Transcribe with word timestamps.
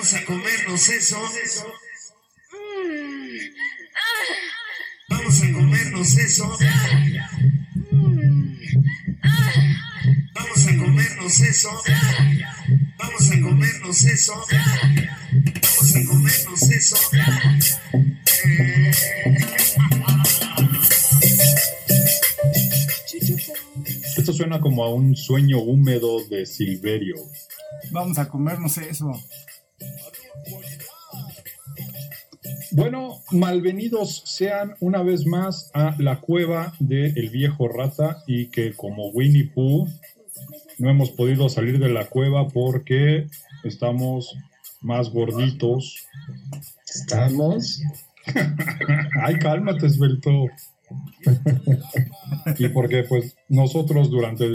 Vamos 0.00 0.14
a 0.14 0.24
comernos 0.24 0.88
eso. 0.88 1.18
Vamos 5.10 5.42
a 5.42 5.52
comernos 5.52 6.16
eso. 6.16 6.58
Vamos 10.34 10.66
a 10.66 10.78
comernos 10.78 11.40
eso. 11.40 11.82
Vamos 12.96 13.30
a 13.30 13.40
comernos 13.42 14.04
eso. 14.06 14.46
Vamos 15.52 15.96
a 15.96 16.04
comernos 16.06 16.62
eso. 16.70 16.96
Esto 24.16 24.32
suena 24.32 24.62
como 24.62 24.82
a 24.82 24.94
un 24.94 25.14
sueño 25.14 25.58
húmedo 25.58 26.24
de 26.24 26.46
Silverio. 26.46 27.16
Vamos 27.90 28.16
a 28.16 28.26
comernos 28.30 28.78
eso. 28.78 29.12
Bueno, 32.72 33.20
malvenidos 33.32 34.22
sean 34.26 34.76
una 34.80 35.02
vez 35.02 35.26
más 35.26 35.70
a 35.74 35.96
la 35.98 36.20
cueva 36.20 36.72
del 36.78 37.28
viejo 37.30 37.68
rata 37.68 38.22
y 38.26 38.46
que 38.46 38.74
como 38.74 39.08
Winnie 39.08 39.50
Pooh 39.52 39.88
no 40.78 40.88
hemos 40.88 41.10
podido 41.10 41.48
salir 41.48 41.78
de 41.78 41.88
la 41.88 42.06
cueva 42.06 42.48
porque 42.48 43.26
estamos 43.64 44.36
más 44.80 45.10
gorditos. 45.10 46.06
Estamos. 46.86 47.82
Ay, 49.22 49.38
cálmate, 49.38 49.86
Esbelto. 49.86 50.46
Y 52.58 52.68
porque 52.68 53.04
pues 53.04 53.36
nosotros 53.48 54.10
durante 54.10 54.46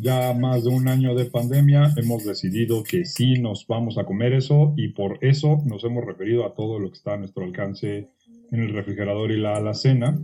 ya 0.00 0.32
más 0.34 0.64
de 0.64 0.70
un 0.70 0.88
año 0.88 1.14
de 1.14 1.26
pandemia 1.26 1.92
hemos 1.96 2.24
decidido 2.24 2.82
que 2.82 3.04
sí 3.04 3.40
nos 3.40 3.66
vamos 3.66 3.98
a 3.98 4.04
comer 4.04 4.32
eso 4.32 4.74
y 4.76 4.88
por 4.88 5.18
eso 5.22 5.62
nos 5.66 5.84
hemos 5.84 6.04
referido 6.04 6.46
a 6.46 6.54
todo 6.54 6.78
lo 6.78 6.90
que 6.90 6.96
está 6.96 7.14
a 7.14 7.18
nuestro 7.18 7.44
alcance 7.44 8.10
en 8.50 8.60
el 8.60 8.72
refrigerador 8.72 9.32
y 9.32 9.40
la 9.40 9.56
alacena 9.56 10.22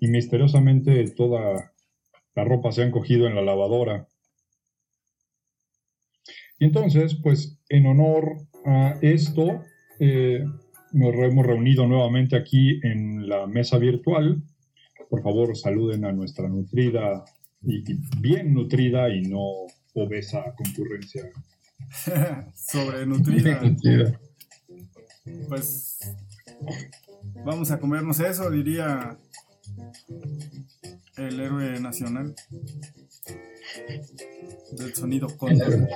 y 0.00 0.08
misteriosamente 0.08 1.08
toda 1.10 1.72
la 2.34 2.44
ropa 2.44 2.72
se 2.72 2.82
han 2.82 2.90
cogido 2.90 3.26
en 3.26 3.34
la 3.34 3.42
lavadora. 3.42 4.08
Y 6.58 6.64
entonces, 6.64 7.16
pues 7.22 7.60
en 7.68 7.86
honor 7.86 8.36
a 8.64 8.96
esto, 9.02 9.62
eh, 10.00 10.44
nos 10.92 11.14
hemos 11.14 11.46
reunido 11.46 11.86
nuevamente 11.86 12.36
aquí 12.36 12.80
en 12.82 13.28
la 13.28 13.46
mesa 13.46 13.78
virtual 13.78 14.42
por 15.12 15.22
favor 15.22 15.54
saluden 15.54 16.06
a 16.06 16.12
nuestra 16.12 16.48
nutrida 16.48 17.22
y 17.60 17.84
bien 18.18 18.54
nutrida 18.54 19.14
y 19.14 19.20
no 19.20 19.66
obesa 19.92 20.54
concurrencia. 20.56 21.30
Sobrenutrida. 22.54 23.60
Mentira. 23.62 24.18
Pues 25.50 25.98
vamos 27.44 27.70
a 27.70 27.78
comernos 27.78 28.20
eso, 28.20 28.50
diría 28.50 29.18
el 31.18 31.40
héroe 31.40 31.78
nacional 31.78 32.34
del 34.78 34.94
sonido 34.94 35.28
cóndor. 35.36 35.90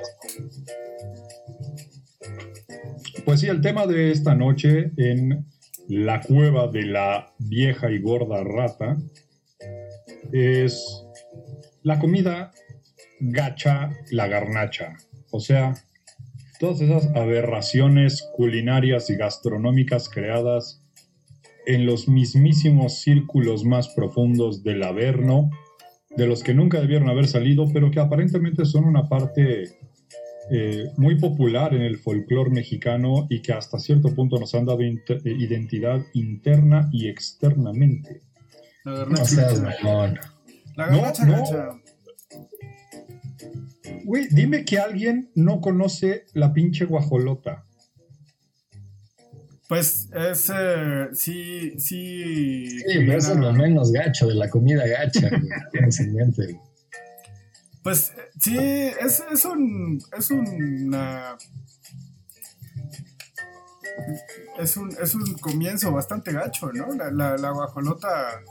Pues 3.24 3.40
sí, 3.40 3.46
el 3.46 3.62
tema 3.62 3.86
de 3.86 4.12
esta 4.12 4.34
noche 4.34 4.92
en 4.98 5.46
la 5.88 6.20
cueva 6.20 6.68
de 6.68 6.82
la 6.82 7.34
vieja 7.38 7.90
y 7.90 8.00
gorda 8.00 8.42
rata 8.42 8.96
es 10.32 11.04
la 11.82 11.98
comida 11.98 12.50
gacha, 13.20 13.90
la 14.10 14.26
garnacha. 14.26 14.96
O 15.30 15.40
sea, 15.40 15.74
todas 16.58 16.80
esas 16.80 17.06
aberraciones 17.14 18.28
culinarias 18.34 19.10
y 19.10 19.16
gastronómicas 19.16 20.08
creadas 20.08 20.82
en 21.66 21.86
los 21.86 22.08
mismísimos 22.08 23.00
círculos 23.00 23.64
más 23.64 23.88
profundos 23.88 24.62
del 24.62 24.82
Averno, 24.82 25.50
de 26.16 26.26
los 26.26 26.42
que 26.42 26.54
nunca 26.54 26.80
debieron 26.80 27.08
haber 27.08 27.26
salido, 27.26 27.66
pero 27.72 27.90
que 27.90 28.00
aparentemente 28.00 28.64
son 28.64 28.84
una 28.84 29.08
parte 29.08 29.78
eh, 30.50 30.90
muy 30.96 31.18
popular 31.18 31.74
en 31.74 31.82
el 31.82 31.98
folclore 31.98 32.50
mexicano 32.50 33.26
y 33.28 33.42
que 33.42 33.52
hasta 33.52 33.78
cierto 33.78 34.14
punto 34.14 34.38
nos 34.38 34.54
han 34.54 34.64
dado 34.66 34.80
eh, 34.80 34.94
identidad 35.24 36.00
interna 36.14 36.88
y 36.92 37.08
externamente. 37.08 38.22
La 38.84 38.92
No 38.92 38.98
garnacha 38.98 39.52
mamón. 39.82 40.18
La 40.76 40.86
No, 40.90 40.96
garnacha 41.02 41.24
no. 41.24 41.32
gacha. 41.38 41.68
Güey, 44.04 44.28
dime 44.30 44.64
que 44.64 44.78
alguien 44.78 45.30
no 45.34 45.60
conoce 45.60 46.24
la 46.32 46.52
pinche 46.52 46.84
guajolota. 46.84 47.64
Pues 49.68 50.08
es 50.14 50.48
eh, 50.54 51.08
sí, 51.12 51.72
sí. 51.78 52.68
Sí, 52.68 52.84
pero 52.98 53.18
eso 53.18 53.32
es 53.32 53.38
lo 53.38 53.52
menos 53.52 53.90
gacho 53.90 54.28
de 54.28 54.36
la 54.36 54.48
comida 54.48 54.86
gacha. 54.86 55.28
güey, 55.28 55.40
Pues 57.86 58.10
eh, 58.16 58.30
sí, 58.40 58.58
es, 58.58 59.22
es 59.32 59.44
un. 59.44 60.00
Es 60.18 60.32
una. 60.32 61.38
Es 64.58 64.76
un, 64.76 64.90
es 65.00 65.14
un 65.14 65.34
comienzo 65.34 65.92
bastante 65.92 66.32
gacho, 66.32 66.72
¿no? 66.72 66.92
La, 66.96 67.12
la, 67.12 67.36
la 67.36 67.50
guajolota 67.52 68.42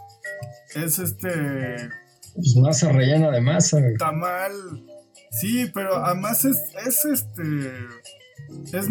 es 0.74 1.00
este 1.00 1.30
Pues 2.34 2.56
masa 2.62 2.94
rellena 2.94 3.30
de 3.30 3.42
masa. 3.42 3.82
güey. 3.82 3.98
tamal. 3.98 4.54
Sí, 5.32 5.70
pero 5.74 5.98
además 5.98 6.46
es, 6.46 6.58
es 6.88 7.04
este. 7.04 7.74
Es, 8.72 8.88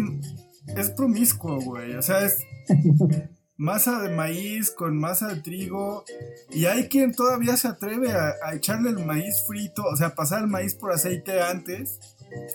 es 0.77 0.89
promiscuo, 0.91 1.59
güey. 1.59 1.95
O 1.95 2.03
sea, 2.03 2.23
es 2.23 2.37
masa 3.57 4.01
de 4.01 4.09
maíz 4.09 4.71
con 4.71 4.97
masa 4.97 5.27
de 5.27 5.41
trigo. 5.41 6.03
Y 6.51 6.65
hay 6.65 6.87
quien 6.89 7.13
todavía 7.13 7.57
se 7.57 7.67
atreve 7.67 8.11
a, 8.11 8.33
a 8.43 8.53
echarle 8.55 8.89
el 8.89 9.05
maíz 9.05 9.43
frito, 9.47 9.83
o 9.83 9.95
sea, 9.95 10.15
pasar 10.15 10.41
el 10.41 10.47
maíz 10.47 10.75
por 10.75 10.91
aceite 10.91 11.41
antes. 11.41 11.99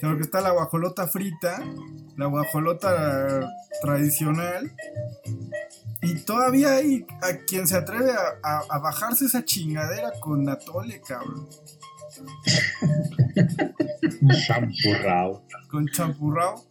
Porque 0.01 0.23
está 0.23 0.41
la 0.41 0.51
guajolota 0.51 1.07
frita, 1.07 1.63
la 2.17 2.27
guajolota 2.27 3.49
tradicional. 3.83 4.73
Y 6.03 6.15
todavía 6.25 6.73
hay 6.73 7.07
a 7.23 7.37
quien 7.47 7.67
se 7.67 7.77
atreve 7.77 8.11
a, 8.13 8.39
a- 8.43 8.65
a 8.69 8.79
bajarse 8.79 9.27
esa 9.27 9.45
chingadera 9.45 10.13
con 10.21 10.49
atole, 10.49 11.01
cabrón. 11.01 11.49
Champurrao. 14.47 15.43
con 15.71 15.87
champurrao. 15.89 16.65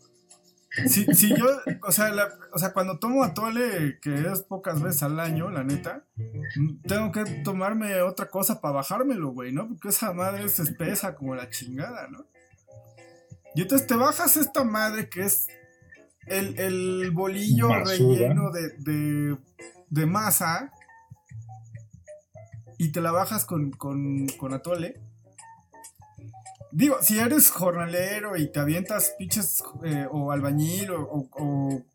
Si, 0.88 1.06
si 1.14 1.30
yo, 1.30 1.46
o 1.84 1.92
sea, 1.92 2.10
la- 2.10 2.30
o 2.54 2.60
sea, 2.60 2.72
cuando 2.74 3.00
tomo 3.00 3.24
atole, 3.24 4.00
que 4.02 4.14
es 4.32 4.42
pocas 4.44 4.82
veces 4.82 5.04
al 5.04 5.20
año, 5.20 5.50
la 5.50 5.64
neta, 5.64 6.06
tengo 6.88 7.12
que 7.12 7.24
tomarme 7.44 8.02
otra 8.02 8.30
cosa 8.30 8.62
para 8.62 8.76
bajármelo, 8.76 9.30
güey, 9.32 9.52
¿no? 9.52 9.68
Porque 9.68 9.90
esa 9.90 10.14
madre 10.14 10.46
es 10.46 10.60
espesa 10.60 11.16
como 11.16 11.36
la 11.36 11.50
chingada, 11.50 12.08
¿no? 12.10 12.26
Y 13.56 13.62
entonces 13.64 13.88
te 13.88 13.96
bajas 13.96 14.38
esta 14.38 14.64
madre 14.64 15.10
que 15.10 15.22
es 15.24 15.48
el, 16.28 16.58
el 16.60 17.12
bolillo 17.12 17.68
relleno 17.86 18.52
de, 18.52 18.70
de, 18.78 19.38
de 19.90 20.06
masa 20.06 20.72
y 22.78 22.92
te 22.92 23.02
la 23.02 23.12
bajas 23.12 23.46
con, 23.46 23.72
con, 23.72 24.28
con 24.38 24.54
atole. 24.54 25.02
Digo, 26.72 26.98
si 27.02 27.18
eres 27.20 27.50
jornalero 27.50 28.38
y 28.38 28.52
te 28.52 28.60
avientas 28.60 29.16
pinches 29.18 29.64
eh, 29.84 30.08
o 30.12 30.32
albañil 30.32 30.92
o, 30.92 31.02
o- 31.02 31.30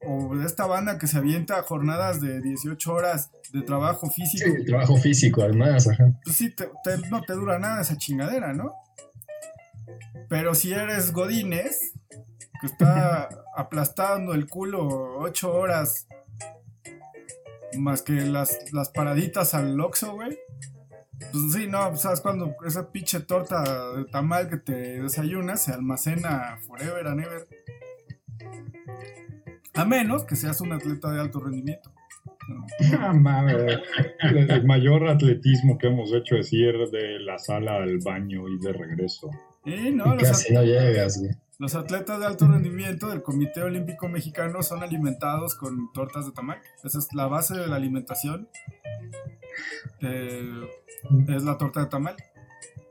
o- 0.05 0.29
o 0.29 0.37
de 0.37 0.45
esta 0.47 0.67
banda 0.67 0.99
que 0.99 1.07
se 1.07 1.19
avienta 1.19 1.63
jornadas 1.63 2.21
de 2.21 2.41
18 2.41 2.93
horas 2.93 3.31
de 3.53 3.63
trabajo 3.63 4.11
físico, 4.11 4.51
Sí, 4.57 4.65
trabajo 4.65 4.97
físico 4.97 5.43
además, 5.43 5.87
ajá. 5.87 6.13
pues 6.25 6.35
sí, 6.37 6.51
te- 6.51 6.71
te- 6.83 7.09
no 7.09 7.23
te 7.23 7.35
dura 7.35 7.59
nada 7.61 7.83
esa 7.83 7.97
chingadera, 7.97 8.53
¿no? 8.53 8.75
Pero 10.29 10.57
si 10.57 10.73
eres 10.73 11.13
Godínez, 11.13 11.93
que 12.61 12.67
está 12.67 13.29
aplastando 13.57 14.35
el 14.35 14.49
culo 14.49 15.19
8 15.21 15.53
horas 15.55 16.09
más 17.79 18.03
que 18.03 18.13
las, 18.13 18.59
las 18.73 18.89
paraditas 18.91 19.55
al 19.55 19.81
Oxxo, 19.81 20.15
güey. 20.15 20.37
Pues 21.33 21.53
sí, 21.53 21.67
no, 21.69 21.89
pues, 21.91 22.03
sabes 22.03 22.21
cuando 22.21 22.55
esa 22.67 22.91
pinche 22.91 23.21
torta 23.21 23.93
de 23.95 24.05
tamal 24.05 24.49
que 24.49 24.57
te 24.57 25.03
desayunas 25.03 25.63
se 25.63 25.73
almacena 25.73 26.59
forever 26.67 27.07
and 27.07 27.21
ever. 27.21 27.49
A 29.75 29.85
menos 29.85 30.25
que 30.25 30.37
seas 30.37 30.61
un 30.61 30.73
atleta 30.73 31.11
de 31.11 31.21
alto 31.21 31.41
rendimiento. 31.41 31.93
¿no? 32.49 32.67
Ah. 32.99 33.13
El 34.21 34.65
mayor 34.67 35.09
atletismo 35.09 35.79
que 35.79 35.89
hemos 35.89 36.13
hecho 36.13 36.37
es 36.37 36.53
ir 36.53 36.75
de 36.91 37.19
la 37.21 37.39
sala 37.39 37.77
al 37.77 37.99
baño 37.99 38.49
y 38.49 38.59
de 38.59 38.73
regreso. 38.73 39.31
Y 39.65 39.91
no, 39.91 40.15
y 40.15 40.19
los, 40.19 40.29
casi 40.29 40.53
no 40.53 40.63
llegas, 40.63 41.19
güey. 41.19 41.33
Los 41.59 41.75
atletas 41.77 42.19
de 42.19 42.27
alto 42.27 42.49
rendimiento 42.49 43.09
del 43.09 43.23
Comité 43.23 43.63
Olímpico 43.63 44.09
Mexicano 44.09 44.63
son 44.63 44.83
alimentados 44.83 45.55
con 45.55 45.93
tortas 45.93 46.27
de 46.27 46.33
tamal. 46.33 46.59
Esa 46.83 46.99
es 46.99 47.09
la 47.15 47.27
base 47.29 47.57
de 47.57 47.69
la 47.69 47.77
alimentación. 47.77 48.49
Eh, 50.03 50.69
es 51.29 51.43
la 51.45 51.57
torta 51.59 51.81
de 51.81 51.87
tamal. 51.87 52.17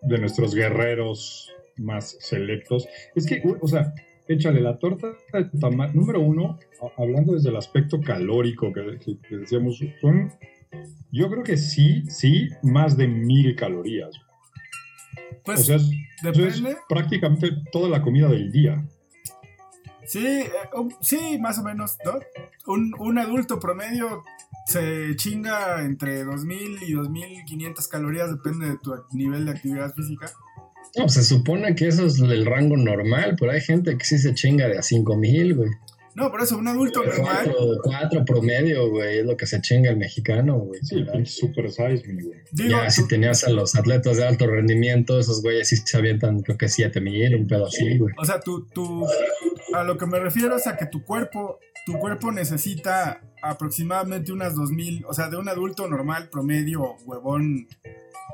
de 0.02 0.18
nuestros 0.20 0.54
guerreros 0.54 1.52
más 1.78 2.18
selectos. 2.20 2.88
Es 3.16 3.26
que, 3.26 3.42
o 3.62 3.68
sea, 3.68 3.94
échale 4.28 4.62
la 4.62 4.78
torta 4.78 5.08
de 5.32 5.46
tamal. 5.60 5.96
Número 5.96 6.20
uno, 6.20 6.60
hablando 6.98 7.34
desde 7.34 7.50
el 7.50 7.56
aspecto 7.58 8.02
calórico 8.02 8.72
que, 8.74 9.00
que- 9.00 9.18
que 9.20 9.38
decíamos, 9.38 9.80
son, 10.02 10.32
yo 11.12 11.30
creo 11.30 11.44
que 11.44 11.58
sí, 11.58 12.04
sí, 12.10 12.50
más 12.64 12.98
de 12.98 13.08
mil 13.08 13.56
calorías. 13.56 14.16
Pues 15.46 15.62
o 15.62 15.64
sea, 15.64 15.76
es, 15.78 15.84
eso 15.84 16.46
es 16.46 16.56
depende. 16.62 16.78
prácticamente 16.90 17.50
toda 17.72 17.90
la 17.90 18.02
comida 18.02 18.28
del 18.30 18.52
día. 18.52 18.86
Sí, 20.06 20.26
eh, 20.26 20.52
um, 20.78 20.90
sí, 21.02 21.38
más 21.40 21.58
o 21.60 21.64
menos, 21.64 21.98
¿no? 22.04 22.20
Un, 22.72 22.94
un 23.00 23.18
adulto 23.18 23.60
promedio 23.60 24.24
se 24.66 25.16
chinga 25.16 25.84
entre 25.84 26.24
2000 26.24 26.84
y 26.84 26.94
2500 26.94 27.88
calorías, 27.88 28.32
depende 28.32 28.68
de 28.68 28.78
tu 28.78 28.94
nivel 29.12 29.46
de 29.46 29.52
actividad 29.52 29.94
física. 29.94 30.32
No, 30.98 31.10
se 31.10 31.24
supone 31.24 31.76
que 31.76 31.88
eso 31.88 32.06
es 32.06 32.20
el 32.20 32.46
rango 32.46 32.78
normal, 32.78 33.36
pero 33.40 33.52
hay 33.52 33.62
gente 33.62 33.98
que 33.98 34.06
sí 34.06 34.20
se 34.20 34.34
chinga 34.34 34.68
de 34.68 34.78
a 34.78 34.84
5000, 34.84 35.56
güey. 35.56 35.70
No, 36.16 36.30
por 36.30 36.42
eso, 36.42 36.58
un 36.58 36.68
adulto 36.68 37.04
normal. 37.04 37.46
Cuatro, 37.46 37.68
cuatro 37.82 38.26
promedio, 38.26 38.88
güey, 38.90 39.20
es 39.20 39.26
lo 39.26 39.36
que 39.36 39.48
se 39.48 39.60
chinga 39.62 39.90
el 39.90 39.98
mexicano, 39.98 40.60
güey. 40.60 40.80
Sí, 40.84 40.96
el 40.96 41.08
pinche 41.08 41.32
super 41.32 41.72
size 41.72 42.04
me, 42.08 42.24
güey. 42.24 42.40
Ya, 42.70 42.88
si 42.92 43.08
tenías 43.08 43.44
a 43.46 43.50
los 43.50 43.76
atletas 43.76 44.18
de 44.18 44.28
alto 44.28 44.46
rendimiento, 44.46 45.18
esos 45.18 45.42
güeyes 45.42 45.70
sí 45.70 45.78
se 45.78 45.98
avientan, 45.98 46.42
creo 46.42 46.58
que 46.58 46.70
7000, 46.70 47.36
un 47.36 47.48
pedo 47.48 47.66
así, 47.66 47.98
güey. 47.98 48.14
o 48.16 48.26
sea, 48.26 48.40
tu, 48.40 48.66
tu, 48.68 49.08
a 49.74 49.84
lo 49.84 49.98
que 49.98 50.06
me 50.06 50.20
refiero 50.20 50.56
es 50.56 50.68
a 50.68 50.78
que 50.78 50.86
tu 50.86 51.04
cuerpo, 51.04 51.60
tu 51.86 51.94
cuerpo 52.00 52.32
necesita 52.32 53.22
aproximadamente 53.42 54.32
unas 54.32 54.56
2000, 54.56 55.06
o 55.08 55.14
sea, 55.14 55.30
de 55.30 55.38
un 55.38 55.50
adulto 55.50 55.88
normal, 55.88 56.30
promedio, 56.32 56.96
huevón, 57.06 57.68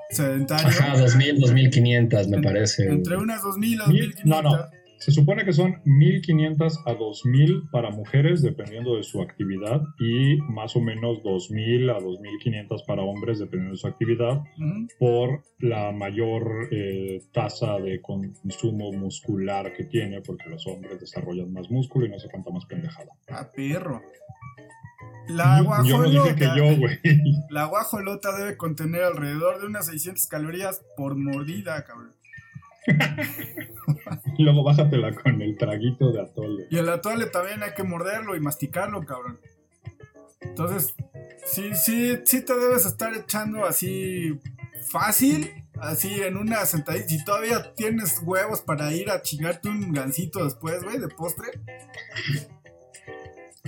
sedentario. 0.10 0.68
Ajá, 0.68 0.98
2000, 0.98 1.40
2500, 1.40 2.28
me 2.28 2.38
En- 2.38 2.44
parece. 2.44 2.86
Entre 2.90 3.18
unas 3.18 3.42
2000 3.42 3.82
a 3.82 3.88
Mil- 3.88 4.12
2500. 4.14 4.26
no, 4.26 4.42
no. 4.58 4.66
Se 5.00 5.12
supone 5.12 5.46
que 5.46 5.54
son 5.54 5.82
1500 5.86 6.80
a 6.86 6.94
2000 6.94 7.70
para 7.72 7.90
mujeres, 7.90 8.42
dependiendo 8.42 8.98
de 8.98 9.04
su 9.04 9.22
actividad, 9.22 9.82
y 9.98 10.38
más 10.50 10.76
o 10.76 10.82
menos 10.82 11.24
2000 11.24 11.90
a 11.90 12.00
2500 12.00 12.84
para 12.84 13.04
hombres, 13.04 13.40
dependiendo 13.40 13.76
de 13.76 13.78
su 13.78 13.88
actividad, 13.88 14.42
por 15.00 15.44
la 15.60 15.94
mayor 15.94 16.68
eh, 16.72 17.22
tasa 17.32 17.80
de 17.80 18.02
consumo 18.02 18.92
muscular 18.92 19.74
que 19.74 19.86
tiene, 19.86 20.22
porque 20.22 20.50
los 20.50 20.68
hombres 20.68 21.00
desarrollan 21.00 21.54
más 21.54 21.72
músculo 21.72 22.06
y 22.06 22.10
no 22.10 22.20
sé 22.20 22.28
cuánta 22.30 22.52
más 22.52 22.66
pendejada. 22.66 23.12
Ah, 23.30 23.50
perro. 23.56 24.02
La 25.30 25.62
yo 25.86 25.98
no 25.98 26.04
dije 26.10 26.18
guajolota, 26.18 26.36
que 26.36 26.58
yo, 26.58 26.78
güey. 26.78 27.00
la 27.50 27.66
guajolota 27.66 28.36
debe 28.38 28.58
contener 28.58 29.04
alrededor 29.04 29.62
de 29.62 29.68
unas 29.68 29.86
600 29.86 30.28
calorías 30.28 30.84
por 30.98 31.16
mordida, 31.16 31.84
cabrón. 31.86 32.19
Luego 34.38 34.64
bájatela 34.64 35.14
con 35.14 35.42
el 35.42 35.58
traguito 35.58 36.12
de 36.12 36.22
atole. 36.22 36.68
Y 36.70 36.78
el 36.78 36.90
atole 36.90 37.26
también 37.28 37.64
hay 37.64 37.74
que 37.74 37.84
morderlo 37.84 38.36
y 38.36 38.40
masticarlo, 38.40 39.06
cabrón. 39.06 39.40
Entonces, 40.42 40.96
sí, 41.46 41.72
sí, 41.76 42.18
sí 42.26 42.44
te 42.44 42.58
debes 42.58 42.86
estar 42.86 43.14
echando 43.14 43.66
así 43.66 44.40
fácil, 44.90 45.66
así 45.80 46.22
en 46.22 46.38
una 46.38 46.66
sentadilla. 46.66 47.08
Si 47.08 47.24
todavía 47.24 47.74
tienes 47.76 48.22
huevos 48.24 48.62
para 48.62 48.94
ir 48.94 49.10
a 49.10 49.22
chingarte 49.22 49.70
un 49.70 49.92
gancito 49.92 50.44
después, 50.44 50.84
güey, 50.84 51.00
de 51.00 51.10
postre. 51.10 51.48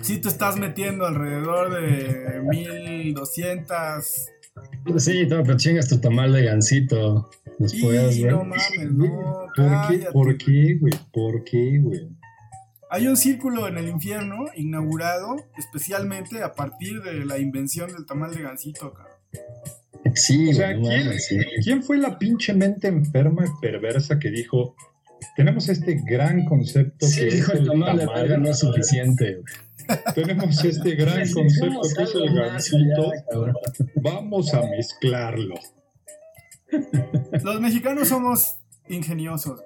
Sí 0.02 0.20
te 0.20 0.30
estás 0.30 0.58
metiendo 0.58 1.06
alrededor 1.06 1.70
de 1.74 2.42
1200. 2.42 4.32
Sí, 4.98 5.26
no, 5.28 5.44
pero 5.44 5.58
chingas 5.58 5.88
tu 5.88 6.00
tamal 6.00 6.34
de 6.34 6.44
gancito 6.44 7.30
después, 7.60 8.18
y 8.18 8.24
no 8.26 8.44
mames, 8.44 8.92
no. 8.92 9.48
¿Por 9.56 9.88
qué? 9.88 10.06
¿Por 10.12 10.38
qué, 10.38 10.78
güey? 10.80 10.94
¿Por 11.14 11.44
qué, 11.44 11.80
güey? 11.80 12.10
Hay 12.90 13.08
un 13.08 13.16
círculo 13.16 13.68
en 13.68 13.78
el 13.78 13.88
infierno 13.88 14.48
inaugurado 14.56 15.38
especialmente 15.58 16.44
a 16.44 16.54
partir 16.54 17.02
de 17.02 17.26
la 17.26 17.38
invención 17.40 17.92
del 17.94 18.06
tamal 18.06 18.36
de 18.36 18.42
gansito, 18.42 18.94
cabrón. 18.94 19.16
Sí, 20.16 20.50
O 20.50 20.54
sea, 20.54 20.72
güey, 20.74 20.82
no 20.82 20.90
¿quién- 20.90 21.06
mames, 21.06 21.26
sí. 21.28 21.38
¿Quién 21.64 21.84
fue 21.84 21.98
la 21.98 22.20
pinche 22.20 22.54
mente 22.54 22.88
enferma 22.90 23.46
y 23.46 23.50
perversa 23.62 24.20
que 24.20 24.30
dijo, 24.30 24.76
tenemos 25.36 25.70
este 25.70 26.02
gran 26.06 26.46
concepto 26.46 27.06
Sí, 27.06 27.22
que 27.22 27.28
es 27.28 27.34
dijo 27.36 27.52
el 27.54 27.60
el 27.60 27.68
tamal 27.68 27.98
de 27.98 28.06
verga 28.06 28.38
no 28.38 28.50
es 28.50 28.60
suficiente, 28.60 29.42
tenemos 30.16 30.64
este 30.64 30.96
gran 30.96 31.32
concepto 31.32 31.82
que 31.96 32.04
es 32.04 32.16
el 32.16 32.34
gansito, 32.34 33.12
vamos 33.96 34.54
a 34.54 34.62
mezclarlo. 34.62 35.56
Los 37.44 37.60
mexicanos 37.60 38.08
somos 38.08 38.58
ingeniosos. 38.88 39.62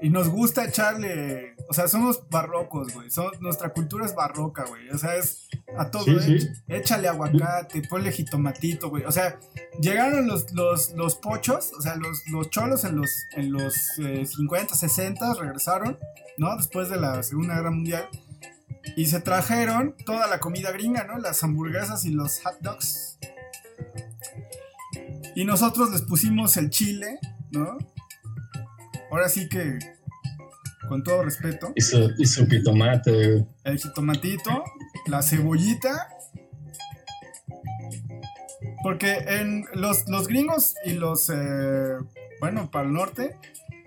Y 0.00 0.10
nos 0.10 0.28
gusta 0.28 0.64
echarle. 0.64 1.56
O 1.68 1.74
sea, 1.74 1.88
somos 1.88 2.22
barrocos, 2.30 2.94
güey. 2.94 3.10
Son- 3.10 3.32
nuestra 3.40 3.70
cultura 3.70 4.06
es 4.06 4.14
barroca, 4.14 4.64
güey. 4.64 4.88
O 4.90 4.98
sea, 4.98 5.16
es 5.16 5.48
a 5.76 5.90
todo. 5.90 6.04
Sí, 6.04 6.12
¿eh? 6.12 6.40
sí. 6.40 6.48
Échale 6.68 7.08
aguacate, 7.08 7.82
ponle 7.88 8.12
jitomatito, 8.12 8.90
güey. 8.90 9.04
O 9.04 9.12
sea, 9.12 9.38
llegaron 9.80 10.26
los, 10.28 10.52
los, 10.52 10.92
los 10.92 11.16
pochos, 11.16 11.72
o 11.76 11.82
sea, 11.82 11.96
los, 11.96 12.26
los 12.28 12.48
cholos 12.50 12.84
en 12.84 12.96
los, 12.96 13.26
en 13.32 13.52
los 13.52 13.98
eh, 13.98 14.24
50, 14.24 14.74
60, 14.74 15.34
regresaron, 15.34 15.98
¿no? 16.36 16.56
Después 16.56 16.88
de 16.88 16.96
la 17.00 17.22
Segunda 17.22 17.56
Guerra 17.56 17.70
Mundial. 17.72 18.08
Y 18.96 19.06
se 19.06 19.20
trajeron 19.20 19.94
toda 20.06 20.28
la 20.28 20.38
comida 20.40 20.70
gringa, 20.70 21.04
¿no? 21.04 21.18
Las 21.18 21.42
hamburguesas 21.42 22.04
y 22.04 22.10
los 22.10 22.40
hot 22.42 22.58
dogs. 22.60 23.18
Y 25.34 25.44
nosotros 25.44 25.90
les 25.90 26.02
pusimos 26.02 26.56
el 26.56 26.70
chile, 26.70 27.18
¿no? 27.50 27.78
Ahora 29.10 29.28
sí 29.28 29.48
que, 29.48 29.78
con 30.88 31.02
todo 31.02 31.22
respeto, 31.22 31.72
Y 31.74 31.80
su, 31.80 32.10
y 32.18 32.26
su 32.26 32.46
pitomate, 32.48 33.46
el 33.64 33.78
jitomatito, 33.78 34.64
la 35.06 35.22
cebollita. 35.22 36.08
Porque 38.82 39.12
en 39.26 39.64
los, 39.74 40.08
los 40.08 40.28
gringos 40.28 40.74
y 40.84 40.92
los, 40.92 41.30
eh, 41.30 41.96
bueno, 42.40 42.70
para 42.70 42.86
el 42.86 42.92
norte, 42.92 43.36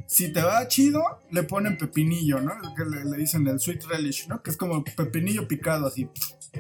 si 0.06 0.33
te 0.33 0.41
va 0.41 0.68
chido, 0.68 1.03
le 1.31 1.44
ponen 1.44 1.77
pepinillo, 1.77 2.41
¿no? 2.41 2.51
Que 2.75 2.83
le, 2.83 3.06
le 3.06 3.18
dicen 3.18 3.47
el 3.47 3.59
sweet 3.59 3.83
relish, 3.85 4.27
¿no? 4.27 4.44
Que 4.44 4.51
es 4.51 4.57
como 4.57 4.83
pepinillo 4.83 5.47
picado 5.47 5.88
así. 5.88 6.09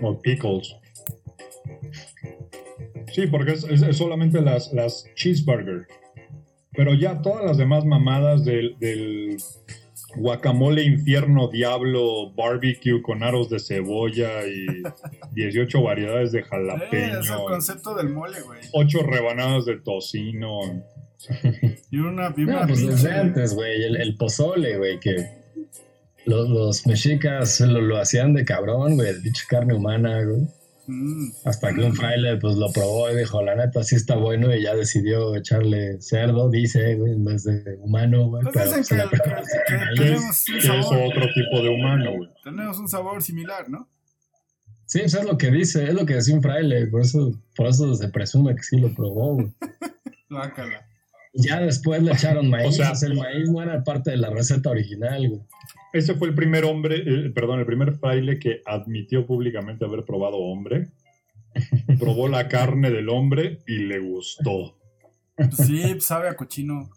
O 0.01 0.19
pickles. 0.21 0.75
Sí, 3.13 3.27
porque 3.27 3.51
es, 3.53 3.63
es- 3.65 3.81
es 3.81 3.97
solamente 3.97 4.41
las, 4.41 4.71
las 4.71 5.03
cheeseburger. 5.15 5.85
Pero 6.73 6.93
ya 6.93 7.21
todas 7.21 7.43
las 7.45 7.57
demás 7.57 7.85
mamadas 7.85 8.45
del, 8.45 8.77
del 8.79 9.37
guacamole 10.15 10.83
infierno 10.83 11.47
diablo 11.49 12.31
barbecue 12.33 13.01
con 13.01 13.23
aros 13.23 13.49
de 13.49 13.59
cebolla 13.59 14.45
y 14.47 14.65
18 15.33 15.81
variedades 15.81 16.31
de 16.31 16.39
Eh, 16.39 16.43
jalapeño, 16.43 17.19
es 17.19 17.29
el 17.29 17.37
concepto 17.37 17.95
del 17.95 18.09
mole, 18.09 18.41
güey. 18.41 18.59
8 18.73 18.99
rebanadas 19.03 19.65
de 19.65 19.79
tocino. 19.79 20.59
Y 21.91 21.97
una, 21.99 22.33
y 22.35 22.43
una 22.43 22.61
No, 22.61 22.67
pues 22.67 23.05
antes, 23.05 23.53
güey. 23.53 23.83
El, 23.83 23.97
el 23.97 24.15
pozole, 24.15 24.77
güey, 24.77 24.99
que 24.99 25.15
los, 26.25 26.49
los 26.49 26.87
mexicas 26.87 27.59
lo, 27.61 27.81
lo 27.81 27.97
hacían 27.97 28.33
de 28.33 28.43
cabrón, 28.45 28.95
güey. 28.95 29.13
De 29.13 29.19
pinche 29.21 29.43
carne 29.47 29.73
humana, 29.75 30.23
güey. 30.23 30.47
Hasta 31.45 31.73
que 31.73 31.81
un 31.81 31.95
fraile, 31.95 32.37
pues 32.37 32.55
lo 32.55 32.71
probó 32.71 33.09
y 33.11 33.17
dijo, 33.17 33.41
la 33.41 33.55
neta, 33.55 33.83
sí 33.83 33.95
está 33.95 34.15
bueno. 34.15 34.53
Y 34.53 34.63
ya 34.63 34.75
decidió 34.75 35.35
echarle 35.35 36.01
cerdo, 36.01 36.49
dice, 36.49 36.95
güey, 36.95 37.13
en 37.13 37.25
vez 37.25 37.43
de 37.43 37.77
humano, 37.79 38.27
güey. 38.27 38.43
Pues 38.43 38.53
Pero 38.89 39.03
la 39.03 39.09
que- 39.09 39.17
que- 39.17 40.03
que- 40.03 40.13
es, 40.13 40.45
que 40.61 40.69
otro 40.69 41.25
tipo 41.33 41.61
de 41.63 41.69
humano, 41.69 42.11
güey. 42.17 42.29
Tenemos 42.43 42.77
un 42.79 42.87
sabor 42.87 43.21
similar, 43.21 43.69
¿no? 43.69 43.87
Sí, 44.85 44.99
pues 44.99 45.13
es 45.13 45.23
lo 45.23 45.37
que 45.37 45.51
dice, 45.51 45.85
es 45.85 45.93
lo 45.93 46.05
que 46.05 46.15
decía 46.15 46.35
un 46.35 46.41
fraile. 46.41 46.87
Por 46.87 47.01
eso, 47.01 47.31
por 47.55 47.67
eso 47.67 47.95
se 47.95 48.09
presume 48.09 48.55
que 48.55 48.63
sí 48.63 48.77
lo 48.77 48.93
probó, 48.93 49.35
güey. 49.35 49.51
Ya 51.33 51.61
después 51.61 52.01
le 52.03 52.11
echaron 52.11 52.49
maíz. 52.49 52.67
O 52.79 52.95
sea, 52.95 53.07
el 53.07 53.15
maíz 53.15 53.49
no 53.49 53.61
era 53.61 53.83
parte 53.83 54.11
de 54.11 54.17
la 54.17 54.29
receta 54.29 54.69
original, 54.69 55.27
güey. 55.29 55.41
Ese 55.93 56.15
fue 56.15 56.29
el 56.29 56.35
primer 56.35 56.65
hombre, 56.65 57.03
eh, 57.05 57.29
perdón, 57.31 57.59
el 57.59 57.65
primer 57.65 57.93
fraile 57.93 58.39
que 58.39 58.61
admitió 58.65 59.25
públicamente 59.25 59.85
haber 59.85 60.05
probado 60.05 60.37
hombre. 60.37 60.89
Probó 61.99 62.27
la 62.27 62.47
carne 62.47 62.91
del 62.91 63.09
hombre 63.09 63.59
y 63.67 63.79
le 63.79 63.99
gustó. 63.99 64.77
Sí, 65.51 65.81
pues, 65.91 66.05
sabe 66.05 66.29
a 66.29 66.35
cochino. 66.35 66.89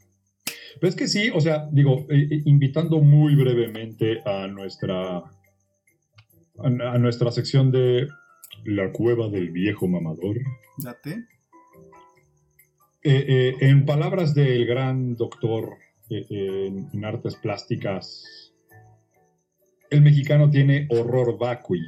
Pero 0.80 0.88
es 0.88 0.96
que 0.96 1.08
sí, 1.08 1.30
o 1.34 1.40
sea, 1.40 1.68
digo, 1.72 2.06
eh, 2.10 2.28
eh, 2.30 2.42
invitando 2.44 3.00
muy 3.00 3.34
brevemente 3.34 4.20
a 4.24 4.46
nuestra 4.46 5.18
a, 5.18 5.24
a 6.66 6.98
nuestra 6.98 7.30
sección 7.30 7.70
de 7.70 8.06
la 8.64 8.92
cueva 8.92 9.28
del 9.28 9.50
viejo 9.50 9.86
mamador. 9.88 10.36
Date. 10.78 11.26
Eh, 13.02 13.24
eh, 13.28 13.56
en 13.60 13.84
palabras 13.84 14.34
del 14.34 14.64
gran 14.64 15.14
doctor 15.14 15.76
eh, 16.08 16.26
eh, 16.30 16.72
en 16.92 17.04
artes 17.04 17.36
plásticas, 17.36 18.43
el 19.94 20.02
mexicano 20.02 20.50
tiene 20.50 20.86
horror 20.90 21.38
vacui. 21.38 21.80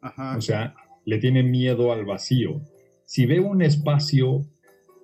Ajá. 0.00 0.36
O 0.36 0.40
sea, 0.40 0.74
le 1.04 1.18
tiene 1.18 1.42
miedo 1.42 1.92
al 1.92 2.04
vacío. 2.04 2.60
Si 3.04 3.26
ve 3.26 3.40
un 3.40 3.62
espacio 3.62 4.44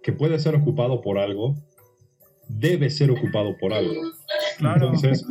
que 0.03 0.13
puede 0.13 0.39
ser 0.39 0.55
ocupado 0.57 1.01
por 1.01 1.19
algo, 1.19 1.55
debe 2.49 2.91
ser 2.91 3.11
ocupado 3.11 3.57
por 3.59 3.73
algo. 3.73 3.95
Claro. 4.59 4.87
Entonces, 4.87 5.25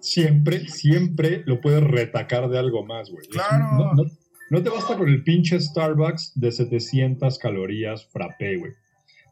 siempre, 0.00 0.66
siempre 0.68 1.42
lo 1.46 1.60
puedes 1.60 1.84
retacar 1.84 2.48
de 2.48 2.58
algo 2.58 2.84
más, 2.84 3.10
güey. 3.10 3.26
Claro. 3.28 3.64
No, 3.76 3.94
no- 3.94 4.10
no 4.50 4.62
te 4.62 4.68
basta 4.70 4.96
con 4.96 5.08
el 5.08 5.24
pinche 5.24 5.58
Starbucks 5.58 6.32
de 6.34 6.52
700 6.52 7.38
calorías 7.38 8.06
frappé, 8.06 8.56
güey. 8.58 8.72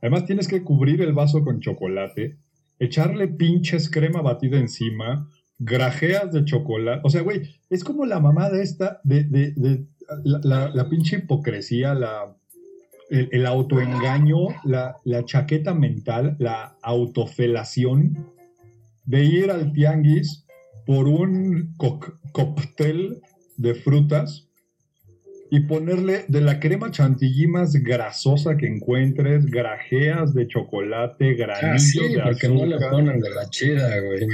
Además, 0.00 0.24
tienes 0.24 0.48
que 0.48 0.62
cubrir 0.64 1.00
el 1.02 1.12
vaso 1.12 1.44
con 1.44 1.60
chocolate, 1.60 2.38
echarle 2.78 3.28
pinches 3.28 3.90
crema 3.90 4.20
batida 4.22 4.58
encima, 4.58 5.30
grajeas 5.64 6.32
de 6.32 6.44
chocolate. 6.44 7.00
O 7.04 7.10
sea, 7.10 7.22
güey, 7.22 7.42
es 7.70 7.84
como 7.84 8.04
la 8.06 8.20
mamada 8.20 8.60
esta 8.62 9.00
de, 9.04 9.24
de- 9.24 9.52
de- 9.56 9.84
la, 10.24 10.40
la- 10.42 10.70
la 10.74 10.88
pinche 10.88 11.16
hipocresía, 11.18 11.94
la, 11.94 12.36
el, 13.10 13.28
el 13.32 13.46
autoengaño, 13.46 14.48
la, 14.64 14.96
la 15.04 15.24
chaqueta 15.24 15.72
mental, 15.74 16.36
la 16.38 16.76
autofelación 16.82 18.26
de 19.04 19.24
ir 19.24 19.50
al 19.50 19.72
tianguis 19.72 20.44
por 20.86 21.06
un 21.08 21.74
coc- 21.76 22.18
cóctel 22.32 23.20
de 23.56 23.74
frutas 23.74 24.48
y 25.50 25.60
ponerle 25.60 26.24
de 26.28 26.40
la 26.40 26.58
crema 26.60 26.90
chantilly 26.90 27.46
más 27.46 27.74
grasosa 27.74 28.56
que 28.56 28.66
encuentres, 28.66 29.46
grajeas 29.46 30.34
de 30.34 30.46
chocolate, 30.48 31.30
Ah, 31.30 31.34
granillos 31.36 31.82
sí, 31.82 32.14
de 32.14 32.22
porque 32.22 32.48
no 32.48 32.66
le 32.66 32.78
ponen 32.88 33.20
de 33.20 33.30
la 33.30 33.48
chida, 33.50 33.88
güey. 34.00 34.26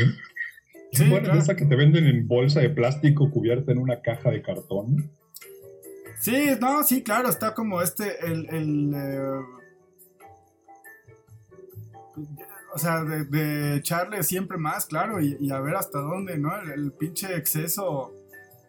Sí, 0.93 1.05
Bueno, 1.09 1.25
claro. 1.25 1.35
de 1.35 1.41
esa 1.43 1.55
que 1.57 1.67
te 1.67 1.77
venden 1.77 2.07
en 2.07 2.27
bolsa 2.27 2.61
de 2.61 2.71
plástico 2.71 3.31
cubierta 3.31 3.73
en 3.73 3.79
una 3.79 4.01
caja 4.01 4.31
de 4.31 4.43
cartón. 4.43 5.11
Sí, 6.21 6.49
no, 6.61 6.83
sí, 6.83 7.03
claro, 7.03 7.29
está 7.29 7.55
como 7.55 7.81
este, 7.83 8.25
el, 8.27 8.49
el, 8.51 8.93
eh, 8.95 9.41
o 12.75 12.79
sea, 12.79 13.05
de, 13.05 13.25
de 13.25 13.77
echarle 13.77 14.23
siempre 14.23 14.59
más, 14.59 14.87
claro, 14.87 15.21
y, 15.21 15.37
y 15.41 15.51
a 15.51 15.61
ver 15.61 15.77
hasta 15.77 15.99
dónde, 16.01 16.39
¿no? 16.39 16.57
El, 16.61 16.71
el 16.71 16.93
pinche 16.93 17.35
exceso 17.37 18.13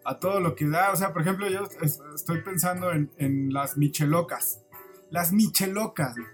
a 0.05 0.19
todo 0.19 0.39
lo 0.39 0.55
que 0.55 0.67
da, 0.67 0.91
o 0.91 0.95
sea, 0.95 1.11
por 1.13 1.21
ejemplo, 1.23 1.47
yo 1.49 1.63
es- 1.81 1.99
estoy 2.15 2.41
pensando 2.41 2.91
en, 2.91 3.11
en 3.17 3.51
las 3.53 3.77
michelocas, 3.77 4.61
las 5.09 5.31
michelocas, 5.33 6.15
güey. 6.15 6.27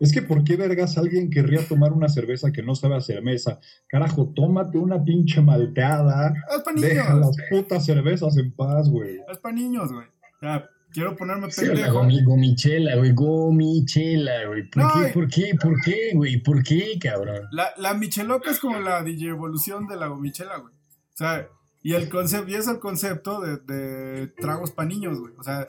Es 0.00 0.12
que 0.12 0.22
¿por 0.22 0.44
qué 0.44 0.56
vergas 0.56 0.98
alguien 0.98 1.30
querría 1.30 1.66
tomar 1.66 1.92
una 1.92 2.08
cerveza 2.08 2.52
que 2.52 2.62
no 2.62 2.74
sabe 2.74 2.96
a 2.96 3.00
cerveza? 3.00 3.60
Carajo, 3.88 4.32
tómate 4.34 4.78
una 4.78 5.02
pinche 5.02 5.40
malteada. 5.40 6.34
es 6.54 6.62
para 6.62 6.80
Deja 6.80 7.14
niños, 7.14 7.26
las 7.26 7.36
putas 7.50 7.84
cervezas 7.86 8.36
en 8.36 8.52
paz, 8.52 8.88
güey. 8.90 9.20
es 9.30 9.38
para 9.38 9.54
niños, 9.54 9.92
güey. 9.92 10.06
O 10.06 10.38
sea, 10.40 10.68
quiero 10.92 11.16
ponerme 11.16 11.50
Sí, 11.50 11.62
la 11.66 11.72
pendejo. 11.74 12.02
gomi- 12.02 12.24
gomichela, 12.24 12.96
güey, 12.96 13.12
gomichela, 13.12 14.46
güey. 14.48 14.68
¿Por 14.70 14.82
No, 14.82 14.90
qué, 14.94 15.08
y- 15.08 15.12
por 15.12 15.28
qué, 15.28 15.50
por 15.60 15.80
qué, 15.82 16.10
güey? 16.14 16.36
¿Por 16.42 16.62
qué, 16.62 16.98
cabrón? 17.00 17.46
La, 17.50 17.68
la 17.78 17.94
micheloca 17.94 18.50
es 18.50 18.58
como 18.58 18.78
la 18.80 19.02
DJ 19.02 19.28
evolución 19.30 19.86
de 19.86 19.96
la 19.96 20.08
gomichela, 20.08 20.58
güey. 20.58 20.74
O 20.74 21.16
sea, 21.16 21.48
y 21.82 21.94
el 21.94 22.08
concepto, 22.10 22.50
y 22.50 22.54
es 22.54 22.68
el 22.68 22.78
concepto 22.80 23.40
de, 23.40 23.56
de 23.58 24.26
tragos 24.26 24.72
para 24.72 24.88
niños, 24.88 25.18
güey. 25.20 25.32
O 25.38 25.42
sea, 25.42 25.66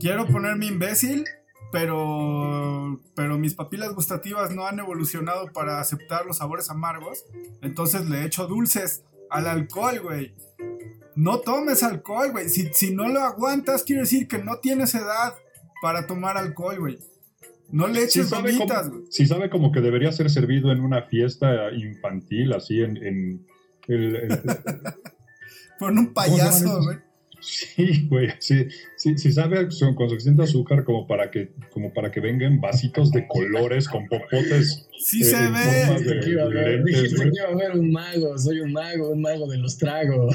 quiero 0.00 0.26
ponerme 0.26 0.66
imbécil, 0.66 1.24
pero, 1.72 3.00
pero 3.16 3.38
mis 3.38 3.54
papilas 3.54 3.92
gustativas 3.94 4.54
no 4.54 4.66
han 4.66 4.78
evolucionado 4.78 5.50
para 5.52 5.80
aceptar 5.80 6.26
los 6.26 6.36
sabores 6.36 6.70
amargos. 6.70 7.24
Entonces 7.62 8.08
le 8.08 8.24
echo 8.24 8.46
dulces 8.46 9.02
al 9.30 9.46
alcohol, 9.48 10.00
güey. 10.00 10.34
No 11.16 11.40
tomes 11.40 11.82
alcohol, 11.82 12.30
güey. 12.30 12.48
Si, 12.48 12.68
si 12.72 12.94
no 12.94 13.08
lo 13.08 13.20
aguantas, 13.20 13.82
quiere 13.82 14.02
decir 14.02 14.28
que 14.28 14.38
no 14.38 14.58
tienes 14.58 14.94
edad 14.94 15.34
para 15.80 16.06
tomar 16.06 16.36
alcohol, 16.36 16.78
güey. 16.78 16.98
No 17.70 17.86
le 17.88 18.06
Sí 18.08 18.20
eches 18.20 18.30
como, 18.30 18.42
güey. 18.90 19.02
sí 19.10 19.26
sabe 19.26 19.48
como 19.48 19.72
que 19.72 19.80
debería 19.80 20.12
ser 20.12 20.28
servido 20.30 20.70
en 20.72 20.80
una 20.80 21.02
fiesta 21.04 21.70
infantil, 21.72 22.52
así 22.52 22.80
en... 22.82 22.96
en 22.98 23.46
el- 23.88 24.16
el- 24.16 24.42
Con 25.78 25.98
un 25.98 26.12
¿Cómo 26.12 26.26
se 26.26 26.36
llaman 26.36 26.50
payaso, 26.52 26.82
güey. 26.84 26.98
Sí, 27.42 28.06
güey, 28.08 28.28
sí, 28.38 28.66
sí, 28.96 29.18
sí 29.18 29.32
sabe 29.32 29.70
son- 29.70 29.94
con 29.94 30.08
suficiente 30.08 30.42
azúcar 30.44 30.84
como 30.84 31.06
para 31.06 31.30
que 31.30 31.52
como 31.72 31.92
para 31.92 32.10
que 32.10 32.20
vengan 32.20 32.60
vasitos 32.60 33.10
de 33.10 33.26
colores 33.28 33.88
con 33.88 34.06
popotes. 34.08 34.88
Sí 34.98 35.22
Eh, 35.22 35.24
se 35.24 35.36
ve. 35.36 35.58
de- 35.58 35.86
Dijiste 35.86 36.20
que 36.20 36.30
iba 36.30 36.42
a 36.42 36.46
haber- 36.46 36.80
lentes, 36.84 37.12
iba 37.12 37.48
a 37.48 37.52
haber 37.52 37.72
un 37.72 37.90
mago, 37.92 38.38
soy 38.38 38.60
un 38.60 38.72
mago, 38.72 39.10
un 39.10 39.20
mago 39.20 39.50
de 39.50 39.58
los 39.58 39.76
tragos. 39.76 40.34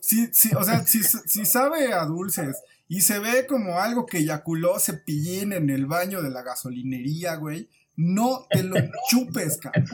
Sí, 0.00 0.28
sí, 0.32 0.50
o 0.56 0.62
sea, 0.64 0.84
si, 0.86 1.02
si 1.02 1.44
sabe 1.46 1.92
a 1.92 2.04
dulces 2.04 2.56
y 2.88 3.00
se 3.00 3.18
ve 3.20 3.46
como 3.48 3.78
algo 3.78 4.04
que 4.04 4.18
eyaculó 4.18 4.78
cepillín 4.78 5.52
en 5.52 5.70
el 5.70 5.86
baño 5.86 6.20
de 6.22 6.30
la 6.30 6.42
gasolinería, 6.42 7.36
güey, 7.36 7.68
no 7.96 8.46
te 8.50 8.62
lo 8.64 8.74
chupes, 9.10 9.58
cabrón. 9.58 9.86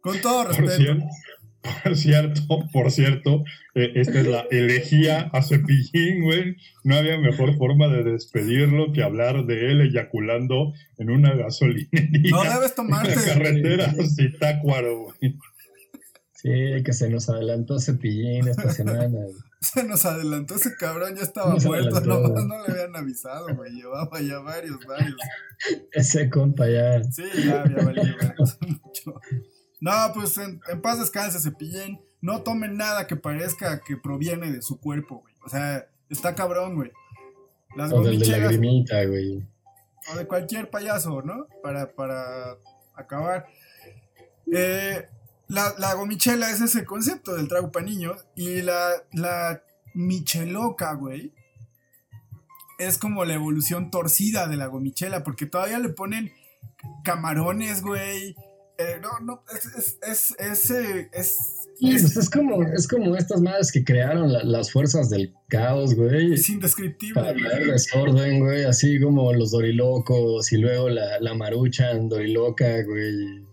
Con 0.00 0.20
todo 0.20 0.46
Por 0.46 0.56
respeto. 0.60 0.98
Por 1.62 1.96
cierto, 1.96 2.40
por 2.72 2.90
cierto, 2.90 3.44
eh, 3.74 3.92
esta 3.96 4.20
es 4.20 4.26
la 4.26 4.46
elegía 4.50 5.28
a 5.32 5.42
Cepillín, 5.42 6.22
güey. 6.22 6.56
No 6.84 6.96
había 6.96 7.18
mejor 7.18 7.56
forma 7.56 7.88
de 7.88 8.02
despedirlo 8.02 8.92
que 8.92 9.02
hablar 9.02 9.44
de 9.46 9.70
él 9.72 9.80
eyaculando 9.82 10.72
en 10.98 11.10
una 11.10 11.34
gasolinería. 11.34 12.30
No 12.30 12.42
debes 12.42 12.54
en 12.56 12.60
la 12.62 12.74
tomarte. 12.74 13.14
carretera 13.14 13.94
Zitácuaro, 14.16 15.04
güey. 15.04 15.36
Sí, 16.32 16.82
que 16.84 16.92
se 16.94 17.10
nos 17.10 17.28
adelantó 17.28 17.78
Cepillín 17.78 18.48
esta 18.48 18.70
semana. 18.70 19.06
güey. 19.08 19.32
Se 19.60 19.84
nos 19.84 20.06
adelantó 20.06 20.54
ese 20.54 20.74
cabrón, 20.74 21.14
ya 21.16 21.22
estaba 21.22 21.52
Nos 21.52 21.66
muerto, 21.66 21.98
adelantó. 21.98 22.28
nomás 22.28 22.46
no 22.46 22.66
le 22.66 22.72
habían 22.80 22.96
avisado, 22.96 23.54
güey. 23.54 23.70
Llevaba 23.72 24.18
ya 24.22 24.38
varios, 24.38 24.78
varios. 24.88 25.16
Ese 25.92 26.30
compa 26.30 26.66
ya. 26.66 27.04
Sí, 27.04 27.24
ya 27.44 27.60
había 27.60 27.84
valido 27.84 28.06
mucho. 28.62 29.20
No, 29.80 29.92
pues 30.14 30.36
en, 30.38 30.60
en 30.68 30.80
paz 30.82 30.98
descanse 30.98 31.40
Cepillín. 31.40 32.00
No 32.20 32.42
tomen 32.42 32.76
nada 32.76 33.06
que 33.06 33.16
parezca 33.16 33.80
que 33.80 33.96
proviene 33.96 34.50
de 34.52 34.60
su 34.62 34.78
cuerpo, 34.78 35.20
güey. 35.20 35.34
O 35.44 35.48
sea, 35.48 35.86
está 36.10 36.34
cabrón, 36.34 36.74
güey. 36.74 36.92
Las 37.76 37.92
O 37.92 38.02
del 38.02 38.18
de 38.18 38.26
lagrimita, 38.26 39.04
güey. 39.06 39.46
o 40.12 40.16
de 40.16 40.26
cualquier 40.26 40.68
payaso, 40.68 41.22
¿no? 41.22 41.46
Para, 41.62 41.92
para 41.94 42.56
acabar. 42.94 43.46
Eh, 44.52 45.06
la, 45.48 45.74
la 45.78 45.94
gomichela 45.94 46.50
es 46.50 46.60
ese 46.60 46.84
concepto 46.84 47.34
del 47.34 47.48
trago 47.48 47.72
para 47.72 47.86
niños. 47.86 48.26
Y 48.36 48.60
la, 48.62 48.90
la 49.12 49.62
micheloca, 49.94 50.92
güey, 50.94 51.32
es 52.78 52.98
como 52.98 53.24
la 53.24 53.34
evolución 53.34 53.90
torcida 53.90 54.46
de 54.46 54.56
la 54.56 54.66
gomichela. 54.66 55.22
Porque 55.24 55.46
todavía 55.46 55.78
le 55.78 55.88
ponen 55.88 56.32
camarones, 57.02 57.80
güey. 57.82 58.36
Eh, 58.80 59.00
no, 59.02 59.08
no, 59.24 59.42
es, 59.54 59.66
es, 59.76 59.98
es, 60.08 60.34
es, 60.38 60.70
eh, 60.70 61.10
es- 61.12 61.56
Sí, 61.78 61.90
es- 61.92 62.02
pues 62.02 62.16
es 62.18 62.30
como, 62.30 62.62
es 62.62 62.86
como 62.88 63.16
estas 63.16 63.40
madres 63.40 63.72
que 63.72 63.82
crearon 63.84 64.32
la- 64.32 64.44
las 64.44 64.70
fuerzas 64.70 65.08
del 65.10 65.32
caos, 65.48 65.94
güey. 65.94 66.34
es 66.34 66.48
indescriptible. 66.48 67.14
Para 67.14 67.32
güey. 67.32 67.70
desorden, 67.70 68.40
güey, 68.40 68.64
así 68.64 69.00
como 69.00 69.32
los 69.32 69.50
dorilocos 69.52 70.52
y 70.52 70.58
luego 70.58 70.88
la, 70.90 71.18
la 71.20 71.34
maruchan 71.34 72.08
doriloca, 72.08 72.82
güey. 72.84 73.44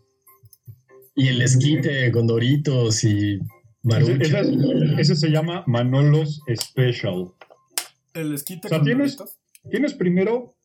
Y 1.16 1.28
el 1.30 1.42
esquite 1.42 2.12
con 2.12 2.28
doritos 2.28 3.04
y 3.06 3.36
Ese, 3.36 3.42
maruchan. 3.84 4.62
ese- 4.62 5.02
ese 5.02 5.16
se 5.16 5.30
llama 5.30 5.64
Manolos 5.68 6.42
Special. 6.54 7.30
El 8.14 8.34
esquite 8.34 8.68
O 8.68 8.70
sea, 8.70 8.78
con 8.80 8.86
tienes- 8.88 9.16
doritos. 9.18 9.38
Tienes 9.70 9.94
primero 9.94 10.57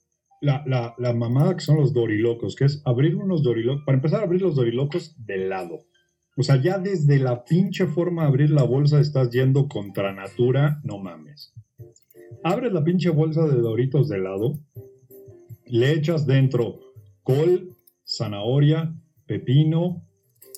la, 0.42 0.62
la, 0.66 0.94
la 0.98 1.14
mamada 1.14 1.56
que 1.56 1.62
son 1.62 1.78
los 1.78 1.92
dorilocos, 1.94 2.56
que 2.56 2.64
es 2.64 2.82
abrir 2.84 3.16
unos 3.16 3.42
dorilocos. 3.42 3.84
Para 3.86 3.96
empezar 3.96 4.20
a 4.20 4.24
abrir 4.24 4.42
los 4.42 4.56
dorilocos 4.56 5.14
de 5.24 5.38
lado. 5.38 5.86
O 6.36 6.42
sea, 6.42 6.56
ya 6.60 6.78
desde 6.78 7.18
la 7.18 7.44
pinche 7.44 7.86
forma 7.86 8.22
de 8.22 8.28
abrir 8.28 8.50
la 8.50 8.64
bolsa 8.64 9.00
estás 9.00 9.30
yendo 9.30 9.68
contra 9.68 10.12
natura, 10.12 10.80
no 10.82 10.98
mames. 10.98 11.52
Abres 12.42 12.72
la 12.72 12.82
pinche 12.82 13.10
bolsa 13.10 13.46
de 13.46 13.60
doritos 13.60 14.08
de 14.08 14.18
lado, 14.18 14.58
le 15.66 15.92
echas 15.92 16.26
dentro 16.26 16.80
col, 17.22 17.76
zanahoria, 18.04 18.94
pepino 19.26 20.02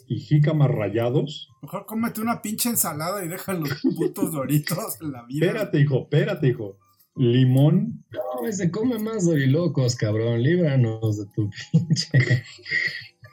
y 0.06 0.20
jícamas 0.20 0.70
rallados. 0.70 1.50
Mejor 1.60 1.86
cómete 1.86 2.20
una 2.20 2.40
pinche 2.40 2.70
ensalada 2.70 3.24
y 3.24 3.28
deja 3.28 3.52
los 3.54 3.82
putos 3.96 4.32
doritos 4.32 5.00
en 5.00 5.12
la 5.12 5.24
vida. 5.26 5.46
Espérate, 5.46 5.80
hijo, 5.80 6.02
espérate, 6.02 6.48
hijo. 6.48 6.78
Limón, 7.16 8.04
No, 8.12 8.52
se 8.52 8.70
come 8.70 8.98
más 8.98 9.26
dorilocos, 9.26 9.94
cabrón. 9.96 10.42
Líbranos 10.42 11.18
de 11.18 11.26
tu 11.34 11.50
pinche. 11.72 12.10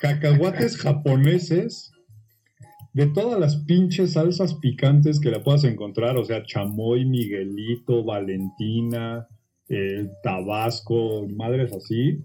cacahuates 0.02 0.78
japoneses 0.78 1.92
de 2.94 3.08
todas 3.08 3.40
las 3.40 3.56
pinches 3.66 4.14
salsas 4.14 4.56
picantes 4.56 5.20
que 5.20 5.30
la 5.30 5.44
puedas 5.44 5.64
encontrar, 5.64 6.18
o 6.18 6.26
sea, 6.26 6.44
chamoy, 6.44 7.06
Miguelito, 7.06 8.04
Valentina, 8.04 9.28
eh, 9.70 10.10
Tabasco, 10.24 11.28
madres 11.30 11.72
así. 11.74 12.20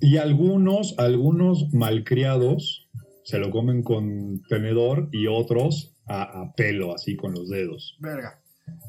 Y 0.00 0.18
algunos, 0.18 0.96
algunos 0.98 1.72
malcriados 1.72 2.88
se 3.24 3.38
lo 3.38 3.50
comen 3.50 3.82
con 3.82 4.40
tenedor 4.48 5.08
y 5.10 5.26
otros 5.26 5.96
a, 6.06 6.22
a 6.22 6.52
pelo, 6.54 6.94
así 6.94 7.16
con 7.16 7.32
los 7.32 7.48
dedos, 7.48 7.96
Verga. 8.00 8.37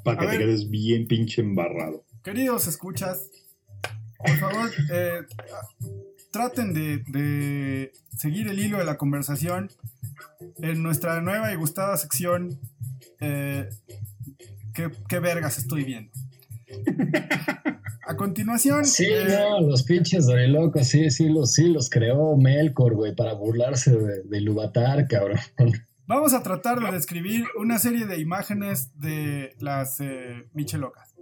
Para 0.03 0.17
que 0.19 0.25
A 0.25 0.29
te 0.31 0.37
ver. 0.37 0.45
quedes 0.47 0.69
bien 0.69 1.07
pinche 1.07 1.41
embarrado. 1.41 2.03
Queridos 2.23 2.67
escuchas, 2.67 3.29
por 4.17 4.37
favor, 4.37 4.69
eh, 4.91 5.21
traten 6.31 6.73
de, 6.73 6.99
de 7.07 7.91
seguir 8.17 8.47
el 8.47 8.59
hilo 8.59 8.77
de 8.77 8.85
la 8.85 8.97
conversación 8.97 9.69
en 10.57 10.83
nuestra 10.83 11.21
nueva 11.21 11.51
y 11.51 11.55
gustada 11.55 11.95
sección. 11.97 12.59
eh, 13.21 13.69
¿qué, 14.73 14.89
qué 15.07 15.19
vergas 15.19 15.57
estoy 15.57 15.83
viendo? 15.83 16.11
A 18.07 18.15
continuación, 18.15 18.85
Sí, 18.85 19.05
eh, 19.05 19.25
no, 19.27 19.61
los 19.61 19.83
pinches 19.83 20.25
dorilocos, 20.25 20.87
sí, 20.87 21.09
sí, 21.11 21.29
los, 21.29 21.53
sí, 21.53 21.67
los 21.69 21.89
creó 21.89 22.35
Melkor, 22.37 22.95
güey, 22.95 23.15
para 23.15 23.33
burlarse 23.33 23.91
de, 23.95 24.23
de 24.23 24.41
Luvatar, 24.41 25.07
cabrón. 25.07 25.39
Vamos 26.09 26.33
a 26.33 26.41
tratar 26.41 26.79
de 26.79 26.91
describir 26.91 27.45
una 27.55 27.77
serie 27.77 28.07
de 28.07 28.19
imágenes 28.19 28.89
de 28.99 29.55
las 29.59 29.99
eh, 29.99 30.49
michelocas. 30.53 31.15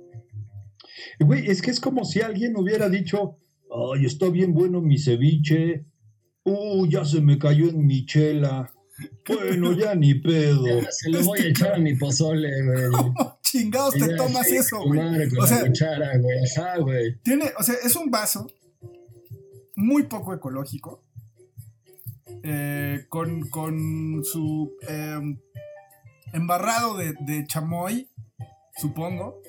Güey, 1.20 1.48
es 1.52 1.62
que 1.62 1.72
es 1.72 1.82
como 1.82 2.06
si 2.06 2.22
alguien 2.22 2.56
hubiera 2.56 2.88
dicho, 2.88 3.38
ay, 3.70 4.06
está 4.06 4.30
bien 4.30 4.54
bueno 4.54 4.82
mi 4.82 4.98
ceviche. 4.98 5.86
Uh, 6.46 6.88
ya 6.88 7.04
se 7.04 7.20
me 7.20 7.38
cayó 7.38 7.68
en 7.68 7.86
mi 7.86 8.06
chela. 8.06 8.72
Bueno, 9.28 9.74
ya 9.74 9.94
ni 9.94 10.16
pedo. 10.16 10.64
Se 10.90 11.10
lo 11.10 11.22
voy 11.24 11.42
a 11.42 11.48
echar 11.50 11.74
a 11.74 11.78
mi 11.78 11.96
pozole, 11.96 12.50
güey. 12.64 13.14
Chingados, 13.42 13.94
te 13.94 14.16
tomas 14.16 14.48
eso, 14.48 14.80
güey. 14.84 15.00
madre 15.00 15.30
con 15.30 15.40
O 15.40 15.42
la 15.42 15.48
sea, 15.48 15.68
cuchara, 15.68 16.18
güey. 16.18 16.38
Ajá, 16.46 16.78
güey. 16.78 17.20
Tiene, 17.22 17.52
o 17.60 17.64
sea, 17.64 17.76
es 17.84 17.96
un 17.98 18.10
vaso 18.10 18.48
muy 19.76 20.04
poco 20.04 20.34
ecológico. 20.34 21.04
Eh, 22.44 23.06
con, 23.10 23.42
con 23.50 24.24
su 24.24 24.76
eh, 24.88 25.20
embarrado 26.34 26.98
de, 26.98 27.14
de 27.22 27.46
chamoy, 27.48 28.10
supongo. 28.78 29.42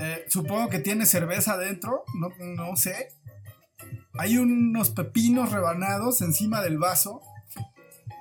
Eh, 0.00 0.24
supongo 0.28 0.68
que 0.70 0.80
tiene 0.80 1.06
cerveza 1.06 1.52
adentro, 1.54 2.04
no, 2.18 2.28
no 2.56 2.76
sé. 2.76 3.08
Hay 4.18 4.38
unos 4.38 4.90
pepinos 4.90 5.52
rebanados 5.52 6.20
encima 6.22 6.62
del 6.62 6.78
vaso. 6.78 7.20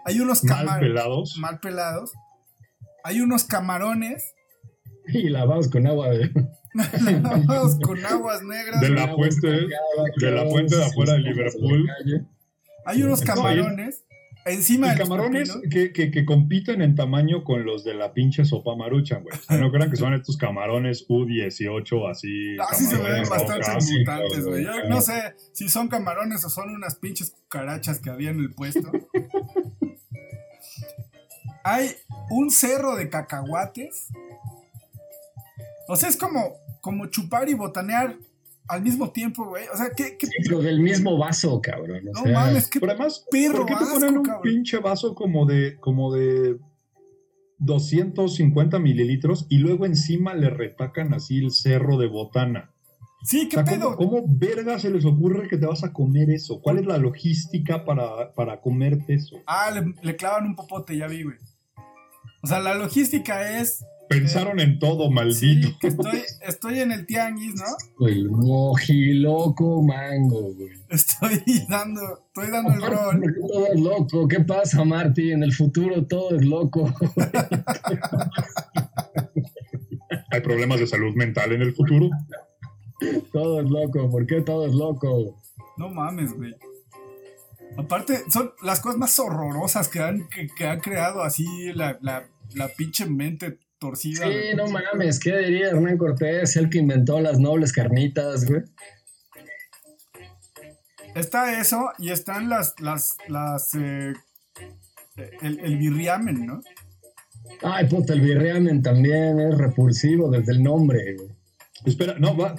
Hay 0.06 0.20
unos 0.20 0.44
Mal 0.44 0.58
camarones 0.58 0.90
pelados. 0.90 1.38
mal 1.38 1.60
pelados. 1.60 2.14
Hay 3.04 3.22
unos 3.22 3.44
camarones 3.46 4.34
Y 5.08 5.30
lavados 5.30 5.70
con 5.70 5.86
agua 5.88 6.10
de. 6.10 6.32
lavados 7.22 7.78
con 7.80 8.04
aguas 8.06 8.42
negras. 8.44 8.82
De 8.82 8.90
la 8.90 9.06
estancada, 9.06 9.52
de 10.18 10.32
la 10.32 10.44
que 10.44 10.50
fuente 10.50 10.76
de 10.76 10.86
afuera 10.86 11.14
de 11.14 11.20
Liverpool. 11.20 11.90
Hay 12.86 13.04
unos 13.04 13.22
camarones 13.22 14.04
encima 14.46 14.92
de 14.92 14.98
los 14.98 15.10
camarones 15.10 15.58
que, 15.70 15.94
que, 15.94 16.12
que 16.12 16.26
compiten 16.26 16.82
en 16.82 16.96
tamaño 16.96 17.44
con 17.44 17.66
los 17.66 17.84
de 17.84 17.94
la 17.94 18.14
pinche 18.14 18.46
sopa 18.46 18.76
maruchan, 18.76 19.24
güey. 19.24 19.38
O 19.38 19.42
sea, 19.42 19.58
no 19.58 19.72
crean 19.72 19.90
que 19.90 19.96
son 19.96 20.14
estos 20.14 20.38
camarones 20.38 21.08
U18 21.08 22.10
así. 22.10 22.58
Ah, 22.60 22.74
sí 22.74 22.86
se 22.86 22.98
ven 22.98 23.28
bastante 23.30 23.68
mutantes, 24.00 24.46
güey. 24.46 24.64
Yo 24.64 24.90
no 24.90 25.02
sé 25.02 25.36
si 25.54 25.70
son 25.70 25.88
camarones 25.88 26.44
o 26.46 26.50
son 26.50 26.70
unas 26.72 26.96
pinches 26.96 27.32
cucarachas 27.32 28.00
que 28.00 28.10
había 28.10 28.32
en 28.32 28.40
el 28.40 28.54
puesto. 28.54 28.92
Hay 31.64 31.92
un 32.30 32.52
cerro 32.52 32.96
de 32.98 33.10
cacahuates. 33.10 34.10
O 35.88 35.96
sea, 35.96 36.10
es 36.10 36.18
como, 36.18 36.58
como 36.82 37.06
chupar 37.08 37.48
y 37.48 37.54
botanear 37.54 38.18
al 38.68 38.82
mismo 38.82 39.12
tiempo, 39.12 39.46
güey. 39.46 39.66
O 39.74 39.78
sea, 39.78 39.90
¿qué, 39.96 40.18
qué- 40.18 40.28
Sí, 40.28 40.34
pero 40.46 40.62
del 40.62 40.80
mismo 40.80 41.18
vaso, 41.18 41.60
cabrón. 41.62 42.08
O 42.08 42.12
no 42.14 42.24
sea, 42.24 42.34
mames, 42.34 42.68
qué 42.70 42.80
Pero 42.80 42.92
además, 42.94 43.26
perro 43.30 43.58
¿por 43.60 43.66
qué 43.66 43.76
te 43.76 43.84
asco, 43.84 43.94
ponen 44.00 44.18
un 44.18 44.24
cabrón. 44.24 44.42
pinche 44.44 44.78
vaso 44.80 45.14
como 45.16 45.46
de, 45.46 45.78
como 45.80 46.14
de 46.14 46.58
250 47.60 48.80
mililitros 48.80 49.46
y 49.50 49.58
luego 49.60 49.86
encima 49.86 50.34
le 50.34 50.50
retacan 50.50 51.14
así 51.14 51.40
el 51.40 51.52
cerro 51.52 51.98
de 51.98 52.08
botana? 52.08 52.72
Sí, 53.24 53.46
O 53.46 53.50
qué 53.50 53.56
sea, 53.56 53.64
pedo. 53.66 53.96
¿cómo, 53.96 54.10
cómo 54.12 54.26
verga 54.28 54.78
se 54.80 54.90
les 54.90 55.06
ocurre 55.06 55.48
que 55.48 55.58
te 55.58 55.66
vas 55.66 55.84
a 55.84 55.94
comer 55.94 56.30
eso? 56.30 56.60
¿Cuál 56.62 56.80
es 56.80 56.86
la 56.86 56.98
logística 56.98 57.86
para, 57.86 58.34
para 58.34 58.60
comerte 58.60 59.14
eso? 59.14 59.38
Ah, 59.48 59.72
le, 59.72 59.94
le 60.02 60.16
clavan 60.18 60.46
un 60.46 60.56
popote, 60.56 60.98
ya 60.98 61.08
vi, 61.08 61.24
güey. 61.24 61.38
O 62.42 62.48
sea, 62.48 62.60
la 62.60 62.76
logística 62.76 63.60
es. 63.62 63.86
Pensaron 64.10 64.60
en 64.60 64.80
todo, 64.80 65.10
maldito. 65.10 65.68
Sí, 65.68 65.78
que 65.80 65.88
estoy, 65.88 66.22
estoy 66.42 66.80
en 66.80 66.92
el 66.92 67.06
tianguis, 67.06 67.56
¿no? 67.56 68.08
El 68.08 68.30
mojiloco 68.30 69.82
mango, 69.82 70.54
güey. 70.54 70.74
Estoy 70.90 71.42
dando, 71.70 72.02
estoy 72.28 72.52
dando 72.52 72.74
el 72.74 72.82
rol. 72.82 73.36
Todo 73.48 73.68
es 73.74 73.80
loco. 73.80 74.28
¿Qué 74.28 74.40
pasa, 74.42 74.84
Marty? 74.84 75.32
En 75.32 75.44
el 75.44 75.54
futuro 75.54 76.06
todo 76.06 76.36
es 76.36 76.46
loco. 76.46 76.94
¿Hay 80.32 80.42
problemas 80.42 80.80
de 80.80 80.88
salud 80.88 81.14
mental 81.16 81.52
en 81.54 81.62
el 81.62 81.74
futuro? 81.74 82.10
todo 83.32 83.62
es 83.62 83.70
loco. 83.70 84.10
¿Por 84.10 84.26
qué 84.28 84.42
todo 84.42 84.68
es 84.68 84.74
loco? 84.74 85.42
No 85.78 85.90
mames, 85.90 86.34
güey. 86.34 86.56
Aparte, 87.78 88.30
son 88.30 88.52
las 88.62 88.80
cosas 88.80 89.00
más 89.00 89.18
horrorosas 89.18 89.88
que 89.88 90.00
han, 90.00 90.28
que, 90.30 90.48
que 90.48 90.68
han 90.68 90.80
creado 90.80 91.24
así 91.24 91.74
la, 91.74 91.98
la, 92.02 92.28
la 92.54 92.68
pinche 92.68 93.06
mente 93.08 93.58
torcida. 93.84 94.26
Sí, 94.26 94.32
güey. 94.32 94.56
no 94.56 94.68
mames. 94.68 95.20
¿Qué 95.20 95.38
diría 95.38 95.68
Hernán 95.68 95.98
Cortés? 95.98 96.56
El 96.56 96.70
que 96.70 96.78
inventó 96.78 97.20
las 97.20 97.38
nobles 97.38 97.74
carnitas, 97.74 98.46
güey. 98.46 98.62
Está 101.16 101.60
eso 101.60 101.92
y 102.00 102.10
están 102.10 102.50
las, 102.50 102.80
las, 102.80 103.18
las, 103.28 103.76
eh, 103.76 104.14
el, 105.42 105.60
el 105.60 105.78
birriamen, 105.78 106.46
¿no? 106.46 106.62
Ay, 107.62 107.86
puta, 107.88 108.14
el 108.14 108.22
birriamen 108.22 108.82
también 108.82 109.40
es 109.40 109.58
repulsivo 109.58 110.32
desde 110.32 110.54
el 110.54 110.64
nombre, 110.64 111.16
güey. 111.16 111.30
Espera, 111.86 112.16
no, 112.18 112.36
va. 112.36 112.56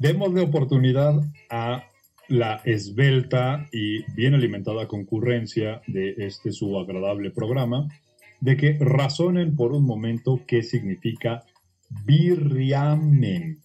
Démosle 0.00 0.40
oportunidad 0.40 1.14
a 1.50 1.84
la 2.28 2.60
esbelta 2.64 3.68
y 3.70 4.02
bien 4.12 4.34
alimentada 4.34 4.88
concurrencia 4.88 5.82
de 5.86 6.14
este 6.18 6.50
su 6.50 6.76
agradable 6.78 7.30
programa 7.30 7.88
de 8.44 8.58
que 8.58 8.76
razonen 8.78 9.56
por 9.56 9.72
un 9.72 9.86
momento 9.86 10.42
qué 10.46 10.62
significa 10.62 11.46
birriamen. 12.04 13.62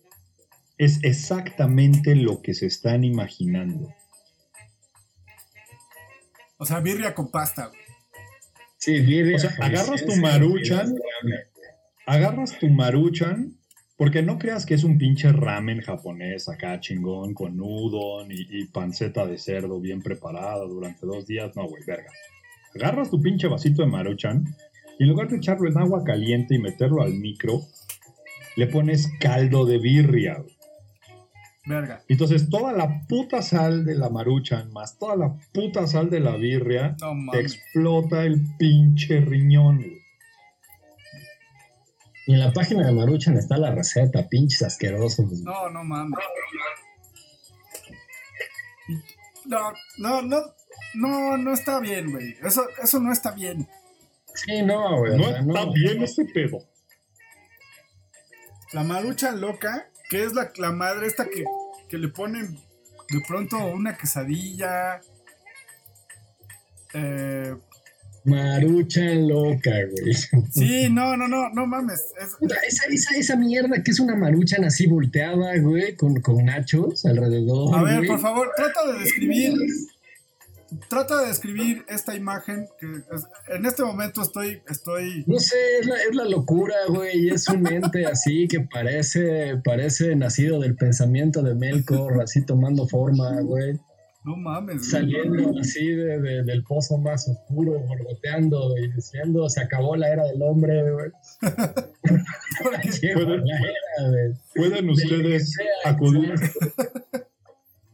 Es 0.77 1.03
exactamente 1.03 2.15
lo 2.15 2.41
que 2.41 2.53
se 2.53 2.67
están 2.67 3.03
imaginando. 3.03 3.93
O 6.57 6.65
sea, 6.65 6.79
birria 6.79 7.13
con 7.13 7.29
pasta, 7.29 7.67
güey. 7.67 7.81
Sí, 8.77 9.01
birria. 9.01 9.35
O 9.35 9.39
sea, 9.39 9.51
agarras 9.59 10.05
tu 10.05 10.15
maruchan. 10.15 10.95
Agarras 12.05 12.57
tu 12.57 12.69
maruchan, 12.69 13.57
porque 13.97 14.21
no 14.21 14.39
creas 14.39 14.65
que 14.65 14.75
es 14.75 14.85
un 14.85 14.97
pinche 14.97 15.29
ramen 15.33 15.81
japonés 15.81 16.47
acá 16.47 16.79
chingón 16.79 17.33
con 17.33 17.59
udon 17.59 18.31
y, 18.31 18.45
y 18.49 18.65
panceta 18.67 19.27
de 19.27 19.37
cerdo 19.37 19.81
bien 19.81 20.01
preparada 20.01 20.63
durante 20.63 21.05
dos 21.05 21.27
días. 21.27 21.53
No, 21.57 21.67
güey, 21.67 21.83
verga. 21.85 22.09
Agarras 22.75 23.09
tu 23.09 23.21
pinche 23.21 23.47
vasito 23.47 23.81
de 23.81 23.89
maruchan 23.89 24.45
y 24.99 25.03
en 25.03 25.09
lugar 25.09 25.29
de 25.29 25.37
echarlo 25.37 25.67
en 25.67 25.77
agua 25.79 26.03
caliente 26.03 26.53
y 26.55 26.59
meterlo 26.59 27.01
al 27.01 27.13
micro, 27.15 27.61
le 28.55 28.67
pones 28.67 29.09
caldo 29.19 29.65
de 29.65 29.79
birria. 29.79 30.43
Verga. 31.65 32.03
Entonces 32.07 32.49
toda 32.49 32.71
la 32.73 33.07
puta 33.07 33.41
sal 33.41 33.85
de 33.85 33.93
la 33.95 34.09
maruchan 34.09 34.71
más 34.73 34.97
toda 34.97 35.15
la 35.15 35.35
puta 35.53 35.85
sal 35.87 36.09
de 36.09 36.19
la 36.19 36.35
birria 36.35 36.95
No 36.99 37.09
te 37.09 37.15
mames. 37.15 37.39
explota 37.41 38.23
el 38.23 38.41
pinche 38.57 39.19
riñón. 39.21 39.77
güey. 39.77 39.99
Y 42.27 42.33
en 42.33 42.39
la 42.41 42.53
página 42.53 42.85
de 42.85 42.91
Maruchan 42.91 43.37
está 43.37 43.57
la 43.57 43.71
receta, 43.71 44.27
pinches 44.29 44.61
asquerosos. 44.61 45.31
No, 45.41 45.67
no 45.71 45.83
mames. 45.83 46.19
No, 49.45 49.73
no, 49.97 50.21
no, 50.21 50.37
no, 50.93 51.37
no 51.37 51.53
está 51.53 51.79
bien, 51.79 52.11
güey. 52.11 52.35
Eso, 52.43 52.63
eso 52.83 52.99
no 52.99 53.11
está 53.11 53.31
bien. 53.31 53.67
Sí, 54.45 54.61
no, 54.61 54.99
güey. 54.99 55.13
o 55.13 55.17
No 55.17 55.23
sea, 55.25 55.39
está 55.39 55.65
no. 55.65 55.73
bien 55.73 56.03
ese 56.03 56.25
pedo. 56.25 56.59
La 58.73 58.83
marucha 58.83 59.31
loca, 59.31 59.89
que 60.09 60.23
es 60.23 60.33
la, 60.33 60.51
la 60.57 60.71
madre 60.71 61.07
esta 61.07 61.25
que, 61.25 61.43
que 61.87 61.97
le 61.97 62.09
ponen 62.09 62.55
de 63.09 63.21
pronto 63.27 63.57
una 63.65 63.97
quesadilla. 63.97 65.01
Eh, 66.93 67.55
Maruchan 68.25 69.27
loca, 69.27 69.71
güey. 69.89 70.13
sí, 70.51 70.87
no, 70.91 71.15
no, 71.15 71.27
no, 71.27 71.49
no 71.49 71.65
mames. 71.65 71.99
es- 72.19 72.37
Esa, 72.67 72.85
esa, 72.87 73.15
esa 73.17 73.35
mierda 73.37 73.81
que 73.83 73.91
es 73.91 73.99
una 73.99 74.15
maruchan 74.15 74.65
así 74.65 74.87
volteada, 74.87 75.57
güey, 75.59 75.95
con, 75.95 76.19
con 76.21 76.43
nachos 76.45 77.05
alrededor. 77.05 77.75
a 77.75 77.83
ver, 77.83 77.97
güey. 77.97 78.07
por 78.09 78.19
favor, 78.19 78.51
trata 78.55 78.91
de 78.91 78.99
describir. 78.99 79.53
Trata 80.89 81.21
de 81.21 81.27
describir 81.27 81.83
esta 81.89 82.15
imagen 82.15 82.67
que 82.79 82.85
es- 82.87 83.27
en 83.55 83.65
este 83.65 83.83
momento 83.83 84.21
estoy, 84.21 84.61
estoy. 84.69 85.23
No 85.27 85.39
sé, 85.39 85.55
es 85.81 85.87
la, 85.87 85.95
es 85.95 86.15
la 86.15 86.25
locura, 86.25 86.75
güey. 86.89 87.29
Es 87.29 87.47
un 87.47 87.65
ente 87.67 88.05
así 88.05 88.47
que 88.47 88.61
parece, 88.61 89.57
parece 89.63 90.15
nacido 90.15 90.59
del 90.59 90.75
pensamiento 90.75 91.41
de 91.43 91.55
Melkor, 91.55 92.21
así 92.21 92.45
tomando 92.45 92.87
forma, 92.87 93.39
güey. 93.41 93.79
No 94.25 94.35
mames, 94.35 94.77
güey. 94.79 94.89
Saliendo 94.89 95.59
así 95.59 95.87
de, 95.87 96.19
de- 96.19 96.43
del 96.43 96.63
pozo 96.63 96.97
más 96.97 97.27
oscuro, 97.29 97.79
borboteando 97.79 98.77
y 98.77 98.91
diciendo, 98.91 99.49
se 99.49 99.61
acabó 99.61 99.95
la 99.95 100.09
era 100.11 100.25
del 100.25 100.41
hombre, 100.41 100.91
güey. 100.91 101.11
Llegó 103.01 103.21
Puede- 103.25 103.37
la 103.45 103.59
era, 103.59 104.09
güey. 104.09 104.33
Pueden 104.55 104.89
ustedes 104.89 105.55
acudir, 105.85 106.33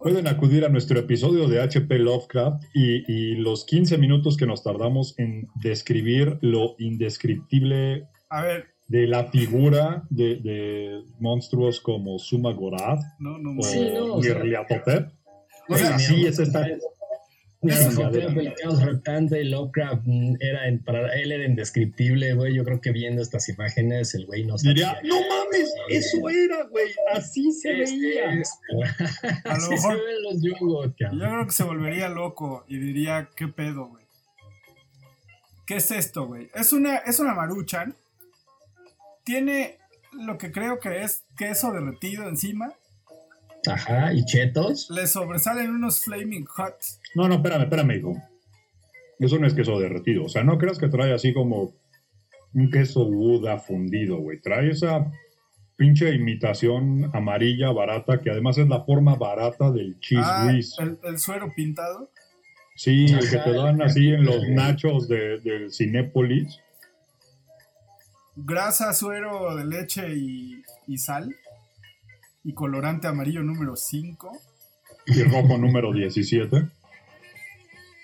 Pueden 0.05 0.27
acudir 0.27 0.63
a 0.65 0.69
nuestro 0.69 0.99
episodio 0.99 1.47
de 1.47 1.59
HP 1.63 1.97
Lovecraft 1.97 2.61
y, 2.75 3.11
y 3.11 3.37
los 3.37 3.65
15 3.65 3.97
minutos 3.97 4.37
que 4.37 4.45
nos 4.45 4.61
tardamos 4.61 5.17
en 5.17 5.47
describir 5.55 6.37
lo 6.41 6.75
indescriptible 6.77 8.07
A 8.29 8.43
ver, 8.43 8.65
de 8.87 9.07
la 9.07 9.23
figura 9.31 10.03
de, 10.11 10.35
de 10.35 11.01
monstruos 11.19 11.81
como 11.81 12.19
Suma 12.19 12.53
Gorath 12.53 12.99
no, 13.17 13.39
no, 13.39 13.59
o. 13.59 13.63
Sí, 13.63 13.79
no, 13.95 14.13
o 14.13 14.21
sea- 14.21 14.35
Nyarlathotep. 14.35 15.09
O 15.69 15.75
sea, 15.75 15.97
sí, 15.97 16.23
es 16.27 16.37
esta. 16.37 16.67
El 17.69 18.53
caos 18.61 18.83
rotante, 18.83 19.43
Lovecraft 19.43 20.01
mm, 20.05 20.35
era 20.39 20.67
en- 20.67 20.79
para 20.83 21.13
él 21.15 21.31
era 21.31 21.45
indescriptible, 21.45 22.33
güey. 22.33 22.53
Yo 22.55 22.63
creo 22.63 22.81
que 22.81 22.91
viendo 22.91 23.21
estas 23.21 23.47
imágenes 23.49 24.13
el 24.15 24.25
güey 24.25 24.45
no 24.45 24.55
Diría, 24.57 24.93
sabía. 24.95 25.09
no 25.09 25.15
mames, 25.21 25.73
eso 25.89 26.29
era, 26.29 26.63
güey, 26.65 26.91
así 27.13 27.51
se 27.51 27.81
Este 27.83 27.97
veía. 27.97 28.29
A 29.45 29.57
lo 29.57 29.69
mejor- 29.69 29.97
se 29.97 30.03
ven 30.03 30.23
los 30.23 30.41
yugos, 30.41 30.91
Yo 30.99 31.09
creo 31.09 31.45
que 31.45 31.51
se 31.51 31.63
volvería 31.63 32.09
loco 32.09 32.65
y 32.67 32.77
diría, 32.77 33.29
¿qué 33.35 33.47
pedo, 33.47 33.87
güey? 33.87 34.05
¿Qué 35.65 35.77
es 35.77 35.89
esto, 35.91 36.27
güey? 36.27 36.49
Es 36.53 36.73
una, 36.73 36.97
es 36.97 37.19
una 37.19 37.33
maruchan. 37.33 37.95
Tiene 39.23 39.79
lo 40.13 40.37
que 40.37 40.51
creo 40.51 40.79
que 40.79 41.01
es 41.03 41.23
queso 41.37 41.71
derretido 41.71 42.27
encima. 42.29 42.73
Ajá, 43.67 44.13
y 44.13 44.23
chetos. 44.25 44.91
Le 44.91 45.07
sobresalen 45.07 45.71
unos 45.71 46.01
flaming 46.01 46.45
hots. 46.55 46.99
No, 47.15 47.27
no, 47.27 47.35
espérame, 47.35 47.63
espérame, 47.63 47.91
hijo. 47.97 48.13
Eso 49.19 49.39
no 49.39 49.47
es 49.47 49.53
queso 49.53 49.79
derretido. 49.79 50.25
O 50.25 50.29
sea, 50.29 50.43
no 50.43 50.57
creas 50.57 50.77
que 50.77 50.89
trae 50.89 51.13
así 51.13 51.33
como 51.33 51.73
un 52.53 52.69
queso 52.69 53.05
Buda 53.05 53.57
fundido, 53.59 54.17
güey. 54.17 54.39
Trae 54.41 54.69
esa 54.71 55.11
pinche 55.77 56.13
imitación 56.13 57.09
amarilla 57.13 57.71
barata, 57.71 58.21
que 58.21 58.29
además 58.31 58.57
es 58.57 58.67
la 58.67 58.83
forma 58.83 59.15
barata 59.15 59.71
del 59.71 59.99
cheese 59.99 60.23
Ah, 60.25 60.47
whiz. 60.51 60.75
el, 60.79 60.97
el 61.03 61.19
suero 61.19 61.51
pintado. 61.55 62.09
Sí, 62.77 63.05
el 63.05 63.29
que 63.29 63.37
te 63.37 63.53
dan 63.53 63.81
así 63.81 64.09
en 64.09 64.25
los 64.25 64.47
nachos 64.49 65.07
de, 65.07 65.39
del 65.39 65.71
Cinépolis. 65.71 66.59
Grasa, 68.35 68.93
suero 68.93 69.55
de 69.55 69.65
leche 69.65 70.13
y, 70.13 70.61
y 70.87 70.97
sal. 70.97 71.33
Y 72.43 72.53
colorante 72.53 73.07
amarillo 73.07 73.43
número 73.43 73.75
5. 73.77 74.31
Y 75.07 75.23
rojo 75.23 75.57
número 75.57 75.93
17. 75.93 76.67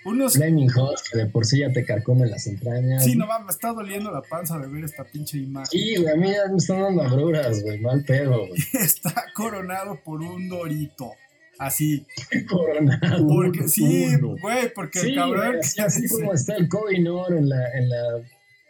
Unos... 0.05 0.33
Flaming 0.33 0.69
Hot, 0.69 0.99
que 1.11 1.17
de 1.19 1.25
por 1.27 1.45
sí 1.45 1.59
ya 1.59 1.71
te 1.71 1.85
carcome 1.85 2.25
las 2.27 2.47
entrañas. 2.47 3.03
Sí, 3.03 3.15
no 3.15 3.27
mames, 3.27 3.45
me 3.45 3.51
está 3.51 3.71
doliendo 3.71 4.11
la 4.11 4.21
panza 4.21 4.57
de 4.59 4.67
ver 4.67 4.83
esta 4.83 5.03
pinche 5.03 5.37
imagen. 5.37 5.67
Sí, 5.67 5.95
güey, 5.97 6.13
a 6.13 6.15
mí 6.15 6.31
ya 6.31 6.47
me 6.49 6.57
están 6.57 6.81
dando 6.81 7.03
agruras, 7.03 7.61
güey, 7.63 7.79
mal 7.79 8.03
pedo, 8.03 8.47
güey. 8.47 8.61
Está 8.73 9.25
coronado 9.35 9.99
por 10.03 10.21
un 10.21 10.49
dorito. 10.49 11.11
Así. 11.59 12.07
Coronado. 12.49 13.27
Porque 13.27 13.67
sí, 13.67 14.15
güey, 14.19 14.73
porque 14.73 14.99
Sí, 14.99 15.09
el 15.09 15.15
cabrón. 15.15 15.57
así, 15.59 15.79
así 15.81 16.07
como 16.07 16.33
está 16.33 16.55
el 16.55 16.67
Koh-i-Noor 16.67 17.33
en 17.37 17.49
la, 17.49 17.71
en, 17.77 17.87
la, 17.89 18.03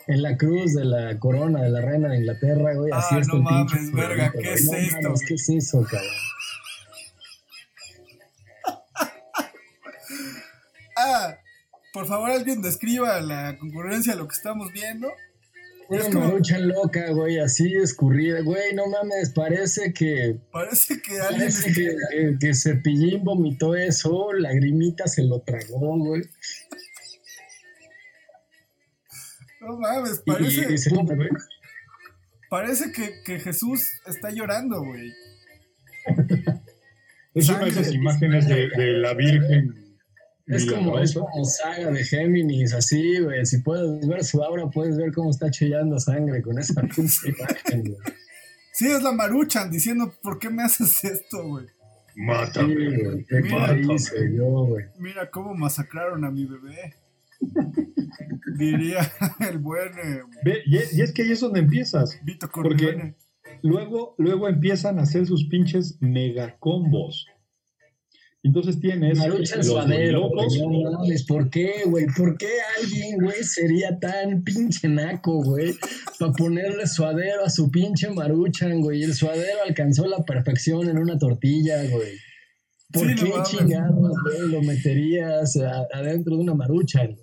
en 0.08 0.22
la 0.22 0.36
cruz 0.36 0.74
de 0.74 0.84
la 0.84 1.18
corona 1.18 1.62
de 1.62 1.70
la 1.70 1.80
reina 1.80 2.10
de 2.10 2.18
Inglaterra, 2.18 2.74
güey, 2.74 2.92
así 2.92 3.16
Ah, 3.16 3.20
está 3.22 3.32
no 3.32 3.38
el 3.38 3.44
mames, 3.44 3.72
pinche 3.72 3.96
verga, 3.96 4.34
¿qué 4.38 4.54
es 4.54 4.66
No 4.66 4.74
esto, 4.74 4.96
mames, 5.04 5.20
güey? 5.20 5.28
¿Qué 5.28 5.34
es 5.36 5.50
eso, 5.50 5.82
cabrón? 5.90 6.10
Por 11.94 12.08
favor, 12.08 12.32
alguien 12.32 12.62
describa 12.62 13.20
la 13.22 13.58
concurrencia 13.58 14.14
de 14.14 14.20
lo 14.20 14.28
que 14.28 14.36
estamos 14.36 14.72
viendo. 14.72 15.12
Una 15.90 16.00
Es 16.00 16.06
como- 16.08 16.26
marucha 16.26 16.58
loca, 16.58 17.10
güey, 17.12 17.38
así 17.40 17.76
escurrida, 17.76 18.40
güey, 18.42 18.74
no 18.74 18.88
mames, 18.88 19.32
parece 19.32 19.92
que 19.92 20.38
Parece 20.52 21.02
que 21.02 21.20
alguien. 21.20 21.40
parece 21.50 21.74
que, 21.74 21.96
que, 22.12 22.38
que 22.40 22.54
Cepillín 22.54 23.26
vomitó 23.26 23.76
eso, 23.76 24.32
Lagrimita 24.32 25.08
se 25.08 25.24
lo 25.24 25.42
tragó, 25.42 25.98
güey. 25.98 26.22
No 29.60 29.78
mames, 29.78 30.22
Y- 30.26 30.32
parece, 30.32 30.74
y 30.74 30.78
se 30.78 30.90
lo 30.92 31.04
güey. 31.04 31.30
parece 32.50 32.92
que, 32.94 33.22
que 33.26 33.40
Jesús 33.40 33.86
está 34.08 34.32
llorando, 34.32 34.82
güey. 34.84 35.12
Es 37.34 37.48
una 37.50 37.60
de 37.66 37.70
esas 37.70 37.92
imágenes 37.94 38.48
de, 38.48 38.70
de 38.70 38.88
la 38.94 39.14
Virgen. 39.14 39.81
Es 40.52 40.66
como, 40.66 41.00
es 41.00 41.14
como 41.14 41.46
saga 41.46 41.92
de 41.92 42.04
Géminis, 42.04 42.74
así, 42.74 43.20
güey. 43.20 43.46
Si 43.46 43.60
puedes 43.60 44.08
ver 44.08 44.24
su 44.24 44.40
obra, 44.40 44.70
puedes 44.70 44.98
ver 44.98 45.12
cómo 45.14 45.30
está 45.32 45.50
chillando 45.50 45.98
sangre 46.00 46.42
con 46.42 46.60
esa 46.60 46.82
imagen, 46.82 47.84
güey. 47.84 47.98
Sí, 48.74 48.88
es 48.88 49.02
la 49.04 49.12
maruchan 49.12 49.70
diciendo, 49.72 50.14
¿por 50.22 50.40
qué 50.40 50.50
me 50.50 50.64
haces 50.64 51.04
esto, 51.04 51.48
güey? 51.48 51.66
Sí, 52.14 52.22
Mátame. 52.22 52.74
güey. 52.76 53.26
¿Qué 53.26 53.42
Mira, 53.42 53.78
hice 53.94 54.34
yo, 54.36 54.46
güey? 54.66 54.86
Mira 55.00 55.30
cómo 55.30 55.54
masacraron 55.56 56.26
a 56.26 56.32
mi 56.32 56.46
bebé. 56.46 56.96
Diría 58.58 59.00
el 59.50 59.58
buen 59.60 59.90
eh, 60.04 60.22
y, 60.66 60.78
es, 60.78 60.94
y 60.94 61.02
es 61.02 61.12
que 61.14 61.24
ahí 61.24 61.32
es 61.32 61.40
donde 61.40 61.60
empiezas. 61.62 62.20
Vito 62.24 62.50
Porque- 62.54 62.86
Corleone. 62.86 63.16
Luego, 63.64 64.16
luego 64.18 64.48
empiezan 64.48 64.98
a 64.98 65.04
hacer 65.04 65.28
sus 65.28 65.48
pinches 65.48 65.98
megacombos. 66.02 67.28
Entonces 68.44 68.80
tienes 68.80 69.20
Marucha 69.20 69.58
los 69.58 69.68
suadero, 69.68 70.30
güey. 70.30 70.36
locos. 70.44 70.58
No 70.58 70.92
mames, 70.94 71.26
¿por 71.26 71.50
qué, 71.52 71.84
güey? 71.86 72.08
¿Por 72.18 72.38
qué 72.40 72.50
alguien, 72.82 73.18
güey, 73.22 73.44
sería 73.44 74.00
tan 74.00 74.44
pinche 74.44 74.88
naco, 74.90 75.44
güey? 75.44 75.76
Para 76.20 76.32
ponerle 76.34 76.88
suadero 76.88 77.46
a 77.46 77.50
su 77.52 77.70
pinche 77.70 78.10
maruchan, 78.10 78.82
güey. 78.82 79.02
Y 79.02 79.04
el 79.04 79.14
suadero 79.14 79.60
alcanzó 79.68 80.08
la 80.08 80.24
perfección 80.24 80.90
en 80.90 80.98
una 80.98 81.20
tortilla, 81.20 81.84
güey. 81.90 82.18
¿Por 82.92 83.08
Sí, 83.08 83.16
qué 83.16 83.32
chingados, 83.44 84.12
güey, 84.24 84.48
lo 84.50 84.62
meterías 84.64 85.56
a- 85.58 85.86
adentro 85.94 86.36
de 86.36 86.42
una 86.42 86.56
maruchan? 86.56 87.16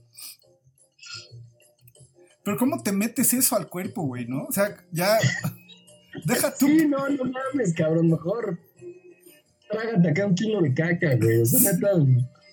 Pero 2.44 2.56
¿cómo 2.56 2.82
te 2.82 2.92
metes 2.92 3.34
eso 3.34 3.56
al 3.56 3.68
cuerpo, 3.68 4.02
güey, 4.06 4.24
no? 4.26 4.44
O 4.44 4.52
sea, 4.52 4.74
ya... 4.92 5.18
Deja 6.24 6.54
tú... 6.56 6.66
Sí, 6.66 6.86
no, 6.88 7.08
no 7.08 7.24
mames, 7.24 7.74
cabrón, 7.74 8.08
mejor. 8.08 8.58
Trágate 9.70 10.08
acá 10.08 10.26
un 10.26 10.34
kilo 10.34 10.60
de 10.62 10.72
caca, 10.74 11.16
güey. 11.16 11.40
O 11.40 11.46
sea, 11.46 11.72
neta, 11.72 11.88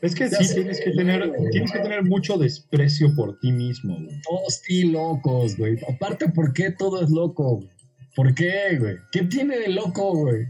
Es 0.01 0.13
que 0.15 0.29
sí 0.29 0.43
sé, 0.45 0.55
tienes 0.55 0.81
que 0.81 0.91
tener, 0.91 1.27
güey. 1.29 1.49
tienes 1.51 1.71
que 1.71 1.79
tener 1.79 2.03
mucho 2.03 2.37
desprecio 2.37 3.13
por 3.15 3.39
ti 3.39 3.51
mismo, 3.51 3.95
güey. 3.95 4.21
todos 4.21 4.61
sí 4.63 4.83
locos, 4.91 5.57
güey. 5.57 5.77
Aparte, 5.93 6.29
¿por 6.29 6.53
qué 6.53 6.71
todo 6.71 7.01
es 7.01 7.09
loco? 7.09 7.57
güey? 7.57 7.69
¿Por 8.15 8.33
qué, 8.35 8.77
güey? 8.79 8.95
¿Qué 9.11 9.23
tiene 9.23 9.57
de 9.59 9.69
loco, 9.69 10.13
güey? 10.15 10.45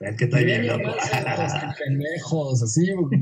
Es 0.00 0.16
que 0.16 0.26
Deberían 0.26 0.62
llamarse, 0.64 1.10
pues, 1.36 1.52
pendejos, 1.84 2.62
así, 2.62 2.92
güey. 2.92 3.20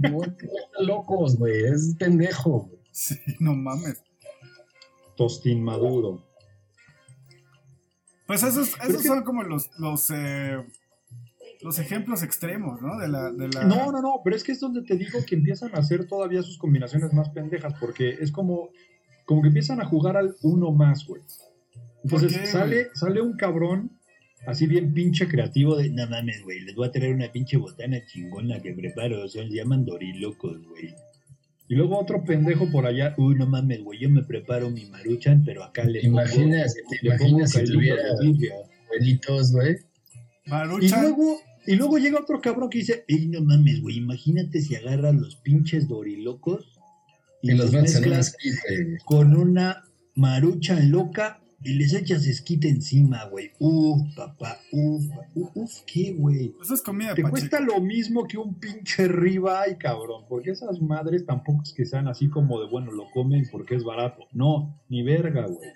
Locos, 0.80 1.36
güey. 1.38 1.64
Es 1.64 1.94
pendejo, 1.98 2.60
güey. 2.68 2.80
Sí, 2.92 3.16
no 3.40 3.54
mames. 3.54 4.02
Tostín 5.16 5.62
maduro. 5.62 6.22
Pues 8.26 8.42
esos, 8.42 8.74
esos 8.86 9.02
que- 9.02 9.08
son 9.08 9.22
como 9.22 9.42
los, 9.44 9.70
los, 9.78 10.10
eh, 10.10 10.56
los 11.66 11.78
ejemplos 11.80 12.22
extremos, 12.22 12.80
¿no? 12.80 12.96
De 12.98 13.08
la, 13.08 13.30
de 13.32 13.48
la... 13.48 13.64
No, 13.64 13.90
no, 13.92 14.00
no, 14.00 14.20
pero 14.22 14.36
es 14.36 14.44
que 14.44 14.52
es 14.52 14.60
donde 14.60 14.82
te 14.82 14.96
digo 14.96 15.18
que 15.26 15.34
empiezan 15.34 15.74
a 15.74 15.78
hacer 15.78 16.06
todavía 16.06 16.42
sus 16.42 16.58
combinaciones 16.58 17.12
más 17.12 17.28
pendejas, 17.30 17.74
porque 17.80 18.10
es 18.20 18.30
como, 18.30 18.70
como 19.24 19.42
que 19.42 19.48
empiezan 19.48 19.80
a 19.80 19.84
jugar 19.84 20.16
al 20.16 20.36
uno 20.42 20.70
más, 20.70 21.04
güey. 21.06 21.22
Entonces 22.04 22.32
¿Por 22.32 22.40
qué, 22.42 22.46
sale, 22.46 22.86
sale 22.94 23.20
un 23.20 23.36
cabrón 23.36 23.90
así 24.46 24.68
bien 24.68 24.94
pinche 24.94 25.26
creativo 25.26 25.76
de, 25.76 25.90
no 25.90 26.06
mames, 26.08 26.42
güey, 26.44 26.60
les 26.60 26.76
voy 26.76 26.86
a 26.86 26.92
traer 26.92 27.12
una 27.12 27.32
pinche 27.32 27.56
botana 27.56 27.98
chingona 28.06 28.60
que 28.62 28.72
preparo, 28.72 29.28
se 29.28 29.44
llaman 29.48 29.84
dorilocos, 29.84 30.64
güey. 30.68 30.94
Y 31.68 31.74
luego 31.74 31.98
otro 31.98 32.22
pendejo 32.22 32.70
por 32.70 32.86
allá, 32.86 33.12
uy, 33.18 33.34
no 33.34 33.48
mames, 33.48 33.82
güey, 33.82 33.98
yo 33.98 34.08
me 34.08 34.22
preparo 34.22 34.70
mi 34.70 34.84
maruchan, 34.86 35.42
pero 35.44 35.64
acá 35.64 35.82
le 35.82 36.00
pongo- 36.02 36.20
Imaginas, 36.22 36.74
te 36.74 36.80
le 37.02 37.16
pongo 37.18 37.40
imaginas 37.40 37.50
si 37.50 37.64
tuviera 37.64 38.02
abuelitos, 38.12 39.52
güey. 39.52 39.76
Y 40.46 40.50
Maruchan. 40.50 41.02
luego, 41.02 41.40
y 41.66 41.76
luego 41.76 41.98
llega 41.98 42.20
otro 42.20 42.40
cabrón 42.40 42.70
que 42.70 42.78
dice, 42.78 43.04
ey, 43.08 43.26
no 43.28 43.42
mames, 43.42 43.80
güey, 43.82 43.96
imagínate 43.98 44.60
si 44.60 44.74
agarras 44.76 45.14
los 45.14 45.36
pinches 45.36 45.88
dorilocos 45.88 46.78
Y 47.42 47.52
los 47.52 47.72
metes 47.72 47.96
en 47.96 48.04
un 48.04 48.10
mezclas 48.10 48.36
con 49.04 49.36
una 49.36 49.82
marucha 50.14 50.78
loca 50.80 51.40
y 51.62 51.72
les 51.74 51.94
echas 51.94 52.26
esquite 52.26 52.68
encima, 52.68 53.24
güey. 53.24 53.50
Uf, 53.58 54.14
papá, 54.14 54.58
uf, 54.72 55.04
uf, 55.34 55.50
uf, 55.54 55.72
¿qué, 55.86 56.12
güey? 56.12 56.54
Eso 56.62 56.74
es 56.74 56.82
comida 56.82 57.14
Te 57.14 57.22
pacheco. 57.22 57.30
cuesta 57.30 57.60
lo 57.60 57.80
mismo 57.80 58.26
que 58.26 58.36
un 58.38 58.54
pinche 58.60 59.08
ribeye, 59.08 59.76
cabrón, 59.78 60.24
porque 60.28 60.50
esas 60.50 60.80
madres 60.80 61.24
tampoco 61.26 61.62
es 61.64 61.72
que 61.72 61.84
sean 61.86 62.08
así 62.08 62.28
como 62.28 62.60
de, 62.60 62.68
bueno, 62.68 62.92
lo 62.92 63.10
comen 63.10 63.46
porque 63.50 63.74
es 63.74 63.84
barato. 63.84 64.24
No, 64.32 64.78
ni 64.88 65.02
verga, 65.02 65.46
güey. 65.46 65.70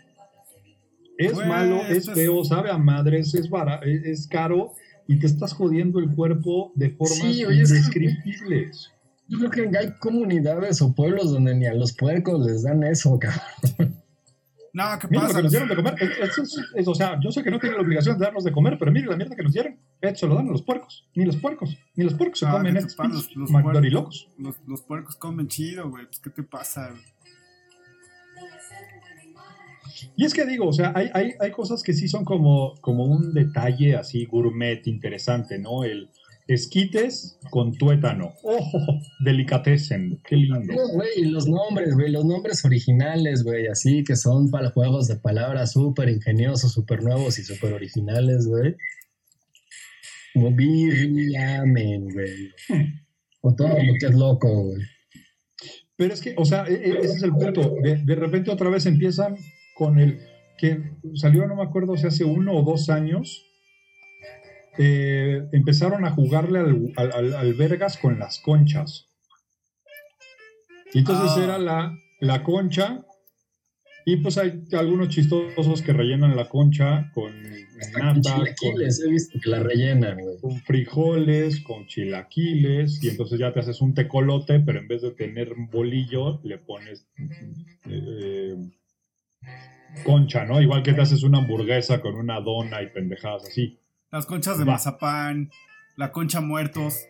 Es 1.18 1.32
Güey, 1.34 1.48
malo, 1.48 1.76
es 1.82 1.98
esto 1.98 2.12
es- 2.12 2.16
feo, 2.18 2.44
sabe 2.44 2.70
a 2.70 2.78
madres, 2.78 3.34
es, 3.34 3.50
bara- 3.50 3.80
es, 3.84 4.04
es 4.04 4.26
caro 4.26 4.72
y 5.10 5.18
te 5.18 5.26
estás 5.26 5.52
jodiendo 5.54 5.98
el 5.98 6.08
cuerpo 6.14 6.70
de 6.76 6.90
formas 6.90 7.18
Sí, 7.18 7.44
oye, 7.44 7.62
es 7.62 7.70
que- 7.72 7.76
indescriptibles. 7.78 8.90
Yo 9.26 9.38
creo 9.50 9.70
que 9.70 9.78
hay 9.78 9.90
comunidades 9.98 10.80
o 10.82 10.92
pueblos 10.94 11.32
donde 11.32 11.54
ni 11.54 11.66
a 11.66 11.74
los 11.74 11.92
puercos 11.92 12.44
les 12.46 12.62
dan 12.62 12.82
eso, 12.84 13.18
cabrón. 13.18 13.96
No, 14.72 14.84
¿qué 15.00 15.08
Mira 15.10 15.22
lo 15.22 15.26
pasa? 15.28 15.38
que 15.38 15.42
nos 15.42 15.50
dieron 15.50 15.68
de 15.68 15.74
comer. 15.76 15.94
Es- 16.00 16.18
es- 16.20 16.38
es- 16.38 16.64
es- 16.76 16.86
o 16.88 16.94
sea, 16.94 17.18
yo 17.20 17.32
sé 17.32 17.42
que 17.42 17.50
no 17.50 17.58
tienen 17.58 17.76
la 17.78 17.82
obligación 17.82 18.16
de 18.18 18.24
darnos 18.24 18.44
de 18.44 18.52
comer, 18.52 18.76
pero 18.78 18.92
mire 18.92 19.06
la 19.08 19.16
mierda 19.16 19.34
que 19.34 19.42
nos 19.42 19.52
dieron. 19.52 19.76
Esto 20.00 20.18
se 20.20 20.26
lo 20.28 20.36
dan 20.36 20.48
a 20.48 20.52
los 20.52 20.62
puercos. 20.62 21.08
Ni 21.16 21.24
los 21.24 21.36
puercos. 21.38 21.76
Ni 21.96 22.04
los 22.04 22.14
puercos 22.14 22.38
se 22.38 22.46
Ah, 22.46 22.52
comen 22.52 22.74
¿qué 22.74 22.80
te 22.82 22.86
estos 22.86 23.08
Los- 23.08 23.50
los. 23.90 24.28
Los, 24.38 24.56
los 24.68 24.82
puercos 24.82 25.16
comen 25.16 25.48
chido, 25.48 25.90
güey. 25.90 26.06
Pues, 26.06 26.20
¿qué 26.20 26.30
te 26.30 26.44
pasa, 26.44 26.90
güey? 26.90 27.02
Y 30.16 30.24
es 30.24 30.34
que 30.34 30.46
digo, 30.46 30.66
o 30.66 30.72
sea, 30.72 30.92
hay, 30.94 31.10
hay, 31.14 31.32
hay 31.40 31.50
cosas 31.50 31.82
que 31.82 31.92
sí 31.92 32.08
son 32.08 32.24
como, 32.24 32.74
como 32.80 33.04
un 33.04 33.32
detalle 33.34 33.96
así 33.96 34.24
gourmet 34.26 34.86
interesante, 34.86 35.58
¿no? 35.58 35.84
El 35.84 36.08
esquites 36.48 37.38
con 37.50 37.72
tuétano. 37.76 38.32
¡Oh! 38.42 39.00
Delicatessen. 39.24 40.20
Qué 40.26 40.36
lindo. 40.36 40.74
No, 40.74 40.88
güey, 40.94 41.24
los 41.26 41.46
nombres, 41.46 41.94
güey, 41.94 42.10
los 42.10 42.24
nombres 42.24 42.64
originales, 42.64 43.44
güey, 43.44 43.68
así 43.68 44.02
que 44.02 44.16
son 44.16 44.50
para 44.50 44.70
juegos 44.70 45.06
de 45.06 45.16
palabras 45.16 45.72
súper 45.72 46.08
ingeniosos, 46.08 46.72
súper 46.72 47.02
nuevos 47.02 47.38
y 47.38 47.44
súper 47.44 47.72
originales, 47.72 48.46
güey. 48.46 48.74
Como 50.34 50.54
birriamen, 50.54 52.08
güey. 52.12 52.50
O 53.42 53.54
todo 53.54 53.68
lo 53.68 53.94
que 53.98 54.06
es 54.06 54.14
loco, 54.14 54.64
güey. 54.64 54.82
Pero 55.96 56.14
es 56.14 56.20
que, 56.20 56.34
o 56.36 56.44
sea, 56.44 56.64
e- 56.66 56.72
e- 56.74 56.98
ese 56.98 57.16
es 57.16 57.22
el 57.22 57.32
punto. 57.32 57.74
De, 57.82 57.96
de 57.96 58.14
repente 58.14 58.50
otra 58.50 58.70
vez 58.70 58.86
empiezan 58.86 59.36
con 59.80 59.98
el 59.98 60.20
que 60.58 60.78
salió, 61.14 61.46
no 61.46 61.56
me 61.56 61.62
acuerdo 61.62 61.96
si 61.96 62.06
hace 62.06 62.22
uno 62.24 62.52
o 62.52 62.62
dos 62.62 62.90
años, 62.90 63.46
eh, 64.78 65.42
empezaron 65.52 66.04
a 66.04 66.10
jugarle 66.10 66.58
al, 66.58 66.92
al, 66.96 67.12
al- 67.12 67.34
al 67.34 67.54
vergas 67.54 67.96
con 67.96 68.18
las 68.18 68.38
conchas. 68.40 69.06
Y 70.92 70.98
entonces 70.98 71.30
Ah. 71.36 71.44
era 71.44 71.58
la, 71.58 71.96
la 72.20 72.42
concha, 72.42 73.02
y 74.04 74.16
pues 74.18 74.36
hay 74.36 74.64
algunos 74.72 75.08
chistosos 75.08 75.80
que 75.82 75.92
rellenan 75.94 76.36
la 76.36 76.48
concha 76.48 77.10
con 77.14 77.32
nata, 77.42 78.10
con, 78.12 78.20
chilaquiles, 78.22 79.00
he 79.00 79.08
visto 79.10 79.38
que 79.42 79.48
la 79.50 79.60
rellenan, 79.60 80.18
güey. 80.20 80.38
con 80.42 80.56
frijoles, 80.60 81.60
con 81.60 81.86
chilaquiles, 81.86 83.02
y 83.02 83.08
entonces 83.08 83.38
ya 83.38 83.52
te 83.54 83.60
haces 83.60 83.80
un 83.80 83.94
tecolote, 83.94 84.60
pero 84.60 84.78
en 84.80 84.88
vez 84.88 85.00
de 85.00 85.12
tener 85.12 85.52
un 85.54 85.70
bolillo, 85.70 86.38
le 86.44 86.58
pones 86.58 87.06
eh, 87.88 88.56
concha, 90.04 90.44
¿no? 90.44 90.60
Igual 90.60 90.82
que 90.82 90.92
te 90.92 91.00
haces 91.00 91.22
una 91.22 91.38
hamburguesa 91.38 92.00
con 92.00 92.14
una 92.14 92.40
dona 92.40 92.82
y 92.82 92.88
pendejadas 92.88 93.44
así. 93.48 93.78
Las 94.10 94.26
conchas 94.26 94.58
de 94.58 94.64
Va. 94.64 94.72
mazapán, 94.72 95.50
la 95.96 96.12
concha 96.12 96.40
muertos, 96.40 97.06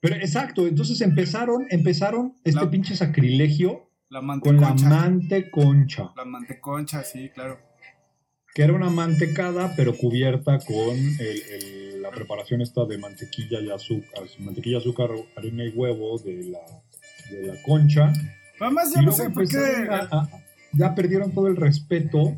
Pero 0.00 0.16
exacto, 0.16 0.66
entonces 0.66 1.00
empezaron, 1.00 1.64
empezaron 1.70 2.34
este 2.44 2.60
La- 2.60 2.70
pinche 2.70 2.94
sacrilegio 2.94 3.88
la 4.10 4.20
con 4.40 4.60
la 4.60 4.74
manteconcha. 4.74 6.12
La 6.14 6.24
manteconcha, 6.26 7.02
sí, 7.04 7.30
claro. 7.30 7.58
que 8.54 8.62
era 8.62 8.72
una 8.74 8.90
mantecada, 8.90 9.72
pero 9.74 9.96
cubierta 9.96 10.58
con 10.58 10.94
el- 10.94 11.42
el- 11.50 12.02
la 12.02 12.10
preparación 12.10 12.60
esta 12.60 12.84
de 12.84 12.98
mantequilla 12.98 13.60
y 13.60 13.70
azúcar, 13.70 14.22
mantequilla, 14.40 14.78
azúcar, 14.78 15.08
harina 15.36 15.64
y 15.64 15.70
huevo 15.70 16.18
de 16.18 16.44
la, 16.50 16.60
de 17.30 17.46
la 17.48 17.62
concha. 17.62 18.12
Además, 18.60 18.92
ya 18.94 19.00
no 19.02 19.10
sé 19.10 19.30
por 19.30 19.48
qué. 19.48 19.56
empezaron 19.56 19.90
a- 19.90 20.08
a- 20.20 20.28
ya 20.76 20.94
perdieron 20.94 21.32
todo 21.32 21.48
el 21.48 21.56
respeto 21.56 22.36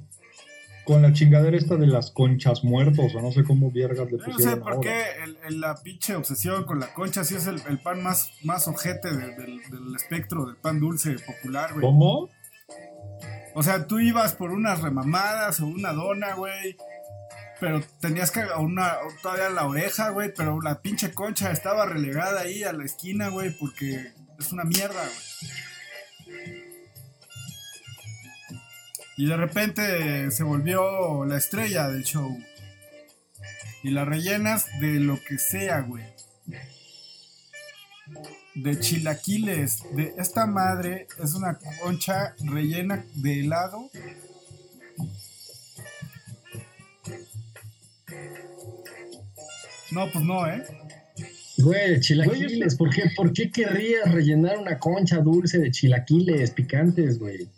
con 0.84 1.02
la 1.02 1.12
chingadera 1.12 1.56
esta 1.56 1.74
de 1.76 1.88
las 1.88 2.12
conchas 2.12 2.62
muertos, 2.62 3.12
o 3.14 3.20
no 3.20 3.32
sé 3.32 3.42
cómo 3.42 3.72
viergas 3.72 4.06
le 4.10 4.18
Yo 4.18 4.18
no 4.18 4.24
pusieron 4.32 4.54
sé 4.54 4.60
por 4.60 4.72
ahora. 4.74 4.80
qué 4.88 5.24
el- 5.24 5.38
el- 5.48 5.60
la 5.60 5.74
pinche 5.82 6.14
obsesión 6.14 6.64
con 6.64 6.78
la 6.78 6.94
concha 6.94 7.24
sí 7.24 7.34
es 7.34 7.46
el, 7.48 7.60
el 7.68 7.78
pan 7.80 8.02
más, 8.04 8.30
más 8.44 8.68
ojete 8.68 9.10
de- 9.10 9.34
del, 9.34 9.60
del 9.68 9.96
espectro 9.96 10.46
del 10.46 10.56
pan 10.56 10.78
dulce 10.78 11.16
popular, 11.26 11.72
güey. 11.72 11.84
¿Cómo? 11.84 12.30
O 13.54 13.62
sea, 13.64 13.86
tú 13.86 13.98
ibas 13.98 14.34
por 14.34 14.52
unas 14.52 14.80
remamadas 14.82 15.58
o 15.60 15.66
una 15.66 15.92
dona, 15.92 16.34
güey. 16.34 16.76
Pero 17.58 17.80
tenías 18.00 18.30
que 18.30 18.44
una 18.58 18.96
todavía 19.22 19.48
la 19.48 19.66
oreja, 19.66 20.10
güey. 20.10 20.32
Pero 20.36 20.60
la 20.60 20.82
pinche 20.82 21.12
concha 21.14 21.50
estaba 21.50 21.86
relegada 21.86 22.42
ahí 22.42 22.62
a 22.64 22.72
la 22.74 22.84
esquina, 22.84 23.28
güey. 23.30 23.50
Porque 23.58 24.12
es 24.38 24.52
una 24.52 24.64
mierda, 24.64 25.00
güey. 25.02 25.52
Y 29.16 29.26
de 29.26 29.36
repente 29.36 30.30
se 30.30 30.42
volvió 30.42 31.24
la 31.24 31.38
estrella 31.38 31.88
del 31.88 32.04
show. 32.04 32.38
Y 33.82 33.90
la 33.90 34.04
rellenas 34.04 34.66
de 34.80 35.00
lo 35.00 35.18
que 35.22 35.38
sea, 35.38 35.80
güey. 35.80 36.04
De 38.54 38.78
chilaquiles. 38.78 39.82
De 39.94 40.14
esta 40.18 40.46
madre 40.46 41.06
es 41.22 41.34
una 41.34 41.58
concha 41.82 42.34
rellena 42.40 43.04
de 43.14 43.40
helado. 43.40 43.90
No, 49.92 50.10
pues 50.12 50.24
no, 50.24 50.46
¿eh? 50.46 50.62
Güey, 51.58 52.00
chilaquiles, 52.00 52.74
¿por 52.76 52.90
qué, 52.90 53.04
¿por 53.16 53.32
qué 53.32 53.50
querrías 53.50 54.12
rellenar 54.12 54.58
una 54.58 54.78
concha 54.78 55.18
dulce 55.20 55.58
de 55.58 55.70
chilaquiles 55.70 56.50
picantes, 56.50 57.18
güey? 57.18 57.48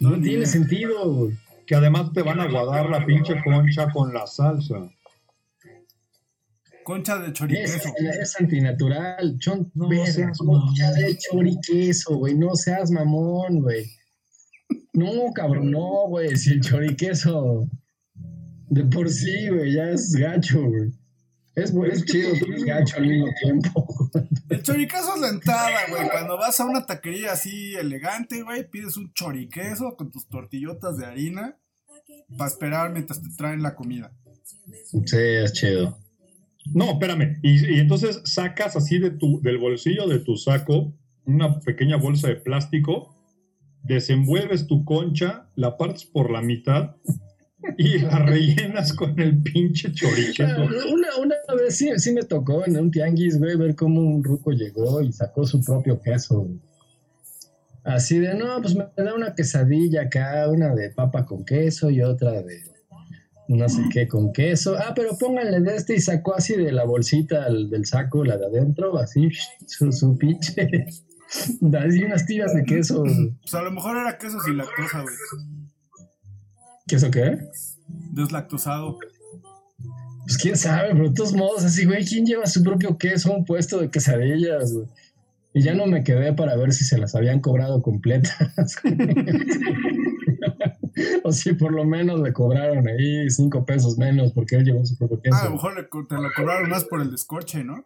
No, 0.00 0.20
tiene 0.20 0.46
sentido, 0.46 1.12
güey. 1.12 1.36
Que 1.66 1.74
además 1.76 2.12
te 2.12 2.22
van 2.22 2.40
a 2.40 2.48
guardar 2.48 2.90
la 2.90 3.04
pinche 3.06 3.34
concha 3.42 3.90
con 3.90 4.12
la 4.12 4.26
salsa. 4.26 4.90
Concha 6.84 7.18
de 7.18 7.28
Es, 7.28 7.32
choriqueso. 7.32 7.88
es 8.20 8.40
antinatural. 8.40 9.38
Chon, 9.38 9.70
No 9.74 9.88
seas 10.04 10.36
concha 10.38 10.90
mamón. 10.90 11.00
de 11.00 11.16
choriqueso, 11.18 12.16
güey. 12.18 12.34
No 12.36 12.54
seas 12.54 12.90
mamón, 12.90 13.62
güey. 13.62 13.86
No, 14.92 15.32
cabrón, 15.34 15.70
no, 15.70 16.08
güey. 16.08 16.36
Si 16.36 16.52
el 16.52 16.60
choriqueso 16.60 17.66
de 18.68 18.84
por 18.84 19.08
sí, 19.08 19.48
güey, 19.48 19.72
ya 19.72 19.90
es 19.90 20.12
gacho, 20.14 20.62
güey. 20.62 20.92
Es, 21.54 21.72
es 21.72 22.04
chido, 22.04 22.30
pero 22.40 22.56
es 22.56 22.64
gacho 22.64 22.96
al 22.96 23.06
mismo 23.06 23.28
tiempo. 23.40 24.10
El 24.48 24.62
choriqueso 24.62 25.14
es 25.14 25.20
la 25.20 25.28
entrada, 25.28 25.86
güey. 25.88 26.08
Cuando 26.10 26.36
vas 26.36 26.58
a 26.58 26.64
una 26.64 26.84
taquería 26.84 27.32
así 27.32 27.74
elegante, 27.74 28.42
güey, 28.42 28.68
pides 28.68 28.96
un 28.96 29.12
choriqueso 29.12 29.96
con 29.96 30.10
tus 30.10 30.26
tortillotas 30.28 30.98
de 30.98 31.06
harina 31.06 31.56
para 32.36 32.50
esperar 32.50 32.92
mientras 32.92 33.22
te 33.22 33.28
traen 33.36 33.62
la 33.62 33.74
comida. 33.74 34.12
Sí, 35.04 35.16
es 35.16 35.52
chido. 35.52 35.96
No, 36.72 36.92
espérame. 36.92 37.38
Y, 37.42 37.76
y 37.76 37.80
entonces 37.80 38.20
sacas 38.24 38.74
así 38.76 38.98
de 38.98 39.10
tu, 39.10 39.40
del 39.42 39.58
bolsillo 39.58 40.08
de 40.08 40.18
tu 40.18 40.36
saco 40.36 40.94
una 41.26 41.60
pequeña 41.60 41.96
bolsa 41.96 42.28
de 42.28 42.36
plástico, 42.36 43.14
desenvuelves 43.82 44.66
tu 44.66 44.84
concha, 44.84 45.48
la 45.56 45.76
partes 45.76 46.04
por 46.04 46.30
la 46.30 46.42
mitad 46.42 46.96
y 47.78 47.98
la 47.98 48.18
rellenas 48.20 48.92
con 48.92 49.18
el 49.18 49.42
pinche 49.42 49.92
choriqueso. 49.92 50.62
Una, 50.92 51.16
una 51.16 51.34
vez 51.56 51.76
sí, 51.76 51.90
sí 51.96 52.12
me 52.12 52.22
tocó 52.22 52.64
en 52.66 52.76
un 52.76 52.90
tianguis, 52.90 53.38
güey, 53.38 53.56
ver 53.56 53.74
cómo 53.74 54.00
un 54.00 54.22
ruco 54.22 54.52
llegó 54.52 55.00
y 55.02 55.12
sacó 55.12 55.44
su 55.46 55.62
propio 55.62 56.00
queso. 56.00 56.40
güey. 56.40 56.60
Así 57.84 58.18
de, 58.18 58.34
no, 58.34 58.60
pues 58.62 58.74
me 58.74 58.86
da 58.96 59.14
una 59.14 59.34
quesadilla 59.34 60.02
acá, 60.02 60.48
una 60.48 60.74
de 60.74 60.90
papa 60.90 61.26
con 61.26 61.44
queso 61.44 61.90
y 61.90 62.02
otra 62.02 62.42
de 62.42 62.62
no 63.46 63.68
sé 63.68 63.82
qué 63.92 64.08
con 64.08 64.32
queso. 64.32 64.76
Ah, 64.78 64.92
pero 64.94 65.18
pónganle 65.18 65.60
de 65.60 65.76
este 65.76 65.96
y 65.96 66.00
sacó 66.00 66.34
así 66.34 66.54
de 66.56 66.72
la 66.72 66.84
bolsita 66.84 67.50
del 67.50 67.84
saco, 67.84 68.24
la 68.24 68.38
de 68.38 68.46
adentro, 68.46 68.96
así, 68.98 69.28
su, 69.66 69.92
su 69.92 70.16
pinche. 70.16 70.86
Así 71.78 72.04
unas 72.04 72.26
tiras 72.26 72.54
de 72.54 72.62
queso. 72.62 73.02
Pues 73.02 73.54
a 73.54 73.62
lo 73.62 73.72
mejor 73.72 73.96
era 73.96 74.16
queso 74.18 74.38
sin 74.40 74.56
lactosa, 74.56 75.02
güey. 75.02 75.14
¿Queso 76.86 77.10
qué? 77.10 77.38
Deslactosado. 78.12 78.98
Pues 80.24 80.38
quién 80.38 80.56
sabe, 80.56 80.90
pero 80.92 81.08
de 81.08 81.14
todos 81.14 81.34
modos, 81.34 81.64
así, 81.64 81.84
güey, 81.84 82.04
¿quién 82.04 82.24
lleva 82.24 82.46
su 82.46 82.62
propio 82.62 82.96
queso 82.96 83.32
a 83.32 83.36
un 83.36 83.44
puesto 83.44 83.78
de 83.78 83.90
quesadillas, 83.90 84.72
güey? 84.72 84.86
Y 85.56 85.62
ya 85.62 85.74
no 85.74 85.86
me 85.86 86.02
quedé 86.02 86.32
para 86.32 86.56
ver 86.56 86.72
si 86.72 86.84
se 86.84 86.98
las 86.98 87.14
habían 87.14 87.40
cobrado 87.40 87.80
completas. 87.80 88.36
o 91.22 91.32
si 91.32 91.52
por 91.54 91.72
lo 91.72 91.84
menos 91.84 92.20
le 92.20 92.32
cobraron 92.32 92.88
ahí 92.88 93.30
cinco 93.30 93.64
pesos 93.64 93.96
menos 93.96 94.32
porque 94.32 94.56
él 94.56 94.64
llevó 94.64 94.84
su 94.84 94.98
propio 94.98 95.22
queso. 95.22 95.36
Ah, 95.36 95.42
a 95.42 95.44
lo 95.44 95.52
mejor 95.52 95.76
le 95.76 95.84
te 95.84 96.16
lo 96.16 96.32
cobraron 96.34 96.70
más 96.70 96.84
por 96.84 97.02
el 97.02 97.10
descorche, 97.10 97.62
¿no? 97.62 97.84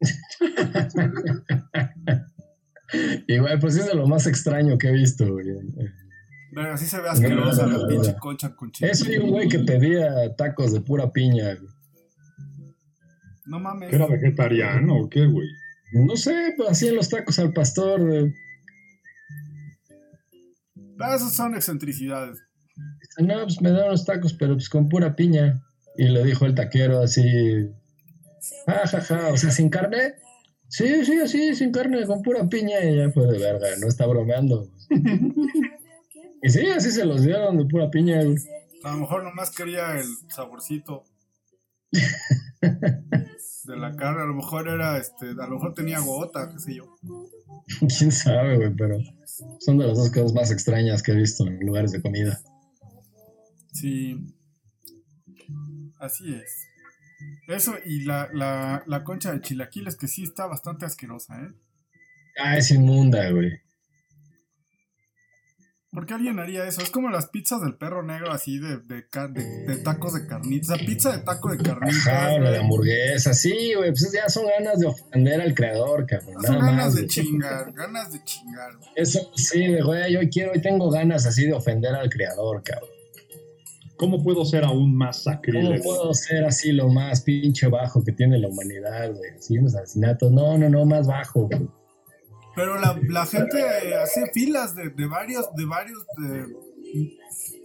Igual, 3.26 3.58
pues 3.60 3.76
es 3.76 3.86
de 3.86 3.94
lo 3.94 4.06
más 4.06 4.26
extraño 4.26 4.78
que 4.78 4.88
he 4.88 4.92
visto, 4.92 5.30
güey. 5.30 5.46
Pero 6.58 6.72
así 6.72 6.86
se 6.86 7.00
ve 7.00 7.08
asquerosa 7.08 7.68
la 7.68 7.86
pinche 7.86 8.16
concha 8.16 8.52
con 8.56 8.72
chile. 8.72 8.90
Eso 8.90 9.12
y 9.12 9.16
un 9.18 9.30
güey 9.30 9.48
que 9.48 9.60
pedía 9.60 10.34
tacos 10.34 10.72
de 10.72 10.80
pura 10.80 11.12
piña. 11.12 11.54
güey. 11.54 11.70
No 13.46 13.60
mames. 13.60 13.90
¿Que 13.90 13.94
era 13.94 14.08
vegetariano 14.08 14.96
o 15.02 15.08
qué, 15.08 15.24
güey? 15.26 15.46
No 15.92 16.16
sé, 16.16 16.54
pues 16.56 16.68
hacían 16.70 16.96
los 16.96 17.08
tacos 17.08 17.38
al 17.38 17.52
pastor. 17.52 18.04
güey. 18.04 18.34
Ah, 20.98 21.14
Esas 21.14 21.32
son 21.32 21.54
excentricidades. 21.54 22.38
No, 23.18 23.44
pues 23.44 23.60
me 23.62 23.70
daban 23.70 23.92
los 23.92 24.04
tacos, 24.04 24.34
pero 24.34 24.54
pues 24.54 24.68
con 24.68 24.88
pura 24.88 25.14
piña. 25.14 25.62
Y 25.96 26.08
le 26.08 26.24
dijo 26.24 26.44
el 26.44 26.56
taquero 26.56 27.02
así, 27.02 27.70
ah, 28.66 28.82
jaja, 28.84 29.28
o 29.32 29.36
sea, 29.36 29.52
sin 29.52 29.68
carne. 29.70 30.14
Sí, 30.66 31.04
sí, 31.04 31.20
así, 31.20 31.54
sin 31.54 31.70
carne, 31.70 32.04
con 32.04 32.20
pura 32.22 32.48
piña. 32.48 32.80
Y 32.84 32.96
ya 32.96 33.10
fue 33.12 33.28
de 33.28 33.38
verga, 33.38 33.68
no 33.80 33.86
está 33.86 34.06
bromeando. 34.06 34.68
y 36.42 36.50
sí, 36.50 36.66
así 36.66 36.90
se 36.90 37.04
los 37.04 37.22
dieron 37.22 37.56
de 37.58 37.66
pura 37.66 37.90
piña. 37.90 38.22
güey. 38.22 38.36
A 38.84 38.92
lo 38.92 38.98
mejor 38.98 39.24
nomás 39.24 39.50
quería 39.50 39.98
el 39.98 40.06
saborcito. 40.28 41.04
de 43.68 43.76
la 43.76 43.94
carne. 43.96 44.22
A 44.22 44.26
lo 44.26 44.34
mejor 44.34 44.68
era, 44.68 44.98
este, 44.98 45.30
a 45.30 45.46
lo 45.46 45.56
mejor 45.56 45.74
tenía 45.74 46.00
gota, 46.00 46.50
qué 46.52 46.58
sé 46.58 46.74
yo. 46.74 46.96
Quién 47.98 48.12
sabe, 48.12 48.56
güey, 48.56 48.74
pero 48.74 48.98
son 49.60 49.78
de 49.78 49.86
las 49.86 49.96
dos 49.96 50.10
cosas 50.10 50.32
más 50.32 50.50
extrañas 50.50 51.02
que 51.02 51.12
he 51.12 51.16
visto 51.16 51.46
en 51.46 51.60
lugares 51.60 51.92
de 51.92 52.02
comida. 52.02 52.40
Sí. 53.72 54.34
Así 55.98 56.34
es. 56.34 56.64
Eso 57.48 57.74
y 57.84 58.04
la, 58.04 58.28
la, 58.32 58.82
la 58.86 59.04
concha 59.04 59.32
de 59.32 59.40
chilaquiles 59.40 59.96
que 59.96 60.06
sí 60.08 60.22
está 60.22 60.46
bastante 60.46 60.86
asquerosa, 60.86 61.40
¿eh? 61.40 61.52
Ah, 62.40 62.56
es 62.56 62.70
inmunda, 62.70 63.30
güey. 63.30 63.50
¿Por 65.90 66.04
qué 66.04 66.12
alguien 66.14 66.38
haría 66.38 66.66
eso? 66.66 66.82
Es 66.82 66.90
como 66.90 67.08
las 67.08 67.28
pizzas 67.28 67.62
del 67.62 67.74
perro 67.76 68.02
negro 68.02 68.30
así 68.30 68.58
de, 68.58 68.76
de, 68.78 69.06
de- 69.30 69.66
de 69.66 69.76
tacos 69.78 70.12
de 70.12 70.26
carnitas. 70.26 70.70
O 70.70 70.76
sea, 70.76 70.86
pizza 70.86 71.12
de 71.16 71.22
taco 71.24 71.50
de 71.50 71.56
carnitas. 71.56 72.06
Ajá, 72.06 72.34
o 72.34 72.38
la 72.40 72.50
de 72.50 72.58
hamburguesa, 72.58 73.32
sí, 73.32 73.72
güey, 73.74 73.90
pues 73.90 74.12
ya 74.12 74.28
son 74.28 74.44
ganas 74.58 74.78
de 74.80 74.86
ofender 74.86 75.40
al 75.40 75.54
creador, 75.54 76.04
cabrón. 76.06 76.34
Son 76.42 76.58
nada 76.58 76.70
ganas 76.72 76.84
más, 76.86 76.94
de 76.96 77.06
chingar, 77.06 77.72
ganas 77.72 78.12
de 78.12 78.22
chingar. 78.22 78.76
güey. 78.76 78.90
Eso 78.96 79.30
sí, 79.34 79.66
de 79.66 79.80
güey, 79.82 80.14
hoy 80.16 80.28
quiero, 80.28 80.52
hoy 80.52 80.60
tengo 80.60 80.90
ganas 80.90 81.24
así 81.24 81.46
de 81.46 81.54
ofender 81.54 81.94
al 81.94 82.10
creador, 82.10 82.62
cabrón. 82.62 82.90
¿Cómo 83.96 84.22
puedo 84.22 84.44
ser 84.44 84.64
aún 84.64 84.94
más 84.94 85.24
¿Cómo 85.24 85.36
sacrílego? 85.36 85.82
puedo 85.82 86.14
ser 86.14 86.44
así 86.44 86.70
lo 86.70 86.88
más 86.88 87.22
pinche 87.22 87.66
bajo 87.66 88.04
que 88.04 88.12
tiene 88.12 88.38
la 88.38 88.46
humanidad, 88.48 89.10
güey? 89.12 89.30
Así 89.36 89.58
unos 89.58 89.74
asesinatos. 89.74 90.30
No, 90.30 90.56
no, 90.58 90.68
no, 90.68 90.84
más 90.84 91.06
bajo, 91.08 91.48
güey. 91.48 91.66
Pero 92.58 92.76
la, 92.80 93.00
la 93.08 93.24
gente 93.24 93.62
hace 94.02 94.26
filas 94.34 94.74
de, 94.74 94.88
de 94.90 95.06
varios, 95.06 95.46
de 95.54 95.64
varios, 95.64 96.04
de 96.16 96.56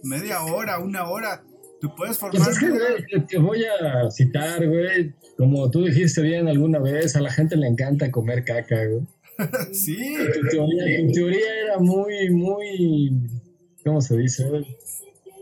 media 0.04 0.44
hora, 0.44 0.78
una 0.78 1.10
hora. 1.10 1.42
Te 1.80 1.88
puedes 1.88 2.16
formar. 2.16 2.44
Pues 2.44 2.56
es 2.56 2.58
que, 2.60 2.70
güey, 2.70 3.04
te, 3.10 3.20
te 3.26 3.38
voy 3.38 3.64
a 3.64 4.08
citar, 4.12 4.64
güey. 4.64 5.12
Como 5.36 5.68
tú 5.68 5.84
dijiste 5.84 6.22
bien 6.22 6.46
alguna 6.46 6.78
vez, 6.78 7.16
a 7.16 7.20
la 7.20 7.32
gente 7.32 7.56
le 7.56 7.66
encanta 7.66 8.12
comer 8.12 8.44
caca, 8.44 8.86
güey. 8.86 9.02
Sí, 9.72 10.14
Tu 10.32 10.48
teoría, 10.48 11.06
tu 11.08 11.12
teoría 11.12 11.60
era 11.64 11.78
muy, 11.80 12.30
muy. 12.30 13.20
¿Cómo 13.84 14.00
se 14.00 14.16
dice? 14.16 14.44
güey? 14.44 14.64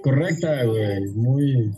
Correcta, 0.02 0.64
güey. 0.64 1.08
Muy 1.10 1.74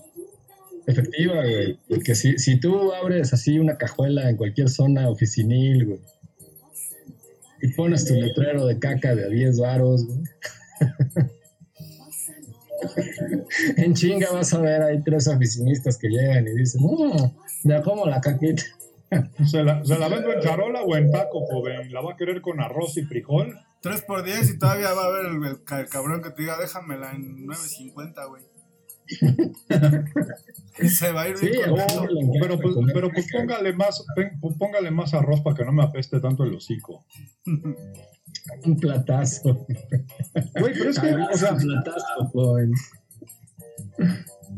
efectiva, 0.87 1.43
güey. 1.43 1.77
Porque 1.89 2.15
si, 2.15 2.39
si 2.39 2.61
tú 2.61 2.93
abres 2.93 3.33
así 3.33 3.59
una 3.59 3.77
cajuela 3.77 4.31
en 4.31 4.37
cualquier 4.37 4.69
zona 4.69 5.09
oficinil, 5.09 5.87
güey, 5.87 6.01
y 7.65 7.69
pones 7.69 8.05
tu 8.05 8.13
letrero 8.13 8.67
de 8.67 8.79
caca 8.79 9.15
de 9.15 9.25
a 9.25 9.29
10 9.29 9.59
varos, 9.59 10.07
en 13.79 13.95
chinga 13.95 14.31
vas 14.33 14.53
a 14.53 14.61
ver 14.61 14.83
ahí 14.83 15.03
tres 15.03 15.27
oficinistas 15.29 15.97
que 15.97 16.09
llegan 16.09 16.47
y 16.47 16.51
dicen, 16.51 16.83
mmm, 16.83 17.33
ya 17.63 17.83
como 17.83 18.05
la 18.05 18.21
caquita. 18.21 18.63
¿Se 19.47 19.63
la, 19.63 19.83
¿Se 19.83 19.99
la 19.99 20.09
vendo 20.09 20.31
en 20.31 20.41
charola 20.41 20.83
o 20.83 20.95
en 20.95 21.11
taco, 21.11 21.47
joven? 21.47 21.91
¿La 21.91 22.03
va 22.03 22.13
a 22.13 22.17
querer 22.17 22.43
con 22.43 22.61
arroz 22.61 22.99
y 22.99 23.03
frijol? 23.05 23.59
3 23.81 24.03
por 24.03 24.23
10 24.25 24.51
y 24.51 24.59
todavía 24.59 24.93
va 24.93 25.05
a 25.05 25.07
haber 25.07 25.27
el, 25.27 25.43
el 25.79 25.89
cabrón 25.89 26.23
que 26.23 26.33
te 26.33 26.43
diga, 26.43 26.59
déjamela 26.59 27.13
en 27.13 27.47
9.50, 27.47 28.29
güey. 28.29 28.43
Se 30.89 31.13
va 31.13 31.23
a 31.23 31.29
ir 31.29 31.39
Sí, 31.39 31.47
bien 31.51 31.71
contento. 31.71 32.09
Pero 32.41 32.59
pues, 32.59 32.75
pero 32.93 33.11
pues 33.11 33.27
póngale 33.33 33.73
más, 33.75 34.05
pen- 34.17 34.39
pues 34.41 34.57
póngale 34.59 34.91
más 34.91 35.15
arroz 35.15 35.41
para 35.43 35.57
que 35.57 35.65
no 35.65 35.73
me 35.73 35.85
apeste 35.85 36.21
tanto 36.21 36.45
el 36.45 36.55
hocico. 36.55 37.05
un 37.47 38.77
platazo. 38.81 39.67
Güey, 40.59 40.73
pero 40.75 40.91
es 40.91 40.99
que, 40.99 41.15
o 41.15 41.37
sea, 41.37 41.53
un 41.53 41.61
platazo, 41.61 42.27
joven. 42.33 42.73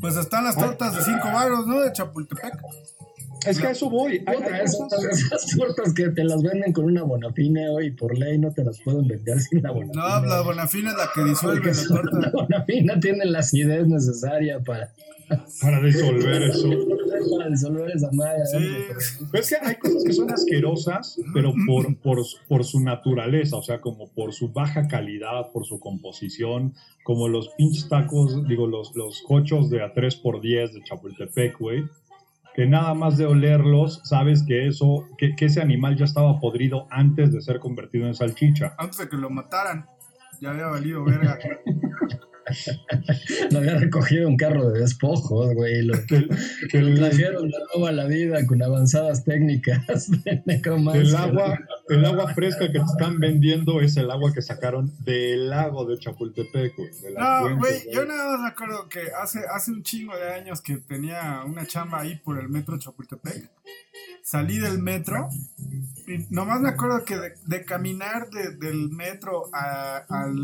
Pues 0.01 0.17
están 0.17 0.45
las 0.45 0.57
tortas 0.57 0.95
de 0.95 1.03
5 1.03 1.19
varos, 1.33 1.67
¿no? 1.67 1.81
De 1.81 1.93
Chapultepec. 1.93 2.55
Es 3.47 3.61
que 3.61 3.67
a 3.67 3.71
eso 3.71 3.91
voy. 3.91 4.23
Hay, 4.27 4.37
esas, 4.65 4.93
esas 5.05 5.47
tortas 5.57 5.93
que 5.95 6.09
te 6.11 6.25
las 6.25 6.43
venden 6.43 6.73
con 6.73 6.85
una 6.87 7.03
bonafina 7.03 7.71
hoy 7.71 7.91
por 7.91 8.17
ley 8.17 8.39
no 8.39 8.53
te 8.53 8.65
las 8.65 8.81
pueden 8.81 9.07
vender 9.07 9.41
sin 9.41 9.63
la 9.63 9.71
bonafina. 9.71 10.21
No, 10.21 10.27
la 10.27 10.41
bonafina 10.43 10.91
es 10.91 10.97
la 10.97 11.11
que 11.15 11.25
disuelve 11.29 11.57
Porque 11.57 11.69
la 11.69 11.75
solo 11.75 12.03
la 12.21 12.31
torta. 12.31 12.31
bonafina 12.33 13.01
tiene 13.01 13.25
la 13.27 13.41
acidez 13.41 13.87
necesaria 13.87 14.61
para, 14.61 14.93
para 15.61 15.81
disolver 15.81 16.43
eso. 16.43 16.69
para 17.37 17.51
disolver 17.51 17.91
esa 17.95 18.11
madre. 18.13 18.47
Sí, 18.47 18.59
Pero 19.31 19.43
es 19.43 19.49
que 19.49 19.57
hay 19.61 19.75
cosas 19.77 20.05
que 20.05 20.13
son 20.13 20.31
asquerosas, 20.33 21.21
pero 21.35 21.53
por, 21.67 21.97
por, 21.99 22.19
por 22.49 22.65
su 22.65 22.81
naturaleza, 22.81 23.57
o 23.57 23.63
sea, 23.63 23.81
como 23.81 24.09
por 24.13 24.33
su 24.33 24.53
baja 24.53 24.89
calidad, 24.89 25.51
por 25.53 25.67
su 25.67 25.81
composición, 25.81 26.75
como 27.05 27.29
los 27.29 27.49
pinches 27.57 27.89
tacos, 27.89 28.47
digo, 28.49 28.67
los, 28.67 28.95
los 28.97 29.23
cochos 29.23 29.71
de 29.71 29.83
a 29.83 29.95
3x10 29.95 30.73
de 30.73 30.83
Chapultepec, 30.83 31.59
güey, 31.59 31.85
que 32.57 32.67
nada 32.67 32.95
más 32.95 33.19
de 33.19 33.27
olerlos, 33.27 34.01
sabes 34.05 34.43
que 34.43 34.67
eso, 34.67 35.07
que, 35.19 35.37
que 35.37 35.45
ese 35.45 35.61
animal 35.61 35.95
ya 35.95 36.07
estaba 36.07 36.41
podrido 36.41 36.87
antes 36.91 37.31
de 37.31 37.43
ser 37.43 37.61
convertido 37.61 38.07
en 38.07 38.15
salchicha. 38.15 38.75
antes 38.79 38.97
de 38.97 39.09
que 39.11 39.19
lo 39.19 39.29
mataran. 39.29 39.87
Ya 40.41 40.51
había 40.51 40.67
valido 40.67 41.05
verga. 41.05 41.39
Lo 43.51 43.59
había 43.59 43.77
recogido 43.79 44.29
un 44.29 44.37
carro 44.37 44.71
de 44.71 44.81
despojos, 44.81 45.55
güey. 45.55 45.83
Lo, 45.83 45.95
lo 46.09 46.79
el, 46.89 46.95
trajeron 46.97 47.49
de 47.51 47.59
nuevo 47.73 47.87
a 47.87 47.93
la 47.93 48.07
vida 48.07 48.47
con 48.47 48.63
avanzadas 48.63 49.25
técnicas 49.25 50.11
de 50.11 50.21
que 50.23 50.43
necromancia. 50.47 51.03
el 51.03 51.17
agua, 51.17 51.59
el 51.89 52.05
agua 52.05 52.35
fresca 52.35 52.67
que 52.71 52.79
te 52.79 52.85
están 52.85 53.19
vendiendo 53.19 53.81
es 53.81 53.97
el 53.97 54.11
agua 54.11 54.33
que 54.33 54.43
sacaron 54.43 54.93
del 55.05 55.51
lago 55.51 55.85
de 55.85 55.99
Chapultepec, 55.99 56.77
güey. 56.77 56.91
de 57.03 57.11
la 57.13 57.21
No, 57.21 57.41
fuente, 57.43 57.59
güey, 57.85 57.95
yo 57.95 58.05
nada 58.05 58.33
más 58.33 58.41
me 58.41 58.49
acuerdo 58.49 58.89
que 58.89 59.01
hace, 59.23 59.41
hace 59.53 59.71
un 59.73 59.83
chingo 59.83 60.17
de 60.17 60.33
años 60.33 60.61
que 60.61 60.77
tenía 60.79 61.43
una 61.47 61.67
chamba 61.67 62.01
ahí 62.01 62.17
por 62.17 62.39
el 62.39 62.49
metro 62.49 62.79
Chapultepec. 62.79 63.51
Salí 64.23 64.59
del 64.59 64.79
metro 64.83 65.29
y 66.09 66.27
nomás 66.35 66.61
me 66.61 66.71
acuerdo 66.71 67.05
que 67.05 67.17
de, 67.17 67.33
de 67.47 67.65
caminar 67.65 68.29
de- 68.31 68.57
del 68.57 68.89
metro 68.91 69.45
a, 69.53 69.99
al, 70.09 70.35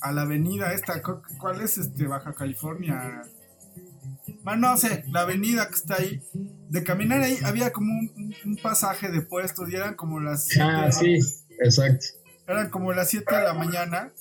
a 0.00 0.12
la 0.12 0.22
avenida 0.22 0.72
esta, 0.72 1.02
cu- 1.02 1.22
¿cuál 1.38 1.60
es 1.60 1.78
este? 1.78 2.06
Baja 2.06 2.32
California. 2.34 3.22
Bueno, 4.42 4.70
no 4.72 4.76
sé, 4.76 5.04
la 5.08 5.20
avenida 5.22 5.68
que 5.68 5.74
está 5.74 5.96
ahí. 5.96 6.22
De 6.68 6.82
caminar 6.82 7.20
ahí 7.22 7.38
había 7.44 7.72
como 7.72 7.92
un, 7.92 8.34
un 8.44 8.56
pasaje 8.56 9.10
de 9.10 9.22
puestos 9.22 9.70
y 9.70 9.76
eran 9.76 9.94
como 9.94 10.20
las 10.20 10.48
Ah, 10.60 10.88
siete- 10.90 11.20
sí, 11.22 11.44
exacto. 11.60 12.06
eran 12.46 12.70
como 12.70 12.92
las 12.92 13.08
7 13.10 13.34
de 13.34 13.42
la 13.42 13.54
mañana. 13.54 14.12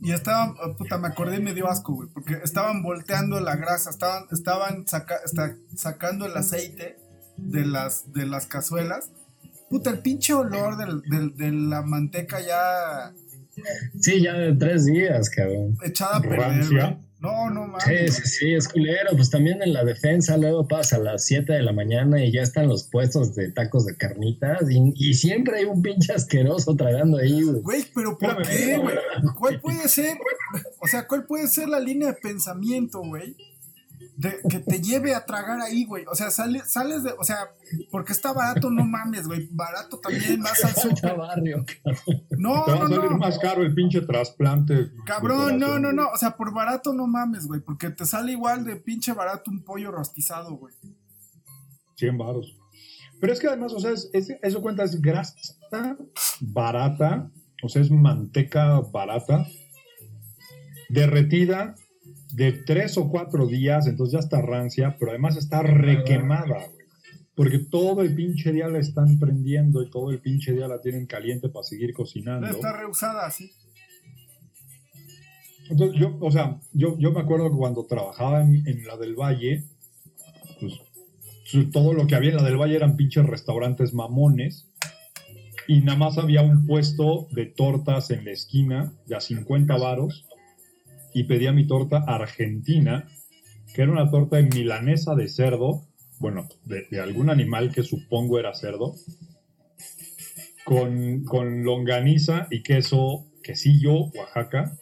Y 0.00 0.12
estaban, 0.12 0.54
oh, 0.62 0.76
puta, 0.76 0.96
me 0.98 1.08
acordé 1.08 1.36
y 1.36 1.42
me 1.42 1.54
dio 1.54 1.68
asco, 1.68 1.92
güey. 1.94 2.08
Porque 2.08 2.38
estaban 2.44 2.82
volteando 2.82 3.40
la 3.40 3.56
grasa, 3.56 3.90
estaban, 3.90 4.24
estaban 4.30 4.86
saca- 4.86 5.20
está- 5.24 5.56
sacando 5.76 6.26
el 6.26 6.36
aceite 6.36 6.96
de 7.36 7.66
las, 7.66 8.12
de 8.12 8.26
las 8.26 8.46
cazuelas. 8.46 9.10
Puta, 9.68 9.90
el 9.90 10.00
pinche 10.00 10.32
olor 10.34 10.76
del, 10.76 11.02
del- 11.02 11.36
de 11.36 11.50
la 11.52 11.82
manteca 11.82 12.40
ya 12.40 13.12
Sí, 14.00 14.22
ya 14.22 14.34
de 14.34 14.54
tres 14.54 14.86
días, 14.86 15.30
cabrón. 15.30 15.76
echada 15.84 16.16
a 16.16 16.22
perder. 16.22 16.96
No, 17.20 17.50
no 17.50 17.66
mames. 17.66 18.14
Sí, 18.14 18.22
sí, 18.22 18.28
sí, 18.28 18.54
es 18.54 18.68
culero. 18.68 19.10
Pues 19.16 19.28
también 19.28 19.60
en 19.60 19.72
la 19.72 19.84
defensa 19.84 20.36
luego 20.36 20.68
pasa 20.68 20.96
a 20.96 21.00
las 21.00 21.24
7 21.24 21.52
de 21.52 21.62
la 21.62 21.72
mañana 21.72 22.24
y 22.24 22.30
ya 22.30 22.42
están 22.42 22.68
los 22.68 22.84
puestos 22.84 23.34
de 23.34 23.50
tacos 23.50 23.86
de 23.86 23.96
carnitas 23.96 24.70
y, 24.70 24.92
y 24.94 25.14
siempre 25.14 25.58
hay 25.58 25.64
un 25.64 25.82
pinche 25.82 26.12
asqueroso 26.12 26.76
tragando 26.76 27.18
ahí, 27.18 27.42
güey. 27.42 27.60
Güey, 27.60 27.84
pero 27.92 28.16
¿por 28.16 28.46
qué, 28.46 28.78
güey? 28.78 28.96
¿Cuál 29.36 29.60
puede 29.60 29.88
ser? 29.88 30.16
O 30.78 30.86
sea, 30.86 31.08
¿cuál 31.08 31.26
puede 31.26 31.48
ser 31.48 31.68
la 31.68 31.80
línea 31.80 32.08
de 32.08 32.14
pensamiento, 32.14 33.00
güey? 33.00 33.36
De, 34.20 34.36
que 34.50 34.58
te 34.58 34.82
lleve 34.82 35.14
a 35.14 35.24
tragar 35.24 35.60
ahí, 35.60 35.84
güey. 35.84 36.04
O 36.10 36.14
sea, 36.16 36.30
sale, 36.32 36.60
sales 36.66 37.04
de. 37.04 37.12
O 37.20 37.22
sea, 37.22 37.50
porque 37.92 38.12
está 38.12 38.32
barato, 38.32 38.68
no 38.68 38.84
mames, 38.84 39.28
güey. 39.28 39.48
Barato 39.52 40.00
también, 40.00 40.42
vas 40.42 40.64
al 40.64 40.74
súper. 40.74 41.16
barrio. 41.16 41.64
No, 42.30 42.64
Te 42.64 42.72
va 42.72 42.78
a 42.78 42.88
no, 42.88 42.96
salir 42.96 43.10
no. 43.12 43.18
más 43.18 43.38
caro 43.38 43.62
el 43.62 43.72
pinche 43.74 44.00
trasplante. 44.00 44.90
Cabrón, 45.06 45.60
no, 45.60 45.78
no, 45.78 45.92
no. 45.92 46.08
O 46.12 46.16
sea, 46.16 46.36
por 46.36 46.52
barato 46.52 46.92
no 46.92 47.06
mames, 47.06 47.46
güey. 47.46 47.60
Porque 47.60 47.90
te 47.90 48.04
sale 48.06 48.32
igual 48.32 48.64
de 48.64 48.74
pinche 48.74 49.12
barato 49.12 49.52
un 49.52 49.62
pollo 49.62 49.92
rostizado, 49.92 50.56
güey. 50.56 50.74
100 51.94 52.18
varos. 52.18 52.56
Pero 53.20 53.32
es 53.32 53.38
que 53.38 53.46
además, 53.46 53.72
o 53.72 53.78
sea, 53.78 53.92
es- 53.92 54.10
es- 54.12 54.34
eso 54.42 54.60
cuenta, 54.60 54.82
es 54.82 55.00
grasa 55.00 55.32
barata, 56.40 57.30
o 57.62 57.68
sea, 57.68 57.82
es 57.82 57.90
manteca 57.92 58.80
barata, 58.80 59.46
derretida 60.88 61.74
de 62.32 62.52
tres 62.52 62.98
o 62.98 63.08
cuatro 63.08 63.46
días, 63.46 63.86
entonces 63.86 64.12
ya 64.14 64.18
está 64.18 64.42
rancia, 64.42 64.96
pero 64.98 65.12
además 65.12 65.36
está 65.36 65.62
requemada, 65.62 66.66
güey. 66.72 66.86
Porque 67.34 67.58
todo 67.58 68.02
el 68.02 68.14
pinche 68.14 68.52
día 68.52 68.66
la 68.66 68.80
están 68.80 69.18
prendiendo 69.18 69.82
y 69.82 69.90
todo 69.90 70.10
el 70.10 70.18
pinche 70.18 70.52
día 70.52 70.66
la 70.66 70.80
tienen 70.80 71.06
caliente 71.06 71.48
para 71.48 71.62
seguir 71.62 71.92
cocinando. 71.92 72.48
Está 72.48 72.76
reusada 72.76 73.26
así. 73.26 73.52
Entonces, 75.70 76.00
yo, 76.00 76.16
o 76.20 76.32
sea, 76.32 76.58
yo, 76.72 76.98
yo 76.98 77.12
me 77.12 77.20
acuerdo 77.20 77.50
que 77.50 77.56
cuando 77.56 77.86
trabajaba 77.86 78.42
en, 78.42 78.66
en 78.66 78.84
la 78.86 78.96
del 78.96 79.14
Valle, 79.14 79.64
pues 80.58 80.80
todo 81.72 81.94
lo 81.94 82.06
que 82.06 82.14
había 82.14 82.30
en 82.30 82.36
la 82.36 82.42
del 82.42 82.56
Valle 82.56 82.76
eran 82.76 82.96
pinches 82.96 83.24
restaurantes 83.24 83.94
mamones. 83.94 84.66
Y 85.66 85.80
nada 85.80 85.98
más 85.98 86.18
había 86.18 86.42
un 86.42 86.66
puesto 86.66 87.28
de 87.30 87.46
tortas 87.46 88.10
en 88.10 88.24
la 88.24 88.32
esquina 88.32 88.92
de 89.06 89.16
a 89.16 89.20
50 89.20 89.76
varos. 89.76 90.26
Y 91.14 91.24
pedía 91.24 91.52
mi 91.52 91.66
torta 91.66 92.04
argentina. 92.06 93.08
que 93.74 93.82
era 93.82 93.92
una 93.92 94.10
torta 94.10 94.40
milanesa 94.40 95.14
de 95.14 95.28
cerdo, 95.28 95.84
bueno, 96.18 96.48
de, 96.64 96.86
de 96.90 97.00
algún 97.00 97.30
animal 97.30 97.72
que 97.72 97.82
supongo 97.82 98.38
era 98.38 98.54
cerdo, 98.54 98.94
con, 100.64 101.24
con 101.24 101.64
longaniza 101.64 102.46
y 102.50 102.62
queso, 102.62 103.26
quesillo, 103.42 104.10
Oaxaca. 104.14 104.76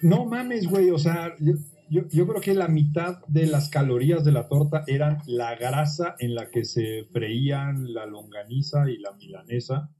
No 0.00 0.24
mames, 0.24 0.66
güey, 0.68 0.90
o 0.90 0.98
sea, 0.98 1.34
yo, 1.38 1.54
yo, 1.90 2.08
yo 2.08 2.26
creo 2.26 2.40
que 2.40 2.54
la 2.54 2.68
mitad 2.68 3.18
de 3.26 3.46
las 3.46 3.68
calorías 3.68 4.24
de 4.24 4.32
la 4.32 4.48
torta 4.48 4.84
eran 4.86 5.18
la 5.26 5.54
grasa 5.56 6.16
en 6.18 6.34
la 6.34 6.50
que 6.50 6.64
se 6.64 7.04
freían 7.12 7.92
la 7.92 8.06
longaniza 8.06 8.88
y 8.88 8.98
la 8.98 9.12
milanesa. 9.12 9.90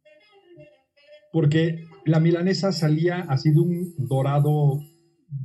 Porque 1.32 1.84
la 2.04 2.20
milanesa 2.20 2.72
salía 2.72 3.26
así 3.28 3.50
de 3.50 3.60
un 3.60 3.94
dorado 3.98 4.80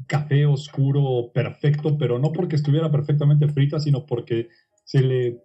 café 0.07 0.45
oscuro 0.45 1.31
perfecto, 1.33 1.97
pero 1.97 2.19
no 2.19 2.31
porque 2.31 2.55
estuviera 2.55 2.89
perfectamente 2.91 3.47
frita, 3.49 3.79
sino 3.79 4.05
porque 4.05 4.47
se 4.85 5.01
le 5.01 5.39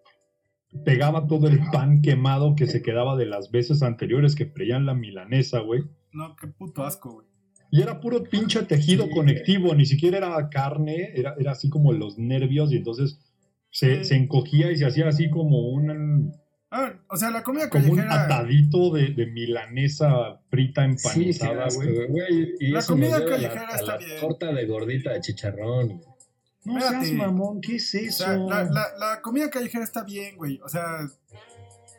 pegaba 0.84 1.26
todo 1.26 1.48
el 1.48 1.60
pan 1.72 2.02
quemado 2.02 2.54
que 2.54 2.66
se 2.66 2.82
quedaba 2.82 3.16
de 3.16 3.26
las 3.26 3.50
veces 3.50 3.82
anteriores 3.82 4.34
que 4.34 4.46
freían 4.46 4.86
la 4.86 4.94
milanesa, 4.94 5.60
güey. 5.60 5.82
No, 6.12 6.36
qué 6.36 6.46
puto 6.46 6.84
asco, 6.84 7.14
güey. 7.14 7.26
Y 7.70 7.82
era 7.82 8.00
puro 8.00 8.22
pinche 8.22 8.62
tejido 8.62 9.04
Sí. 9.06 9.10
conectivo, 9.10 9.74
ni 9.74 9.84
siquiera 9.86 10.18
era 10.18 10.48
carne, 10.48 11.10
era, 11.14 11.34
era 11.38 11.52
así 11.52 11.68
como 11.68 11.92
los 11.92 12.16
nervios 12.18 12.72
y 12.72 12.76
entonces 12.76 13.18
se, 13.70 14.04
se 14.04 14.16
encogía 14.16 14.70
y 14.70 14.76
se 14.76 14.86
hacía 14.86 15.08
así 15.08 15.28
como 15.30 15.68
un, 15.70 16.32
Ah, 16.70 16.92
o 17.08 17.16
sea, 17.16 17.30
la 17.30 17.42
comida 17.42 17.70
como 17.70 17.90
un 17.92 17.96
callejera. 17.96 18.24
atadito 18.24 18.90
de, 18.92 19.08
de 19.14 19.26
milanesa 19.26 20.38
frita 20.50 20.84
empanizada, 20.84 21.66
güey. 21.74 22.54
La 22.70 22.82
comida 22.82 23.24
callejera 23.24 23.66
la, 23.70 23.74
está 23.76 23.86
la 23.92 23.96
bien. 23.96 24.20
torta 24.20 24.52
de 24.52 24.66
gordita 24.66 25.12
de 25.12 25.20
chicharrón. 25.22 26.02
no 26.64 26.78
espérate. 26.78 27.06
seas 27.06 27.16
mamón, 27.16 27.60
¿qué 27.62 27.76
es 27.76 27.94
O 27.94 27.98
eso? 27.98 28.24
sea, 28.24 28.36
la, 28.36 28.64
la- 28.64 28.92
la 28.98 29.20
comida 29.22 29.48
callejera 29.48 29.82
está 29.84 30.04
bien, 30.04 30.36
güey. 30.36 30.60
O 30.62 30.68
sea, 30.68 31.08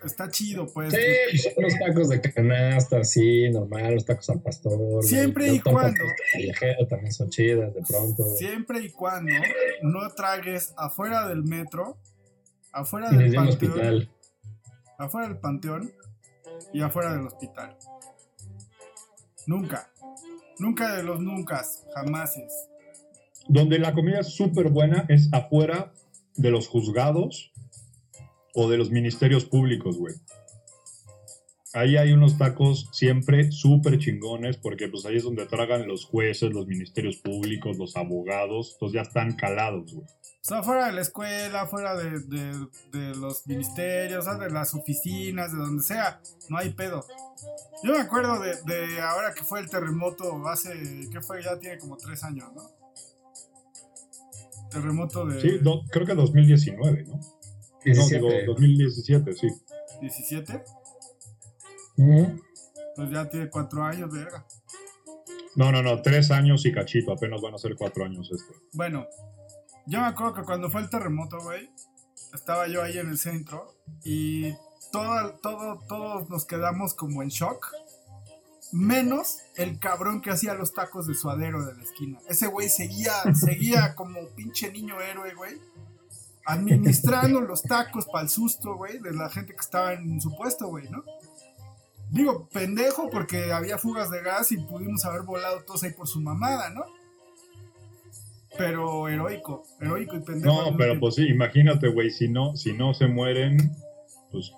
está 0.05 0.29
chido, 0.29 0.67
pues. 0.71 0.93
Sí, 0.93 1.37
son 1.39 1.63
los 1.63 1.73
tacos 1.79 2.09
de 2.09 2.21
canasta, 2.21 3.03
sí, 3.03 3.49
normal, 3.49 3.95
los 3.95 4.05
tacos 4.05 4.29
al 4.29 4.41
pastor. 4.43 5.03
Siempre 5.03 5.51
y 5.51 5.59
cuando. 5.61 6.03
callejeras 6.33 6.87
también 6.87 7.11
son 7.11 7.29
chidas 7.31 7.73
de 7.73 7.81
pronto. 7.81 8.23
Siempre 8.37 8.81
y 8.81 8.89
cuando 8.91 9.33
no 9.81 10.07
tragues 10.11 10.75
afuera 10.77 11.27
del 11.27 11.43
metro, 11.43 11.97
afuera 12.71 13.09
Y 13.11 13.17
del 13.17 13.29
un 13.29 13.33
panteón, 13.35 13.71
hospital. 13.71 14.09
Afuera 14.99 15.29
del 15.29 15.37
panteón 15.39 15.91
y 16.73 16.81
afuera 16.81 17.13
del 17.13 17.25
hospital. 17.25 17.75
Nunca. 19.47 19.91
Nunca 20.59 20.95
de 20.95 21.03
los 21.03 21.21
nunca, 21.21 21.63
jamases. 21.95 22.67
Donde 23.47 23.79
la 23.79 23.93
comida 23.93 24.19
es 24.19 24.35
súper 24.35 24.69
buena 24.69 25.05
es 25.07 25.29
afuera 25.31 25.93
de 26.35 26.51
los 26.51 26.67
juzgados 26.67 27.51
o 28.53 28.69
de 28.69 28.77
los 28.77 28.91
ministerios 28.91 29.45
públicos, 29.45 29.97
güey. 29.97 30.15
Ahí 31.73 31.97
hay 31.97 32.11
unos 32.11 32.37
tacos 32.37 32.89
siempre 32.91 33.51
súper 33.51 33.99
chingones 33.99 34.57
porque 34.57 34.87
pues 34.87 35.05
ahí 35.05 35.17
es 35.17 35.23
donde 35.23 35.45
tragan 35.45 35.87
los 35.87 36.05
jueces, 36.05 36.51
los 36.51 36.67
ministerios 36.67 37.17
públicos, 37.17 37.77
los 37.77 37.95
abogados, 37.95 38.73
entonces 38.73 38.95
ya 38.95 39.01
están 39.01 39.35
calados, 39.35 39.93
güey. 39.93 40.07
O 40.49 40.51
sea, 40.51 40.63
fuera 40.63 40.87
de 40.87 40.93
la 40.93 41.01
escuela, 41.01 41.67
fuera 41.67 41.95
de, 41.95 42.21
de- 42.21 42.67
de 42.91 43.15
los 43.15 43.45
ministerios, 43.45 44.25
o 44.25 44.31
sea, 44.31 44.39
de 44.39 44.49
las 44.49 44.73
oficinas, 44.73 45.51
de 45.51 45.59
donde 45.59 45.83
sea, 45.83 46.19
no 46.49 46.57
hay 46.57 46.71
pedo. 46.71 47.05
Yo 47.83 47.91
me 47.93 47.99
acuerdo 47.99 48.39
de, 48.39 48.55
de 48.63 48.99
ahora 48.99 49.31
que 49.35 49.43
fue 49.43 49.59
el 49.59 49.69
terremoto 49.69 50.47
hace, 50.47 51.07
¿qué 51.11 51.21
fue? 51.21 51.43
Ya 51.43 51.59
tiene 51.59 51.77
como 51.77 51.97
tres 51.97 52.23
años, 52.23 52.47
¿no? 52.55 52.63
Terremoto 54.71 55.25
de 55.25 55.39
Sí, 55.41 55.57
do- 55.61 55.83
creo 55.91 56.05
que 56.07 56.15
2019, 56.15 57.03
¿no? 57.03 57.13
No, 57.15 57.21
17. 57.83 58.19
digo 58.19 58.29
2017, 58.53 59.33
sí. 59.33 59.47
17, 60.01 60.63
Ujú. 61.97 62.41
pues 62.95 63.11
ya 63.11 63.29
tiene 63.29 63.49
cuatro 63.49 63.83
años, 63.83 64.11
verga. 64.11 64.45
No, 65.55 65.71
no, 65.71 65.81
no, 65.83 66.01
tres 66.01 66.31
años 66.31 66.65
y 66.65 66.71
cachito, 66.71 67.11
apenas 67.13 67.39
van 67.41 67.53
a 67.53 67.57
ser 67.57 67.75
cuatro 67.75 68.05
años 68.05 68.29
este. 68.31 68.53
Bueno, 68.73 69.05
yo 69.89 70.01
me 70.01 70.05
acuerdo 70.05 70.35
que 70.35 70.43
cuando 70.43 70.69
fue 70.69 70.81
el 70.81 70.89
terremoto, 70.89 71.39
güey, 71.41 71.71
estaba 72.31 72.67
yo 72.67 72.83
ahí 72.83 72.99
en 72.99 73.09
el 73.09 73.17
centro 73.17 73.73
y 74.03 74.53
todo, 74.91 75.33
todo, 75.41 75.79
todos 75.87 76.29
nos 76.29 76.45
quedamos 76.45 76.93
como 76.93 77.23
en 77.23 77.29
shock. 77.29 77.71
Menos 78.71 79.39
el 79.55 79.79
cabrón 79.79 80.21
que 80.21 80.29
hacía 80.29 80.53
los 80.53 80.75
tacos 80.75 81.07
de 81.07 81.15
suadero 81.15 81.65
de 81.65 81.73
la 81.73 81.81
esquina. 81.81 82.19
Ese 82.29 82.45
güey 82.45 82.69
seguía, 82.69 83.13
seguía 83.33 83.95
como 83.95 84.27
pinche 84.35 84.71
niño 84.71 85.01
héroe, 85.01 85.33
güey. 85.33 85.59
Administrando 86.45 87.41
los 87.41 87.63
tacos 87.63 88.05
para 88.05 88.25
el 88.25 88.29
susto, 88.29 88.75
güey, 88.75 88.99
de 88.99 89.11
la 89.13 89.27
gente 89.29 89.53
que 89.53 89.59
estaba 89.59 89.93
en 89.93 90.21
su 90.21 90.35
puesto, 90.37 90.67
güey, 90.67 90.87
¿no? 90.89 91.03
Digo, 92.11 92.47
pendejo 92.49 93.09
porque 93.09 93.51
había 93.51 93.79
fugas 93.79 94.11
de 94.11 94.21
gas 94.21 94.51
y 94.51 94.57
pudimos 94.57 95.03
haber 95.05 95.23
volado 95.23 95.63
todos 95.63 95.81
ahí 95.81 95.93
por 95.93 96.07
su 96.07 96.21
mamada, 96.21 96.69
¿no? 96.69 96.85
Pero 98.59 99.07
heroico, 99.07 99.65
heroico 99.79 100.17
y 100.17 100.19
pendejo. 100.19 100.71
No, 100.71 100.77
pero 100.77 100.99
pues 100.99 101.15
sí, 101.15 101.27
imagínate, 101.27 101.87
güey, 101.87 102.11
si 102.11 102.27
no, 102.27 102.55
si 102.55 102.73
no 102.73 102.93
se 102.93 103.07
mueren, 103.07 103.57
pues, 104.31 104.51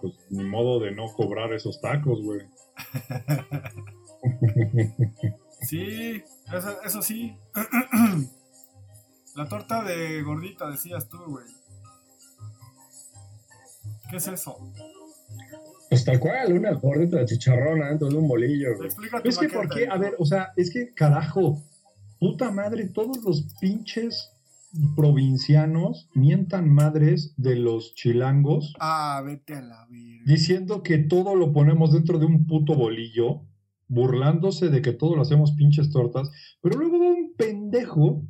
pues 0.00 0.14
ni 0.30 0.44
modo 0.44 0.78
de 0.78 0.92
no 0.92 1.12
cobrar 1.12 1.52
esos 1.52 1.80
tacos, 1.80 2.22
güey. 2.22 2.46
Sí, 5.64 6.22
eso, 6.52 6.82
eso 6.84 7.02
sí. 7.02 7.36
La 9.34 9.48
torta 9.48 9.82
de 9.82 10.22
gordita, 10.22 10.70
decías 10.70 11.08
tú, 11.08 11.18
güey. 11.26 11.46
¿Qué 14.10 14.16
es 14.16 14.28
eso? 14.28 14.58
Pues 15.88 16.04
tal 16.04 16.20
cual, 16.20 16.52
una 16.52 16.72
gordita 16.74 17.18
de 17.18 17.26
chicharrón 17.26 17.82
adentro 17.82 18.08
de 18.08 18.16
un 18.16 18.28
bolillo, 18.28 18.76
güey. 18.76 18.86
Explica 18.86 19.22
tu 19.22 19.28
Es 19.28 19.38
que, 19.38 19.48
¿por 19.48 19.68
qué? 19.68 19.88
A 19.88 19.96
ver, 19.96 20.14
o 20.18 20.26
sea, 20.26 20.52
es 20.56 20.70
que, 20.70 20.92
carajo, 20.92 21.62
puta 22.24 22.50
madre, 22.50 22.86
todos 22.86 23.22
los 23.22 23.42
pinches 23.60 24.30
provincianos 24.96 26.08
mientan 26.14 26.68
madres 26.72 27.34
de 27.36 27.56
los 27.56 27.94
chilangos 27.94 28.72
Ah, 28.80 29.22
vete 29.24 29.54
a 29.54 29.60
la 29.62 29.86
verga. 29.90 30.22
diciendo 30.24 30.82
que 30.82 30.96
todo 30.98 31.34
lo 31.34 31.52
ponemos 31.52 31.92
dentro 31.92 32.18
de 32.18 32.24
un 32.24 32.46
puto 32.46 32.74
bolillo, 32.74 33.42
burlándose 33.88 34.70
de 34.70 34.80
que 34.80 34.92
todo 34.92 35.16
lo 35.16 35.22
hacemos 35.22 35.52
pinches 35.52 35.90
tortas, 35.90 36.30
pero 36.62 36.78
luego 36.78 36.98
va 36.98 37.08
un 37.08 37.34
pendejo 37.36 38.22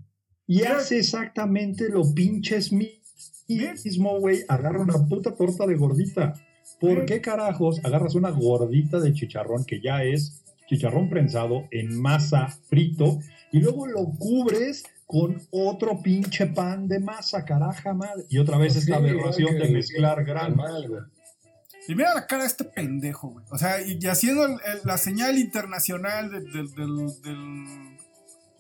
y 0.47 0.63
hace 0.63 0.99
exactamente 0.99 1.89
lo 1.89 2.03
pinches 2.13 2.73
Mira. 2.73 3.75
mismo, 3.85 4.19
güey, 4.19 4.41
agarra 4.49 4.81
una 4.81 5.07
puta 5.07 5.37
torta 5.37 5.67
de 5.67 5.77
gordita. 5.77 6.35
¿Por 6.81 6.91
Mira. 6.91 7.07
qué 7.07 7.21
carajos 7.21 7.81
agarras 7.85 8.17
una 8.17 8.31
gordita 8.31 8.99
de 8.99 9.13
chicharrón 9.13 9.65
que 9.65 9.81
ya 9.81 10.03
es 10.03 10.43
chicharrón 10.69 11.09
prensado 11.09 11.65
en 11.71 12.01
masa 12.01 12.49
frito 12.69 13.21
y 13.57 13.61
luego 13.61 13.87
lo 13.87 14.05
cubres 14.19 14.83
con 15.07 15.41
otro 15.51 16.03
pinche 16.03 16.47
pan 16.47 16.89
de 16.89 16.99
masa, 16.99 17.45
caraja 17.45 17.93
madre? 17.95 18.25
Y 18.29 18.39
otra 18.39 18.59
vez 18.59 18.73
Pues 18.73 18.85
esta 18.85 18.97
sí, 18.99 19.03
aberración 19.05 19.59
de 19.59 19.69
mezclar 19.71 20.25
güey. 20.25 21.01
Y 21.87 21.95
mira 21.95 22.15
la 22.15 22.27
cara 22.27 22.43
de 22.43 22.49
este 22.49 22.65
pendejo, 22.65 23.29
güey. 23.29 23.45
O 23.51 23.59
sea, 23.59 23.81
y, 23.83 23.99
y 24.01 24.07
haciendo 24.07 24.47
el- 24.47 24.53
el- 24.53 24.81
la 24.85 24.97
señal 24.97 25.39
internacional 25.39 26.31
de- 26.31 26.41
del- 26.41 26.75
del- 26.75 27.23
del... 27.23 27.95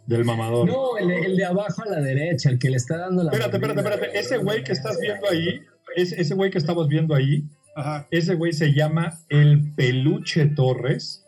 Del 0.06 0.24
mamador. 0.26 0.68
No, 0.68 0.98
el 0.98 1.08
de, 1.08 1.20
el 1.22 1.36
de 1.38 1.44
abajo 1.46 1.82
a 1.82 1.86
la 1.90 2.00
derecha, 2.02 2.50
el 2.50 2.58
que 2.58 2.68
le 2.68 2.76
está 2.76 2.98
dando 2.98 3.24
la. 3.24 3.32
Espérate, 3.32 3.56
espérate, 3.56 3.80
espérate. 3.80 4.18
Ese 4.18 4.36
güey 4.36 4.62
que 4.62 4.72
estás 4.72 4.98
viendo 5.00 5.26
ahí, 5.30 5.62
ese, 5.96 6.20
ese 6.20 6.34
güey 6.34 6.50
que 6.50 6.58
estamos 6.58 6.88
viendo 6.88 7.14
ahí, 7.14 7.44
Ajá. 7.74 8.06
ese 8.10 8.34
güey 8.34 8.52
se 8.52 8.74
llama 8.74 9.18
El 9.30 9.72
Peluche 9.72 10.44
Torres 10.44 11.23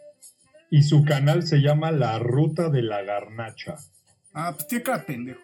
y 0.71 0.83
su 0.83 1.05
canal 1.05 1.47
se 1.47 1.59
llama 1.59 1.91
La 1.93 2.19
Ruta 2.19 2.69
de 2.71 2.83
la 2.83 3.03
Garnacha. 3.03 3.77
Ah, 4.33 4.53
pues 4.55 4.67
tiene 4.67 4.85
cara 4.85 4.99
de 4.99 5.05
pendejo. 5.05 5.41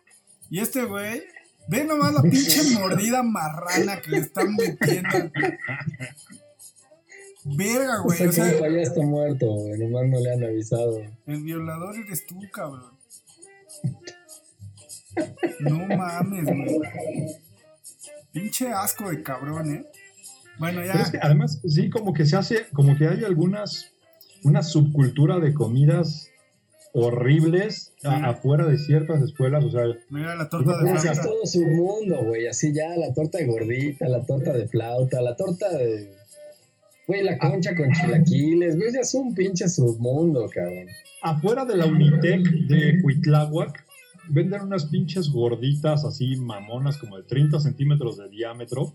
Y 0.51 0.59
este 0.61 0.85
güey, 0.85 1.23
ve 1.69 1.85
nomás 1.85 2.13
la 2.13 2.23
pinche 2.23 2.63
mordida 2.79 3.23
marrana 3.23 4.01
que 4.01 4.11
le 4.11 4.19
están 4.19 4.55
metiendo. 4.55 5.31
Verga, 7.45 7.99
güey. 8.05 8.27
O 8.27 8.33
sea, 8.33 8.51
ya 8.61 8.81
está 8.83 9.03
muerto, 9.03 9.47
güey. 9.47 9.79
Nomás 9.79 10.09
no 10.09 10.21
le 10.21 10.33
han 10.33 10.45
avisado. 10.45 11.03
el 11.27 11.43
violador 11.43 11.97
eres 11.97 12.27
tú, 12.27 12.41
cabrón. 12.53 12.93
No 15.61 15.87
mames, 15.97 16.45
güey. 16.45 16.81
Pinche 18.33 18.69
asco 18.73 19.11
de 19.11 19.23
cabrón, 19.23 19.75
¿eh? 19.75 19.85
Bueno, 20.59 20.81
Pero 20.83 20.93
es 20.99 21.07
ya. 21.07 21.13
que 21.13 21.19
además, 21.27 21.61
sí, 21.67 21.91
como 21.91 22.13
que 22.13 22.25
se 22.25 22.37
hace, 22.37 22.67
como 22.73 22.97
que 22.97 23.09
hay 23.09 23.25
algunas, 23.25 23.93
una 24.45 24.63
subcultura 24.63 25.39
de 25.39 25.55
comidas 25.55 26.29
horribles 26.95 27.93
a- 28.05 28.31
afuera 28.31 28.67
de 28.67 28.79
ciertas 28.79 29.23
escuelas, 29.23 29.65
o 29.65 29.71
sea, 29.71 29.85
Mira 30.11 30.35
la 30.37 30.49
torta 30.49 30.79
de 30.83 30.91
Ese 30.93 30.97
es 31.09 31.19
flauta. 31.21 31.23
todo 31.23 31.47
su 31.47 31.63
mundo, 31.67 32.19
güey. 32.25 32.47
Así 32.47 32.73
ya, 32.75 32.97
la 32.97 33.13
torta 33.15 33.39
de 33.39 33.47
gordita, 33.47 34.09
la 34.09 34.25
torta 34.25 34.53
de 34.53 34.69
flauta, 34.69 35.21
la 35.23 35.35
torta 35.37 35.71
de. 35.77 36.13
Güey, 37.07 37.25
la 37.25 37.39
concha 37.39 37.75
con 37.75 37.91
chilaquiles, 37.93 38.77
güey, 38.77 38.93
ya 38.93 39.01
es 39.01 39.15
un 39.15 39.35
pinche 39.35 39.69
submundo, 39.69 40.49
cabrón. 40.53 40.87
afuera 41.23 41.65
de 41.65 41.77
la 41.77 41.87
Unitec 41.87 42.43
de 42.69 43.01
Cuitláhuac 43.03 43.85
venden 44.29 44.63
unas 44.63 44.87
pinches 44.87 45.31
gorditas 45.31 46.05
así 46.05 46.37
mamonas 46.37 46.97
como 46.99 47.17
de 47.17 47.25
30 47.25 47.59
centímetros 47.61 48.19
de 48.19 48.29
diámetro 48.29 48.95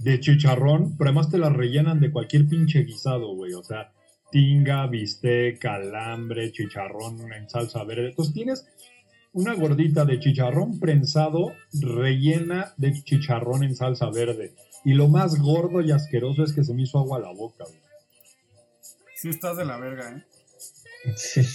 de 0.00 0.18
chicharrón, 0.20 0.96
pero 0.96 1.10
además 1.10 1.30
te 1.30 1.38
las 1.38 1.52
rellenan 1.52 2.00
de 2.00 2.10
cualquier 2.10 2.46
pinche 2.48 2.82
guisado, 2.82 3.34
güey. 3.36 3.52
O 3.54 3.62
sea, 3.62 3.92
tinga, 4.34 4.88
bistec, 4.88 5.60
calambre, 5.60 6.50
chicharrón 6.50 7.32
en 7.32 7.48
salsa 7.48 7.84
verde. 7.84 8.08
Entonces 8.08 8.34
tienes 8.34 8.66
una 9.32 9.54
gordita 9.54 10.04
de 10.04 10.18
chicharrón 10.18 10.80
prensado 10.80 11.52
rellena 11.72 12.74
de 12.76 13.00
chicharrón 13.04 13.62
en 13.62 13.76
salsa 13.76 14.10
verde. 14.10 14.52
Y 14.84 14.94
lo 14.94 15.06
más 15.06 15.38
gordo 15.40 15.82
y 15.82 15.92
asqueroso 15.92 16.42
es 16.42 16.52
que 16.52 16.64
se 16.64 16.74
me 16.74 16.82
hizo 16.82 16.98
agua 16.98 17.18
a 17.18 17.20
la 17.20 17.32
boca, 17.32 17.62
güey. 17.62 17.78
Sí 19.14 19.28
estás 19.28 19.56
de 19.56 19.66
la 19.66 19.78
verga, 19.78 20.10
¿eh? 20.10 21.14
Sí. 21.16 21.46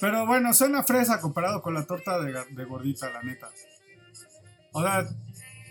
Pero 0.00 0.26
bueno, 0.26 0.54
suena 0.54 0.84
fresa 0.84 1.20
comparado 1.20 1.62
con 1.62 1.74
la 1.74 1.84
torta 1.84 2.20
de, 2.20 2.32
de 2.48 2.64
gordita, 2.64 3.10
la 3.10 3.24
neta. 3.24 3.50
O 4.70 4.82
sea, 4.82 5.04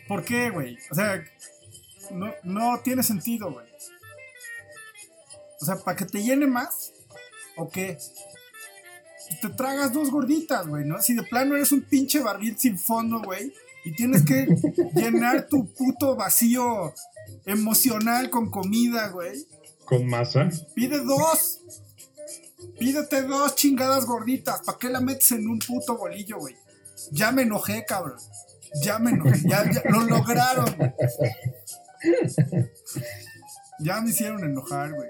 ¿por 0.10 0.26
qué, 0.26 0.50
güey? 0.50 0.78
O 0.92 0.96
sea, 0.96 1.24
no, 2.12 2.34
no 2.44 2.82
tiene 2.84 3.02
sentido, 3.02 3.50
güey. 3.50 3.73
O 5.64 5.66
sea, 5.66 5.78
¿para 5.78 5.96
que 5.96 6.04
te 6.06 6.22
llene 6.22 6.46
más? 6.46 6.92
¿O 7.56 7.70
qué? 7.70 7.98
Te 9.42 9.48
tragas 9.48 9.94
dos 9.94 10.12
gorditas, 10.12 10.68
güey, 10.68 10.84
¿no? 10.84 11.02
Si 11.02 11.14
de 11.14 11.24
plano 11.24 11.56
eres 11.56 11.72
un 11.72 11.84
pinche 11.84 12.20
barril 12.20 12.58
sin 12.60 12.78
fondo, 12.78 13.22
güey, 13.22 13.54
y 13.86 13.96
tienes 13.96 14.24
que 14.26 14.46
llenar 14.94 15.48
tu 15.48 15.66
puto 15.74 16.18
vacío 16.18 16.94
emocional 17.46 18.30
con 18.30 18.52
comida, 18.52 19.08
güey. 19.08 19.48
Con 19.86 20.06
masa. 20.08 20.50
Pide 20.76 21.00
dos. 21.00 21.62
Pídete 22.78 23.22
dos 23.22 23.56
chingadas 23.56 24.06
gorditas. 24.06 24.62
¿Para 24.66 24.78
qué 24.78 24.90
la 24.90 25.00
metes 25.00 25.32
en 25.32 25.48
un 25.48 25.60
puto 25.60 25.98
bolillo, 25.98 26.40
güey? 26.40 26.58
Ya 27.12 27.32
me 27.32 27.44
enojé, 27.44 27.86
cabrón. 27.86 28.18
Ya 28.84 29.00
me 29.00 29.12
enojé. 29.12 29.40
Ya, 29.48 29.64
ya- 29.72 29.84
lo 29.90 30.02
lograron. 30.02 30.76
güey. 30.76 30.92
Ya 33.80 34.00
me 34.02 34.12
hicieron 34.12 34.44
enojar, 34.44 34.94
güey. 34.94 35.10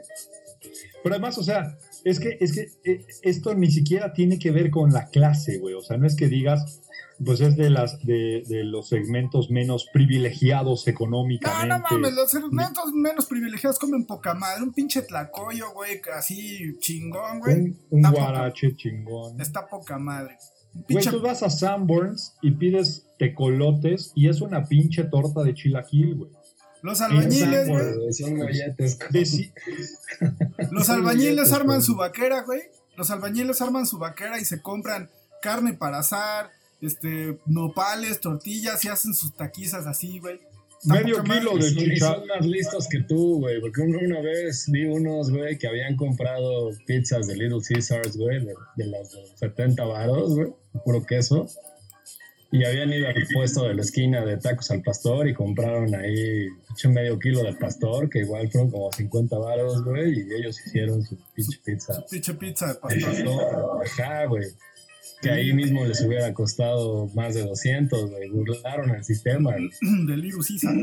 Pero 1.03 1.15
además, 1.15 1.37
o 1.37 1.43
sea, 1.43 1.77
es 2.03 2.19
que, 2.19 2.37
es 2.39 2.53
que 2.53 2.67
eh, 2.89 3.05
esto 3.23 3.53
ni 3.55 3.69
siquiera 3.69 4.13
tiene 4.13 4.39
que 4.39 4.51
ver 4.51 4.69
con 4.71 4.91
la 4.93 5.09
clase, 5.09 5.57
güey. 5.57 5.73
O 5.75 5.81
sea, 5.81 5.97
no 5.97 6.07
es 6.07 6.15
que 6.15 6.27
digas, 6.29 6.79
pues 7.23 7.41
es 7.41 7.55
de 7.57 7.69
las 7.69 7.99
de, 8.05 8.43
de 8.47 8.63
los 8.63 8.89
segmentos 8.89 9.49
menos 9.51 9.87
privilegiados 9.93 10.85
No, 10.87 10.91
económicamente. 10.91 11.67
no 11.67 11.79
mames, 11.79 12.13
los 12.13 12.31
segmentos 12.31 12.91
menos 12.93 13.25
privilegiados 13.25 13.77
comen 13.79 14.05
poca 14.05 14.33
madre. 14.33 14.63
Un 14.63 14.73
pinche 14.73 15.01
tlacoyo, 15.03 15.71
güey, 15.73 16.01
así 16.17 16.77
chingón, 16.79 17.39
güey. 17.39 17.55
Un, 17.55 17.79
un 17.89 18.01
poca- 18.01 18.13
guarache 18.15 18.75
chingón. 18.75 19.39
Está 19.41 19.67
poca 19.67 19.97
madre. 19.99 20.37
Güey, 20.89 21.05
tú 21.05 21.21
vas 21.21 21.43
a 21.43 21.49
Sanborns 21.51 22.35
y 22.41 22.49
pides 22.51 23.05
tecolotes 23.19 24.11
y 24.15 24.27
es 24.27 24.41
una 24.41 24.65
pinche 24.65 25.03
torta 25.03 25.43
de 25.43 25.53
chilaquil, 25.53 26.15
güey. 26.15 26.31
Los 26.83 26.99
albañiles, 27.01 27.67
güey. 27.67 27.85
Los 30.71 30.89
albañiles 30.89 31.51
arman 31.51 31.81
su 31.81 31.95
vaquera, 31.95 32.43
güey. 32.43 32.61
Los 32.97 33.09
albañiles 33.09 33.61
arman 33.61 33.85
su 33.87 33.97
vaquera 33.97 34.39
y 34.39 34.45
se 34.45 34.61
compran 34.61 35.09
carne 35.41 35.73
para 35.73 35.99
asar, 35.99 36.51
este, 36.81 37.39
nopales, 37.45 38.19
tortillas 38.19 38.83
y 38.85 38.89
hacen 38.89 39.13
sus 39.13 39.33
taquizas 39.35 39.87
así, 39.87 40.19
güey. 40.19 40.39
Medio 40.85 41.23
kilo 41.23 41.57
de 41.57 41.73
chicha. 41.93 42.13
son 42.15 42.27
más 42.27 42.45
listos 42.45 42.87
que 42.89 42.99
tú, 43.03 43.39
güey. 43.39 43.61
Porque 43.61 43.81
un- 43.81 43.95
una 43.95 44.19
vez 44.19 44.65
vi 44.69 44.83
unos, 44.85 45.31
güey, 45.31 45.57
que 45.57 45.67
habían 45.67 45.95
comprado 45.95 46.71
pizzas 46.85 47.25
de 47.27 47.35
Little 47.37 47.61
Caesars, 47.67 48.17
güey, 48.17 48.43
de, 48.45 48.53
de 48.75 48.85
las 48.87 49.09
de 49.11 49.19
70 49.37 49.85
varos, 49.85 50.35
güey, 50.35 50.53
puro 50.83 51.05
queso. 51.05 51.47
Y 52.53 52.63
habían 52.65 52.93
ido 52.93 53.07
al 53.07 53.15
puesto 53.33 53.67
de 53.67 53.73
la 53.73 53.81
esquina 53.81 54.23
de 54.23 54.37
tacos 54.37 54.69
al 54.69 54.83
pastor 54.83 55.27
y 55.27 55.33
compraron 55.33 55.95
ahí 55.95 56.47
pinche 56.67 56.87
medio 56.87 57.17
kilo 57.17 57.41
de 57.41 57.53
pastor, 57.53 58.07
que 58.11 58.19
igual 58.19 58.47
fueron 58.51 58.69
como 58.69 58.91
50 58.91 59.39
varos, 59.39 59.83
güey, 59.83 60.19
y 60.19 60.33
ellos 60.35 60.61
hicieron 60.63 61.01
su 61.01 61.17
pinche 61.33 61.59
pizza. 61.65 62.05
Pinche 62.11 62.35
pizza 62.35 62.67
de 62.67 62.75
pastor. 62.75 63.81
Ajá, 63.83 64.25
güey. 64.25 64.45
Que 65.23 65.31
ahí 65.31 65.51
mismo 65.51 65.83
les 65.83 65.99
hubiera 66.05 66.31
costado 66.35 67.07
más 67.15 67.33
de 67.33 67.41
200, 67.41 68.11
güey. 68.11 68.29
Burlaron 68.29 68.91
el 68.91 69.03
sistema. 69.03 69.53
güey. 69.53 69.69
de 70.05 70.17
Little 70.17 70.43
Caesar. 70.47 70.75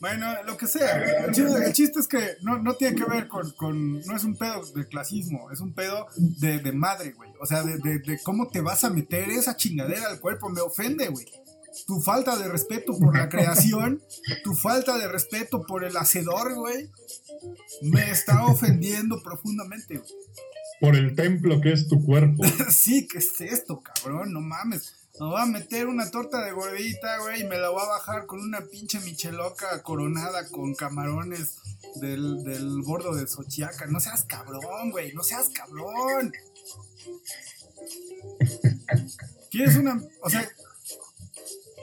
Bueno, 0.00 0.26
lo 0.44 0.56
que 0.56 0.66
sea. 0.66 0.96
El 1.26 1.32
chiste, 1.32 1.64
el 1.66 1.72
chiste 1.72 2.00
es 2.00 2.08
que 2.08 2.36
no, 2.42 2.58
no 2.58 2.74
tiene 2.74 2.96
que 2.96 3.04
ver 3.04 3.28
con, 3.28 3.50
con- 3.52 4.00
No 4.02 4.16
es 4.16 4.24
un 4.24 4.36
pedo 4.36 4.64
de 4.74 4.86
clasismo, 4.86 5.50
es 5.50 5.60
un 5.60 5.72
pedo 5.74 6.06
de, 6.16 6.58
de 6.58 6.72
madre, 6.72 7.12
güey. 7.12 7.30
O 7.40 7.46
sea, 7.46 7.62
de, 7.62 7.78
de- 7.78 7.98
de 8.00 8.18
cómo 8.22 8.48
te 8.48 8.60
vas 8.60 8.84
a 8.84 8.90
meter 8.90 9.28
esa 9.30 9.56
chingadera 9.56 10.08
al 10.08 10.20
cuerpo. 10.20 10.48
Me 10.48 10.60
ofende, 10.60 11.08
güey. 11.08 11.26
Tu 11.86 12.00
falta 12.00 12.36
de 12.38 12.48
respeto 12.48 12.98
por 12.98 13.16
la 13.18 13.28
creación, 13.28 14.02
tu 14.42 14.54
falta 14.54 14.96
de 14.96 15.08
respeto 15.08 15.62
por 15.66 15.84
el 15.84 15.94
hacedor, 15.98 16.54
güey, 16.54 16.90
me 17.82 18.10
está 18.10 18.46
ofendiendo 18.46 19.22
profundamente, 19.22 19.98
güey. 19.98 20.10
por 20.80 20.96
el 20.96 21.14
templo 21.14 21.60
que 21.60 21.72
es 21.74 21.86
tu 21.86 22.02
cuerpo. 22.02 22.42
Sí, 22.70 23.06
¿qué 23.06 23.18
es 23.18 23.38
esto, 23.42 23.82
cabrón? 23.82 24.32
No 24.32 24.40
mames. 24.40 24.94
Me 25.18 25.26
voy 25.26 25.40
a 25.40 25.46
meter 25.46 25.86
una 25.86 26.10
torta 26.10 26.44
de 26.44 26.52
gordita, 26.52 27.18
güey, 27.20 27.40
y 27.40 27.44
me 27.44 27.58
la 27.58 27.70
voy 27.70 27.82
a 27.82 27.86
bajar 27.88 28.26
con 28.26 28.40
una 28.40 28.60
pinche 28.66 29.00
micheloca 29.00 29.82
coronada 29.82 30.46
con 30.48 30.74
camarones 30.74 31.56
del, 31.96 32.44
del 32.44 32.82
bordo 32.82 33.14
de 33.14 33.26
Xochiaca. 33.26 33.86
No 33.86 33.98
seas 34.00 34.24
cabrón, 34.24 34.90
güey, 34.90 35.14
no 35.14 35.22
seas 35.22 35.48
cabrón. 35.50 36.32
¿Quieres 39.50 39.76
una, 39.76 40.02
o 40.20 40.28
sea, 40.28 40.46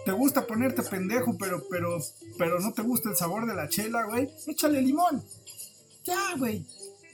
te 0.06 0.12
gusta 0.12 0.46
ponerte 0.46 0.84
pendejo, 0.84 1.36
pero, 1.38 1.64
pero, 1.70 1.98
pero 2.38 2.60
no 2.60 2.72
te 2.74 2.84
gusta 2.84 3.10
el 3.10 3.16
sabor 3.16 3.48
de 3.48 3.56
la 3.56 3.68
chela, 3.68 4.04
güey? 4.04 4.30
Échale 4.48 4.82
limón. 4.82 5.24
Ya, 6.04 6.36
güey. 6.38 6.66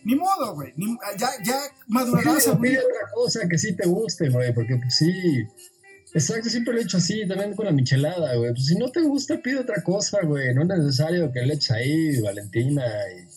Ni 0.04 0.16
modo, 0.16 0.54
güey. 0.56 0.74
Ni- 0.76 0.98
Ya, 1.18 1.30
ya 1.44 1.62
madurarás 1.88 2.48
algún 2.48 2.62
pide 2.64 2.80
otra 2.80 3.12
cosa 3.14 3.48
que 3.50 3.58
sí 3.58 3.74
te 3.76 3.88
guste, 3.88 4.30
güey, 4.30 4.54
porque 4.54 4.76
pues 4.78 4.96
sí. 4.98 5.46
Exacto, 6.14 6.50
siempre 6.50 6.74
lo 6.74 6.80
he 6.80 6.84
hecho 6.84 6.98
así, 6.98 7.28
también 7.28 7.56
con 7.56 7.66
la 7.66 7.72
michelada, 7.72 8.36
güey. 8.36 8.52
Pues 8.52 8.66
si 8.66 8.76
no 8.76 8.90
te 8.90 9.02
gusta, 9.02 9.38
pide 9.38 9.60
otra 9.60 9.84
cosa, 9.84 10.20
güey. 10.24 10.54
No 10.54 10.64
es 10.64 10.68
necesario 10.68 11.32
que 11.32 11.42
le 11.42 11.54
eches 11.54 11.72
ahí 11.72 12.20
Valentina 12.22 12.84
y 13.16 13.30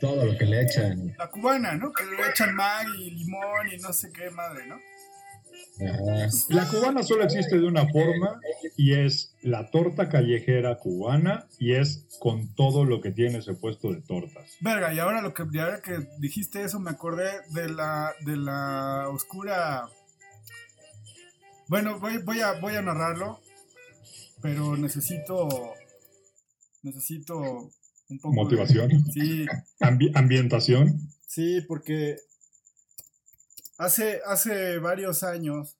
todo 0.00 0.24
lo 0.24 0.36
que 0.36 0.46
le 0.46 0.62
echan. 0.62 1.14
La 1.18 1.28
cubana, 1.28 1.74
¿no? 1.74 1.92
Que 1.92 2.04
le 2.04 2.30
echan 2.30 2.54
mag 2.54 2.86
y 2.98 3.10
limón 3.10 3.68
y 3.72 3.78
no 3.78 3.92
sé 3.92 4.10
qué 4.12 4.30
madre, 4.30 4.66
¿no? 4.66 4.76
Ajá. 5.86 6.28
La 6.50 6.66
cubana 6.66 7.02
solo 7.02 7.24
existe 7.24 7.58
de 7.58 7.66
una 7.66 7.86
forma 7.88 8.38
y 8.76 8.94
es 8.94 9.34
la 9.42 9.70
torta 9.70 10.08
callejera 10.08 10.76
cubana 10.76 11.46
y 11.58 11.74
es 11.74 12.06
con 12.20 12.54
todo 12.54 12.84
lo 12.84 13.00
que 13.00 13.12
tiene 13.12 13.38
ese 13.38 13.54
puesto 13.54 13.92
de 13.92 14.02
tortas. 14.02 14.56
Verga, 14.60 14.92
y 14.92 14.98
ahora 14.98 15.22
lo 15.22 15.32
que, 15.32 15.44
y 15.50 15.58
ahora 15.58 15.80
que 15.80 16.06
dijiste 16.18 16.62
eso 16.62 16.80
me 16.80 16.90
acordé 16.90 17.30
de 17.50 17.68
la, 17.68 18.12
de 18.26 18.36
la 18.36 19.08
oscura. 19.08 19.88
Bueno, 21.70 22.00
voy, 22.00 22.18
voy 22.18 22.40
a, 22.40 22.54
voy 22.58 22.74
a 22.74 22.82
narrarlo, 22.82 23.40
pero 24.42 24.76
necesito, 24.76 25.72
necesito 26.82 27.38
un 28.08 28.18
poco 28.18 28.34
de- 28.34 28.42
Motivación, 28.42 28.90
sí, 29.12 29.46
ambi- 29.78 30.10
ambientación. 30.16 30.98
Sí, 31.28 31.60
porque 31.68 32.16
hace, 33.78 34.20
hace 34.26 34.80
varios 34.80 35.22
años 35.22 35.76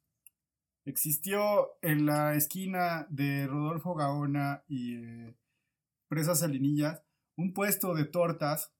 existió 0.84 1.70
en 1.82 2.06
la 2.06 2.36
esquina 2.36 3.08
de 3.10 3.48
Rodolfo 3.48 3.96
Gaona 3.96 4.62
y 4.68 4.94
eh, 4.94 5.34
Presa 6.06 6.36
Salinillas 6.36 7.02
un 7.36 7.52
puesto 7.52 7.94
de 7.94 8.04
tortas 8.04 8.70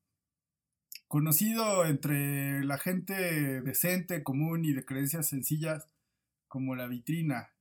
conocido 1.09 1.87
entre 1.87 2.63
la 2.65 2.79
gente 2.79 3.63
decente, 3.63 4.23
común 4.23 4.65
y 4.65 4.73
de 4.75 4.85
creencias 4.85 5.27
sencillas 5.27 5.89
como 6.51 6.75
la 6.75 6.89
vitrina. 6.89 7.55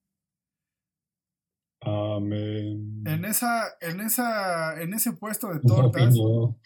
Amén. 1.81 3.03
En 3.05 3.23
esa, 3.23 3.77
en 3.79 4.01
esa, 4.01 4.81
en 4.81 4.93
ese 4.95 5.13
puesto 5.13 5.53
de 5.53 5.59
tortas, 5.61 6.15
no. 6.15 6.59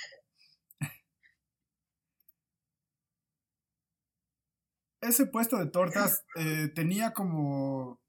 ese 5.02 5.26
puesto 5.26 5.58
de 5.58 5.66
tortas 5.68 6.26
eh, 6.38 6.72
tenía 6.74 7.14
como. 7.14 8.00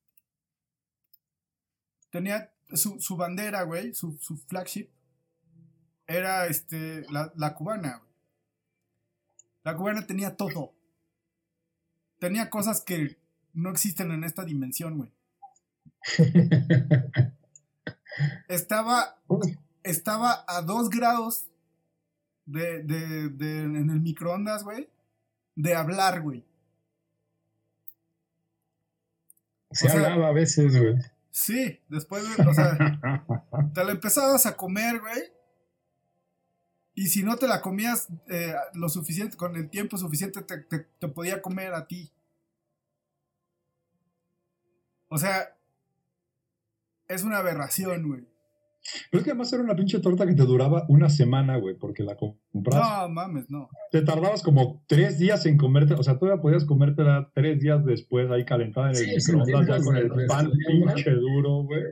Tenía 2.10 2.54
su, 2.72 3.00
su 3.00 3.16
bandera, 3.16 3.64
güey, 3.64 3.92
su, 3.94 4.16
su 4.20 4.36
flagship. 4.36 4.88
Era 6.06 6.46
este, 6.46 7.04
la, 7.10 7.32
la 7.34 7.54
cubana, 7.54 7.98
güey. 7.98 8.12
La 9.64 9.76
cubana 9.76 10.06
tenía 10.06 10.36
todo. 10.36 10.72
Tenía 12.20 12.48
cosas 12.48 12.80
que 12.80 13.23
no 13.55 13.70
existen 13.70 14.11
en 14.12 14.24
esta 14.24 14.44
dimensión, 14.44 14.96
güey. 14.98 15.12
Estaba, 18.48 19.16
estaba 19.82 20.44
a 20.46 20.62
dos 20.62 20.88
grados 20.88 21.46
de, 22.46 22.82
de, 22.84 23.28
de- 23.30 23.62
en 23.62 23.90
el 23.90 24.00
microondas, 24.00 24.62
güey, 24.62 24.88
de 25.57 25.74
hablar, 25.74 26.22
güey. 26.22 26.44
Se 29.72 29.88
O 29.88 29.90
sea- 29.90 30.00
hablaba 30.00 30.28
a 30.28 30.32
veces, 30.32 30.76
güey. 30.78 30.94
Sí, 31.32 31.80
después, 31.88 32.22
de- 32.36 32.44
o 32.46 32.55
sea, 32.55 32.78
te 33.74 33.84
la 33.84 33.90
empezabas 33.92 34.46
a 34.46 34.57
comer, 34.57 35.00
güey. 35.00 35.20
Y 36.94 37.09
si 37.09 37.24
no 37.24 37.36
te 37.36 37.48
la 37.48 37.61
comías 37.61 38.07
eh, 38.28 38.55
lo 38.74 38.88
suficiente, 38.88 39.36
con 39.36 39.57
el 39.57 39.68
tiempo 39.68 39.98
suficiente, 39.98 40.42
te, 40.42 40.59
te- 40.59 40.86
te 41.00 41.09
podía 41.09 41.42
comer 41.42 41.74
a 41.74 41.88
ti. 41.88 42.12
O 45.14 45.18
sea, 45.18 45.56
es 47.06 47.22
una 47.22 47.38
aberración, 47.38 48.08
güey. 48.08 48.22
Pero 49.12 49.20
es 49.20 49.24
que 49.24 49.30
además 49.30 49.52
era 49.52 49.62
una 49.62 49.76
pinche 49.76 50.00
torta 50.00 50.26
que 50.26 50.34
te 50.34 50.42
duraba 50.42 50.86
una 50.88 51.08
semana, 51.08 51.56
güey, 51.56 51.76
porque 51.78 52.02
la 52.02 52.16
comprabas. 52.16 53.02
No 53.02 53.08
mames, 53.10 53.48
no. 53.48 53.68
Te 53.92 54.02
tardabas 54.02 54.42
como 54.42 54.84
tres 54.88 55.20
días 55.20 55.46
en 55.46 55.56
comerte, 55.56 55.94
o 55.94 56.02
sea, 56.02 56.18
todavía 56.18 56.42
podías 56.42 56.64
comértela 56.64 57.30
tres 57.32 57.60
días 57.60 57.84
después 57.84 58.28
ahí 58.28 58.44
calentada 58.44 58.90
en 58.90 58.96
el 58.96 59.20
Sí, 59.20 59.32
microondas 59.32 59.68
ya 59.68 59.84
con 59.84 59.96
el 59.96 60.10
pan 60.26 60.50
pinche 60.50 61.10
duro, 61.12 61.62
güey. 61.62 61.84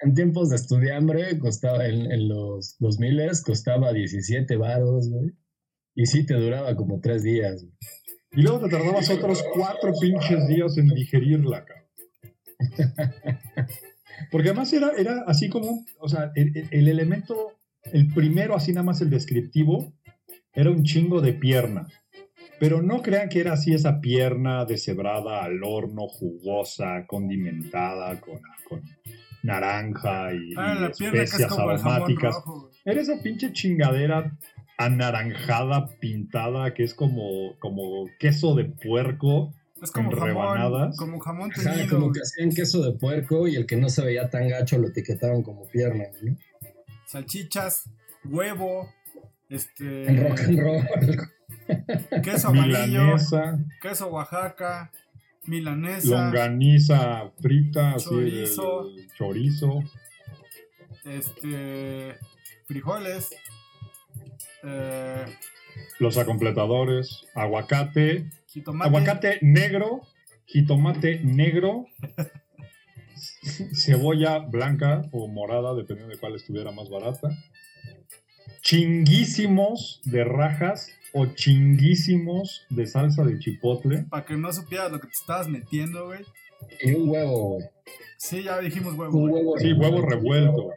En 0.00 0.12
tiempos 0.12 0.50
de 0.50 0.56
estudiambre 0.56 1.38
costaba, 1.38 1.86
en, 1.86 2.12
en 2.12 2.28
los 2.28 2.76
2000 2.78 3.30
costaba 3.42 3.94
17 3.94 4.54
varos, 4.58 5.08
güey. 5.08 5.32
Y 5.94 6.04
sí 6.04 6.26
te 6.26 6.34
duraba 6.34 6.76
como 6.76 7.00
tres 7.00 7.22
días, 7.22 7.62
güey. 7.62 7.74
Y 8.32 8.42
luego 8.42 8.60
te 8.60 8.68
tardabas 8.68 9.08
otros 9.08 9.42
cuatro 9.54 9.92
pinches 9.98 10.46
días 10.46 10.76
en 10.76 10.88
digerirla, 10.88 11.64
cabrón. 11.64 11.83
Porque 14.30 14.48
además 14.50 14.72
era, 14.72 14.92
era 14.96 15.24
así 15.26 15.48
como, 15.48 15.84
o 15.98 16.08
sea, 16.08 16.30
el, 16.34 16.56
el- 16.56 16.68
el 16.70 16.88
elemento, 16.88 17.52
el 17.92 18.08
primero, 18.12 18.54
así 18.54 18.72
nada 18.72 18.84
más 18.84 19.00
el 19.00 19.10
descriptivo, 19.10 19.92
era 20.54 20.70
un 20.70 20.84
chingo 20.84 21.20
de 21.20 21.32
pierna. 21.32 21.88
Pero 22.60 22.80
no 22.80 23.02
crean 23.02 23.28
que 23.28 23.40
era 23.40 23.54
así 23.54 23.74
esa 23.74 24.00
pierna 24.00 24.64
deshebrada 24.64 25.42
al 25.44 25.62
horno, 25.64 26.06
jugosa, 26.06 27.04
condimentada, 27.06 28.20
con, 28.20 28.40
con 28.68 28.82
naranja 29.42 30.32
y, 30.32 30.54
Ah, 30.56 30.74
y 30.80 30.84
es 30.90 31.00
especias 31.00 31.50
aromáticas. 31.96 32.36
Era 32.84 33.00
esa 33.00 33.20
pinche 33.20 33.52
chingadera 33.52 34.38
anaranjada, 34.78 35.88
pintada, 36.00 36.72
que 36.74 36.84
es 36.84 36.94
como, 36.94 37.56
como 37.58 38.06
queso 38.20 38.54
de 38.54 38.66
puerco. 38.66 39.52
Es 39.82 39.90
como 39.90 40.10
en 40.12 40.18
jamón, 40.18 40.28
rebanadas. 40.56 40.96
como 40.96 41.18
jamón 41.20 41.50
Ajá, 41.52 41.74
teñido. 41.74 41.98
como 41.98 42.12
que 42.12 42.20
hacían 42.20 42.50
queso 42.50 42.82
de 42.82 42.92
puerco 42.98 43.48
y 43.48 43.56
el 43.56 43.66
que 43.66 43.76
no 43.76 43.88
se 43.88 44.04
veía 44.04 44.30
tan 44.30 44.48
gacho 44.48 44.78
lo 44.78 44.88
etiquetaban 44.88 45.42
como 45.42 45.66
pierna, 45.68 46.04
¿no? 46.22 46.36
Salchichas, 47.06 47.90
huevo, 48.24 48.88
este, 49.48 50.06
En 50.08 50.22
rock 50.28 50.40
and 50.40 50.58
roll. 50.60 50.86
queso 52.22 52.48
amarillo, 52.48 53.02
Milanesa, 53.02 53.58
queso 53.82 54.06
Oaxaca, 54.08 54.90
milanesa, 55.46 56.08
longaniza 56.08 57.30
frita, 57.40 57.92
así, 57.94 58.06
Chorizo. 58.08 58.88
el 58.88 59.08
chorizo. 59.12 59.82
este, 61.04 62.16
frijoles, 62.66 63.30
eh, 64.62 65.24
los 65.98 66.16
acompletadores, 66.16 67.26
aguacate, 67.34 68.30
jitomate, 68.54 68.88
aguacate 68.88 69.38
negro, 69.42 70.02
jitomate 70.46 71.20
negro, 71.24 71.86
cebolla 73.74 74.38
blanca 74.38 75.02
o 75.12 75.26
morada, 75.28 75.74
dependiendo 75.74 76.14
de 76.14 76.20
cuál 76.20 76.36
estuviera 76.36 76.70
más 76.70 76.88
barata, 76.88 77.28
chinguísimos 78.62 80.00
de 80.04 80.24
rajas 80.24 80.88
o 81.12 81.26
chinguísimos 81.26 82.66
de 82.70 82.86
salsa 82.86 83.24
de 83.24 83.38
chipotle. 83.38 84.04
para 84.04 84.24
que 84.24 84.36
no 84.36 84.52
supieras 84.52 84.90
lo 84.90 85.00
que 85.00 85.08
te 85.08 85.14
estabas 85.14 85.48
metiendo, 85.48 86.06
güey. 86.06 86.20
Y 86.80 86.92
un 86.94 87.08
huevo, 87.08 87.54
güey. 87.54 87.64
Sí, 88.16 88.42
ya 88.44 88.58
dijimos 88.60 88.94
huevo, 88.94 89.18
Un 89.18 89.30
huevo. 89.30 89.58
Sí, 89.58 89.72
huevo 89.72 90.00
revuelto. 90.00 90.70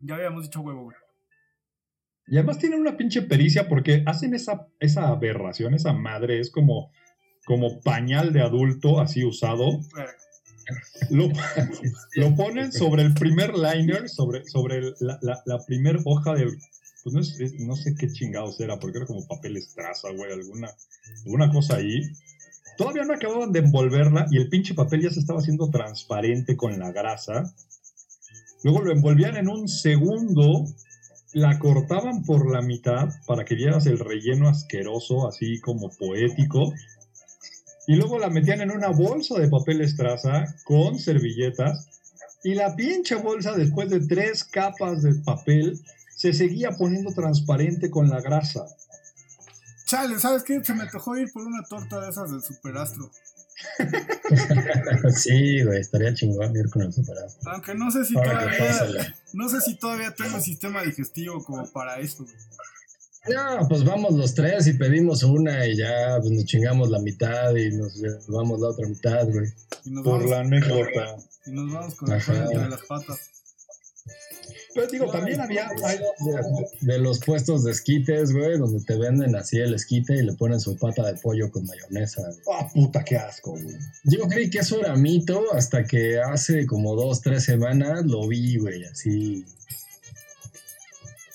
Ya 0.00 0.16
habíamos 0.16 0.44
dicho 0.44 0.60
huevo, 0.60 0.84
güey. 0.84 0.96
Y 2.26 2.36
además 2.36 2.58
tienen 2.58 2.80
una 2.80 2.96
pinche 2.96 3.22
pericia 3.22 3.68
porque 3.68 4.02
hacen 4.06 4.34
esa, 4.34 4.66
esa 4.80 5.08
aberración, 5.08 5.74
esa 5.74 5.92
madre, 5.92 6.40
es 6.40 6.50
como, 6.50 6.90
como 7.44 7.80
pañal 7.80 8.32
de 8.32 8.40
adulto 8.40 9.00
así 9.00 9.24
usado. 9.24 9.80
Lo, 11.10 11.28
lo 12.16 12.34
ponen 12.36 12.72
sobre 12.72 13.02
el 13.02 13.12
primer 13.14 13.52
liner, 13.54 14.08
sobre, 14.08 14.44
sobre 14.46 14.78
el- 14.78 14.94
la, 15.00 15.18
la, 15.22 15.42
la 15.44 15.58
primer 15.66 15.98
hoja 16.04 16.34
de... 16.34 16.46
Pues 17.02 17.12
no, 17.14 17.20
es- 17.20 17.38
es- 17.38 17.60
no 17.60 17.76
sé 17.76 17.94
qué 17.94 18.08
chingados 18.10 18.58
era, 18.60 18.78
porque 18.78 18.96
era 18.98 19.06
como 19.06 19.26
papel 19.26 19.58
estraza, 19.58 20.08
güey, 20.16 20.32
alguna, 20.32 20.70
alguna 21.26 21.50
cosa 21.52 21.76
ahí. 21.76 22.00
Todavía 22.78 23.04
no 23.04 23.12
acababan 23.12 23.52
de 23.52 23.58
envolverla 23.60 24.26
y 24.30 24.38
el 24.38 24.48
pinche 24.48 24.72
papel 24.74 25.02
ya 25.02 25.10
se 25.10 25.20
estaba 25.20 25.40
haciendo 25.40 25.68
transparente 25.70 26.56
con 26.56 26.78
la 26.78 26.90
grasa. 26.90 27.54
Luego 28.62 28.80
lo 28.80 28.90
envolvían 28.92 29.36
en 29.36 29.48
un 29.48 29.68
segundo, 29.68 30.64
la 31.34 31.58
cortaban 31.58 32.22
por 32.22 32.50
la 32.50 32.62
mitad 32.62 33.08
para 33.26 33.44
que 33.44 33.56
vieras 33.56 33.86
el 33.86 33.98
relleno 33.98 34.48
asqueroso, 34.48 35.28
así 35.28 35.60
como 35.60 35.90
poético. 35.90 36.72
Y 37.86 37.96
luego 37.96 38.18
la 38.18 38.30
metían 38.30 38.60
en 38.60 38.70
una 38.70 38.88
bolsa 38.88 39.38
de 39.38 39.48
papel 39.48 39.80
estraza 39.80 40.44
con 40.64 40.98
servilletas. 40.98 41.88
Y 42.44 42.54
la 42.54 42.76
pinche 42.76 43.16
bolsa, 43.16 43.52
después 43.52 43.90
de 43.90 44.06
tres 44.06 44.44
capas 44.44 45.02
de 45.02 45.14
papel, 45.16 45.80
se 46.14 46.32
seguía 46.32 46.70
poniendo 46.70 47.12
transparente 47.12 47.90
con 47.90 48.08
la 48.08 48.20
grasa. 48.20 48.64
Chale, 49.86 50.18
¿sabes 50.20 50.44
qué? 50.44 50.62
Se 50.62 50.72
me 50.72 50.82
antojó 50.82 51.16
ir 51.16 51.32
por 51.32 51.42
una 51.42 51.64
torta 51.64 52.00
de 52.00 52.10
esas 52.10 52.30
del 52.30 52.42
superastro. 52.42 53.10
sí, 55.16 55.62
güey, 55.64 55.80
estaría 55.80 56.14
chingón 56.14 56.56
ir 56.56 56.70
con 56.70 56.82
el 56.82 56.92
superado. 56.92 57.28
Aunque 57.46 57.74
no 57.74 57.90
sé 57.90 58.04
si 58.04 58.14
todavía. 58.14 59.14
No 59.34 59.48
sé 59.48 59.60
si 59.60 59.76
todavía 59.78 60.14
tengo 60.14 60.40
sistema 60.40 60.82
digestivo 60.82 61.42
como 61.44 61.70
para 61.72 61.98
esto, 62.00 62.24
güey. 62.24 62.34
No, 63.26 63.66
pues 63.68 63.84
vamos 63.84 64.12
los 64.14 64.34
tres 64.34 64.66
y 64.66 64.74
pedimos 64.74 65.22
una 65.22 65.66
y 65.66 65.76
ya 65.78 66.18
pues 66.20 66.30
nos 66.30 66.44
chingamos 66.44 66.90
la 66.90 66.98
mitad 67.00 67.54
y 67.56 67.70
nos 67.74 67.94
llevamos 67.96 68.60
la 68.60 68.68
otra 68.68 68.86
mitad, 68.86 69.26
güey. 69.26 69.46
Y 69.84 69.90
nos 69.90 70.04
Por 70.04 70.14
vamos, 70.18 70.30
la 70.30 70.40
anécdota. 70.40 71.16
y 71.46 71.50
nos 71.52 71.72
vamos 71.72 71.94
con 71.94 72.12
el 72.12 72.18
Ajá. 72.18 72.32
pelo 72.32 72.50
entre 72.50 72.68
las 72.68 72.82
patas. 72.82 73.30
Pero 74.74 74.86
digo, 74.88 75.10
también 75.10 75.40
había... 75.40 75.68
hay- 75.84 75.98
De, 75.98 76.92
de 76.94 76.98
los 76.98 77.20
puestos 77.20 77.64
de 77.64 77.72
esquites, 77.72 78.32
güey, 78.32 78.58
donde 78.58 78.84
te 78.84 78.96
venden 78.96 79.36
así 79.36 79.58
el 79.58 79.74
esquite 79.74 80.16
y 80.16 80.22
le 80.22 80.32
ponen 80.32 80.58
su 80.60 80.76
pata 80.76 81.04
de 81.06 81.14
pollo 81.20 81.50
con 81.50 81.64
mayonesa. 81.66 82.22
Ah, 82.52 82.68
puta, 82.72 83.04
qué 83.04 83.16
asco, 83.16 83.52
güey. 83.52 83.76
Yo 84.04 84.26
creí 84.28 84.50
que 84.50 84.58
eso 84.58 84.80
era 84.80 84.96
mito 84.96 85.52
hasta 85.52 85.84
que 85.84 86.18
hace 86.20 86.66
como 86.66 86.96
dos, 86.96 87.20
tres 87.20 87.44
semanas 87.44 88.04
lo 88.04 88.26
vi, 88.26 88.56
güey, 88.58 88.84
así. 88.84 89.44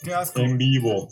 Qué 0.03 0.13
asco. 0.13 0.39
En 0.41 0.57
vivo. 0.57 1.09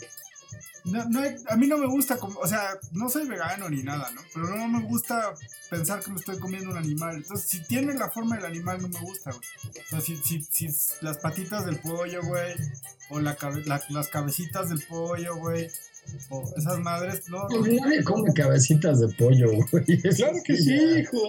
No, 0.88 1.05
no 1.09 1.19
hay- 1.21 1.35
a 1.47 1.55
mí 1.57 1.67
no 1.67 1.77
me 1.77 1.88
gusta, 1.88 2.17
como, 2.17 2.39
o 2.39 2.47
sea, 2.47 2.79
no 2.91 3.09
soy 3.09 3.27
vegano 3.27 3.69
ni 3.69 3.83
nada, 3.83 4.09
¿no? 4.11 4.21
Pero 4.33 4.55
no 4.55 4.67
me 4.67 4.83
gusta 4.88 5.33
pensar 5.69 6.01
que 6.01 6.11
me 6.11 6.17
estoy 6.19 6.38
comiendo 6.39 6.69
un 6.71 6.77
animal. 6.77 7.17
Entonces, 7.17 7.49
si 7.49 7.61
tiene 7.63 7.93
la 7.93 8.09
forma 8.09 8.35
del 8.38 8.45
animal, 8.45 8.81
no 8.81 8.88
me 8.89 8.99
gusta, 9.01 9.31
güey. 9.31 9.43
O 9.85 9.89
sea, 9.89 10.01
si, 10.01 10.15
si, 10.17 10.41
si 10.49 10.67
las 11.01 11.17
patitas 11.17 11.65
del 11.65 11.79
pollo, 11.79 12.21
güey, 12.23 12.53
o 13.09 13.19
la 13.19 13.35
cabe- 13.35 13.63
la- 13.65 13.83
las 13.89 14.07
cabecitas 14.09 14.69
del 14.69 14.81
pollo, 14.83 15.35
güey, 15.38 15.67
o 16.29 16.43
esas 16.55 16.79
madres, 16.79 17.27
no, 17.27 17.49
no. 17.49 17.61
Nadie 17.61 18.03
come 18.03 18.31
cabecitas 18.33 18.99
de 19.01 19.09
pollo, 19.09 19.49
güey. 19.71 19.85
Claro 20.15 20.38
que 20.45 20.55
sí, 20.55 20.73
hijo. 20.99 21.19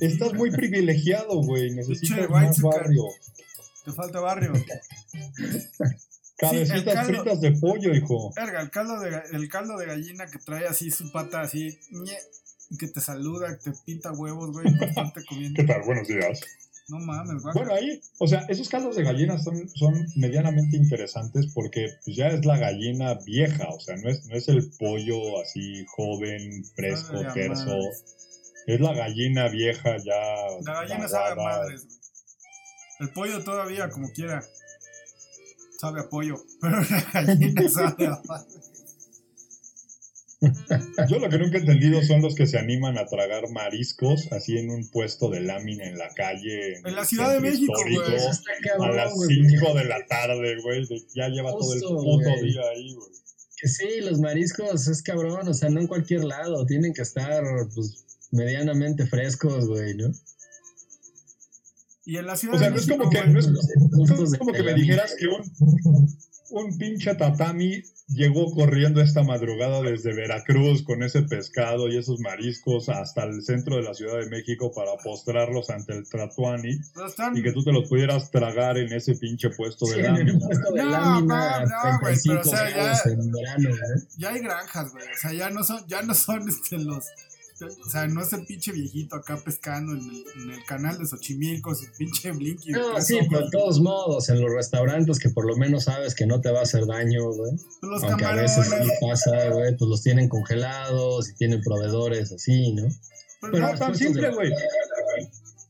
Estás 0.00 0.32
muy 0.32 0.50
privilegiado, 0.50 1.42
güey. 1.42 1.70
Necesitas 1.72 2.28
más 2.30 2.58
barrio. 2.62 3.04
te 3.84 3.92
falta 3.92 4.20
barrio. 4.20 4.52
Cabecitas 6.38 6.94
caldo- 6.94 7.22
fritas 7.22 7.40
de 7.40 7.52
pollo, 7.52 7.92
hijo. 7.94 8.32
Verga, 8.34 8.60
el 8.62 8.70
caldo, 8.70 9.00
de, 9.00 9.20
el 9.32 9.48
caldo 9.48 9.76
de 9.76 9.86
gallina 9.86 10.26
que 10.26 10.38
trae 10.38 10.66
así 10.66 10.90
su 10.90 11.10
pata 11.10 11.40
así, 11.40 11.78
ñe, 11.90 12.16
que 12.78 12.86
te 12.88 13.00
saluda, 13.00 13.58
que 13.58 13.70
te 13.70 13.76
pinta 13.84 14.12
huevos, 14.12 14.52
güey, 14.52 14.72
por 14.76 14.88
estarte 14.88 15.24
comiendo. 15.28 15.56
¿Qué 15.60 15.64
tal? 15.66 15.82
Buenos 15.82 16.06
días. 16.06 16.40
No 16.88 16.98
mames, 17.00 17.42
güey. 17.42 17.54
Bueno, 17.54 17.74
ahí, 17.74 18.00
o 18.18 18.26
sea, 18.26 18.46
esos 18.48 18.68
caldos 18.68 18.96
de 18.96 19.02
gallina 19.02 19.38
son, 19.38 19.68
son 19.74 20.06
medianamente 20.16 20.76
interesantes 20.76 21.48
porque 21.52 21.86
pues, 22.04 22.16
ya 22.16 22.28
es 22.28 22.46
la 22.46 22.56
gallina 22.56 23.14
vieja, 23.26 23.68
o 23.68 23.78
sea, 23.80 23.96
no 23.96 24.08
es, 24.08 24.24
no 24.26 24.34
es 24.36 24.48
el 24.48 24.70
pollo 24.78 25.40
así 25.42 25.84
joven, 25.86 26.64
fresco, 26.76 27.18
Sabe 27.18 27.28
a 27.28 27.32
terso. 27.34 27.76
Es 28.66 28.80
la 28.80 28.94
gallina 28.94 29.48
vieja 29.48 29.96
ya. 29.98 30.62
La 30.64 30.82
gallina 30.84 31.08
sabe 31.08 31.36
madres, 31.36 31.84
güey. 31.84 31.98
El 33.00 33.10
pollo 33.10 33.44
todavía, 33.44 33.90
como 33.90 34.10
quiera, 34.12 34.42
sabe 35.78 36.00
a 36.00 36.08
pollo. 36.08 36.36
Pero 36.60 36.76
la 36.76 37.10
gallina 37.12 37.68
sabe 37.68 38.06
a. 38.06 38.22
Yo 41.08 41.18
lo 41.18 41.28
que 41.28 41.38
nunca 41.38 41.58
he 41.58 41.60
entendido 41.60 42.00
son 42.02 42.22
los 42.22 42.36
que 42.36 42.46
se 42.46 42.58
animan 42.58 42.96
a 42.96 43.06
tragar 43.06 43.50
mariscos 43.50 44.30
así 44.30 44.56
en 44.56 44.70
un 44.70 44.88
puesto 44.88 45.30
de 45.30 45.40
lámina 45.40 45.84
en 45.84 45.98
la 45.98 46.14
calle. 46.14 46.76
En 46.84 46.94
la 46.94 47.04
Ciudad 47.04 47.32
de 47.32 47.40
México, 47.40 47.72
güey. 47.74 47.96
A 48.80 48.92
las 48.92 49.14
güey, 49.14 49.48
5 49.48 49.74
de 49.74 49.84
la 49.84 50.06
tarde, 50.06 50.60
güey. 50.62 50.86
Ya 51.14 51.28
lleva 51.28 51.50
todo 51.50 51.74
el 51.74 51.80
puto 51.80 52.42
día 52.42 52.62
ahí, 52.72 52.94
güey. 52.94 53.10
Que 53.60 53.68
sí, 53.68 54.00
los 54.00 54.20
mariscos 54.20 54.86
es 54.86 55.02
cabrón, 55.02 55.48
o 55.48 55.54
sea, 55.54 55.68
no 55.70 55.80
en 55.80 55.88
cualquier 55.88 56.22
lado, 56.22 56.64
tienen 56.66 56.92
que 56.92 57.02
estar 57.02 57.42
pues 57.74 58.04
medianamente 58.30 59.06
frescos, 59.06 59.66
güey, 59.66 59.96
¿no? 59.96 60.12
Y 62.08 62.16
en 62.16 62.26
la 62.26 62.36
ciudad 62.36 62.54
O 62.56 62.58
sea, 62.58 62.68
de 62.68 62.74
no 62.74 62.80
es 62.80 62.86
México, 62.88 63.04
como 63.04 63.10
que, 63.10 63.26
no 63.28 63.38
es, 63.38 63.48
no 63.48 64.38
como 64.38 64.52
que 64.54 64.62
me 64.62 64.72
dijeras 64.72 65.14
que 65.18 65.26
un, 65.26 66.08
un 66.50 66.78
pinche 66.78 67.14
tatami 67.14 67.82
llegó 68.08 68.50
corriendo 68.52 69.02
esta 69.02 69.22
madrugada 69.22 69.82
desde 69.82 70.14
Veracruz 70.14 70.82
con 70.82 71.02
ese 71.02 71.20
pescado 71.24 71.88
y 71.88 71.98
esos 71.98 72.20
mariscos 72.20 72.88
hasta 72.88 73.24
el 73.24 73.42
centro 73.42 73.76
de 73.76 73.82
la 73.82 73.92
Ciudad 73.92 74.18
de 74.20 74.30
México 74.30 74.72
para 74.74 74.92
postrarlos 75.04 75.68
ante 75.68 75.92
el 75.92 76.08
Tratuani 76.08 76.78
están- 77.06 77.36
y 77.36 77.42
que 77.42 77.52
tú 77.52 77.62
te 77.62 77.72
los 77.72 77.86
pudieras 77.90 78.30
tragar 78.30 78.78
en 78.78 78.90
ese 78.94 79.14
pinche 79.16 79.50
puesto 79.50 79.84
Sí, 79.84 79.96
de 79.96 80.04
lámina. 80.04 80.38
puesto 80.38 80.72
de 80.72 80.82
No, 80.84 80.90
lámina, 80.90 81.60
no, 81.60 81.66
no, 81.66 81.98
güey, 82.00 82.14
35 82.22 82.40
pero, 82.40 82.40
o 82.40 82.44
sea, 82.56 82.70
ya- 82.70 83.02
verano, 83.04 83.68
¿eh? 83.68 84.00
ya 84.16 84.28
hay 84.30 84.40
granjas, 84.40 84.90
güey. 84.92 85.04
O 85.04 85.18
sea, 85.20 85.32
ya 85.34 85.50
no 85.50 85.62
son, 85.62 85.86
ya 85.86 86.00
no 86.00 86.14
son 86.14 86.48
este, 86.48 86.78
los. 86.78 87.04
O 87.60 87.90
sea, 87.90 88.06
no 88.06 88.22
es 88.22 88.32
el 88.32 88.44
pinche 88.46 88.72
viejito 88.72 89.16
acá 89.16 89.36
pescando 89.44 89.92
en 89.92 90.00
el, 90.00 90.24
en 90.42 90.50
el 90.52 90.64
canal 90.64 90.98
de 90.98 91.06
Xochimilco, 91.06 91.74
su 91.74 91.86
pinche 91.96 92.30
blinky. 92.32 92.70
No, 92.72 93.00
sí, 93.00 93.18
pero 93.28 93.44
de 93.46 93.50
todos 93.50 93.80
modos, 93.80 94.28
en 94.28 94.40
los 94.40 94.52
restaurantes 94.52 95.18
que 95.18 95.30
por 95.30 95.46
lo 95.46 95.56
menos 95.56 95.84
sabes 95.84 96.14
que 96.14 96.26
no 96.26 96.40
te 96.40 96.50
va 96.50 96.60
a 96.60 96.62
hacer 96.62 96.86
daño, 96.86 97.24
güey. 97.32 97.52
Los 97.82 98.02
Aunque 98.04 98.24
a 98.24 98.34
veces 98.34 98.66
sí 98.66 98.88
pasa, 99.00 99.48
güey, 99.50 99.76
pues 99.76 99.88
los 99.88 100.02
tienen 100.02 100.28
congelados 100.28 101.30
y 101.30 101.34
tienen 101.34 101.60
proveedores 101.62 102.32
así, 102.32 102.72
¿no? 102.72 102.88
pero 103.40 103.52
Pero 103.52 103.72
no, 103.72 103.78
tan 103.78 103.94
simple, 103.96 104.30
güey. 104.34 104.52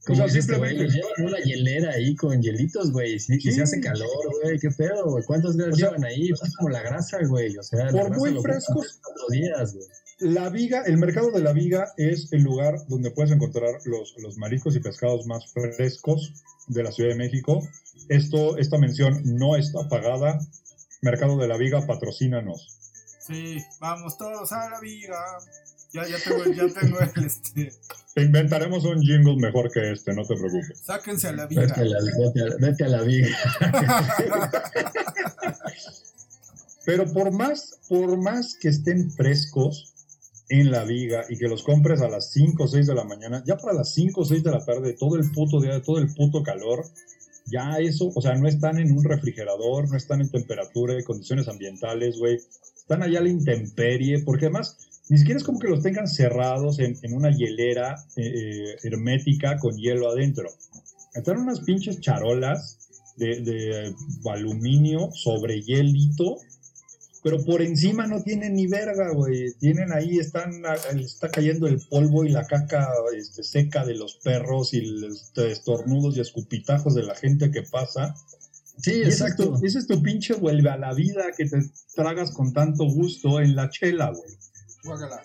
Como 0.06 0.26
sea, 0.26 0.38
este 0.40 0.56
güey, 0.56 0.70
simplemente- 0.70 0.84
los 0.84 0.94
llevan 0.94 1.12
en 1.18 1.26
una 1.26 1.38
hielera 1.40 1.92
ahí 1.92 2.16
con 2.16 2.40
hielitos, 2.40 2.92
güey, 2.92 3.14
y, 3.16 3.18
sí- 3.20 3.34
y 3.36 3.40
Sí. 3.42 3.52
se 3.52 3.62
hace 3.62 3.80
calor, 3.80 4.08
güey, 4.42 4.58
qué 4.58 4.70
pedo, 4.70 5.04
güey. 5.10 5.22
¿Cuántos 5.24 5.54
días 5.56 5.68
O 5.68 5.76
sea, 5.76 5.88
llevan 5.88 6.04
ahí? 6.04 6.30
Pues 6.30 6.42
es 6.44 6.56
como 6.56 6.70
la 6.70 6.80
grasa, 6.80 7.18
güey, 7.28 7.54
o 7.58 7.62
sea, 7.62 7.84
la 7.84 7.90
Por 7.90 8.04
grasa 8.06 8.16
muy 8.18 8.40
frescos, 8.42 9.00
cuatro 9.02 9.24
días, 9.30 9.74
güey. 9.74 9.86
La 10.20 10.48
viga, 10.48 10.82
el 10.84 10.96
mercado 10.98 11.30
de 11.30 11.40
la 11.40 11.52
viga 11.52 11.92
es 11.96 12.32
el 12.32 12.42
lugar 12.42 12.74
donde 12.88 13.10
puedes 13.12 13.30
encontrar 13.30 13.70
los, 13.84 14.14
los 14.18 14.36
mariscos 14.36 14.74
y 14.74 14.80
pescados 14.80 15.26
más 15.26 15.52
frescos 15.52 16.32
de 16.66 16.82
la 16.82 16.90
Ciudad 16.90 17.10
de 17.10 17.16
México. 17.16 17.60
Esto, 18.08 18.56
esta 18.58 18.78
mención 18.78 19.20
no 19.24 19.54
está 19.56 19.88
pagada. 19.88 20.38
Mercado 21.02 21.36
de 21.38 21.46
la 21.46 21.56
Viga, 21.56 21.86
patrocínanos. 21.86 22.74
Sí, 23.24 23.58
vamos 23.80 24.16
todos 24.18 24.50
a 24.52 24.68
la 24.70 24.80
viga. 24.80 25.22
Ya, 25.92 26.02
ya 26.06 26.16
tengo, 26.24 26.44
ya 26.52 26.66
tengo 26.80 26.98
el 27.00 27.24
este. 27.26 27.72
Te 28.14 28.22
inventaremos 28.22 28.84
un 28.84 29.00
jingle 29.00 29.36
mejor 29.36 29.70
que 29.70 29.92
este, 29.92 30.12
no 30.14 30.22
te 30.26 30.34
preocupes. 30.34 30.80
Sáquense 30.80 31.28
a 31.28 31.32
la 31.32 31.46
viga. 31.46 31.62
Vete 31.62 31.80
a 31.80 31.84
la, 31.84 31.98
vete 32.00 32.42
a- 32.42 32.56
vete 32.58 32.84
a 32.84 32.88
la 32.88 33.02
viga. 33.02 33.36
Pero 36.84 37.06
por 37.12 37.30
más, 37.30 37.78
por 37.88 38.16
más 38.16 38.56
que 38.60 38.68
estén 38.68 39.10
frescos 39.12 39.94
en 40.48 40.70
la 40.70 40.84
viga 40.84 41.24
y 41.28 41.36
que 41.36 41.48
los 41.48 41.62
compres 41.62 42.00
a 42.00 42.08
las 42.08 42.32
5 42.32 42.62
o 42.62 42.68
6 42.68 42.86
de 42.86 42.94
la 42.94 43.04
mañana, 43.04 43.42
ya 43.46 43.56
para 43.56 43.74
las 43.74 43.92
5 43.94 44.20
o 44.20 44.24
6 44.24 44.42
de 44.42 44.50
la 44.50 44.64
tarde, 44.64 44.94
todo 44.94 45.16
el 45.16 45.30
puto 45.30 45.60
día, 45.60 45.82
todo 45.82 45.98
el 45.98 46.12
puto 46.14 46.42
calor, 46.42 46.84
ya 47.50 47.78
eso, 47.78 48.10
o 48.14 48.20
sea, 48.20 48.34
no 48.34 48.48
están 48.48 48.78
en 48.78 48.92
un 48.96 49.04
refrigerador, 49.04 49.88
no 49.88 49.96
están 49.96 50.20
en 50.20 50.30
temperatura 50.30 50.98
y 50.98 51.04
condiciones 51.04 51.48
ambientales, 51.48 52.18
güey. 52.18 52.36
Están 52.76 53.02
allá 53.02 53.20
a 53.20 53.22
la 53.22 53.28
intemperie, 53.28 54.20
porque 54.20 54.46
además 54.46 54.76
ni 55.08 55.18
siquiera 55.18 55.38
es 55.38 55.44
como 55.44 55.58
que 55.58 55.68
los 55.68 55.82
tengan 55.82 56.06
cerrados 56.06 56.78
en, 56.78 56.96
en 57.02 57.14
una 57.14 57.30
hielera 57.30 57.96
eh, 58.16 58.22
eh, 58.22 58.76
hermética 58.82 59.58
con 59.58 59.76
hielo 59.76 60.10
adentro. 60.10 60.50
Están 61.14 61.38
unas 61.38 61.60
pinches 61.60 62.00
charolas 62.00 62.78
de, 63.16 63.40
de 63.40 63.94
aluminio 64.30 65.10
sobre 65.12 65.62
hielito 65.62 66.36
pero 67.22 67.44
por 67.44 67.62
encima 67.62 68.06
no 68.06 68.22
tienen 68.22 68.54
ni 68.54 68.66
verga, 68.66 69.10
güey. 69.12 69.52
Tienen 69.54 69.92
ahí, 69.92 70.18
están, 70.18 70.62
está 70.98 71.30
cayendo 71.30 71.66
el 71.66 71.80
polvo 71.88 72.24
y 72.24 72.30
la 72.30 72.46
caca 72.46 72.88
este, 73.16 73.42
seca 73.42 73.84
de 73.84 73.94
los 73.94 74.14
perros 74.16 74.72
y 74.74 74.82
los 74.82 75.32
estornudos 75.36 76.16
y 76.16 76.20
escupitajos 76.20 76.94
de 76.94 77.02
la 77.02 77.14
gente 77.14 77.50
que 77.50 77.62
pasa. 77.62 78.14
Sí, 78.80 78.92
Y 78.92 79.00
ese 79.00 79.08
es, 79.08 79.20
exacto. 79.20 79.58
tu, 79.58 79.66
ese 79.66 79.78
es 79.80 79.86
tu 79.86 80.00
pinche 80.02 80.34
vuelve 80.34 80.70
a 80.70 80.76
la 80.76 80.94
vida 80.94 81.32
que 81.36 81.46
te 81.46 81.58
tragas 81.94 82.30
con 82.30 82.52
tanto 82.52 82.84
gusto 82.84 83.40
en 83.40 83.56
la 83.56 83.68
chela, 83.70 84.12
güey. 84.12 84.30
Guácala. 84.84 85.20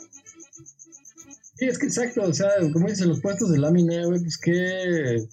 Sí, 1.55 1.65
es 1.65 1.77
que 1.77 1.85
exacto, 1.85 2.23
o 2.23 2.33
sea, 2.33 2.49
como 2.71 2.89
dicen 2.89 3.09
los 3.09 3.21
puestos 3.21 3.51
de 3.51 3.59
lámina, 3.59 4.05
güey, 4.05 4.19
pues 4.21 4.39
qué, 4.39 5.23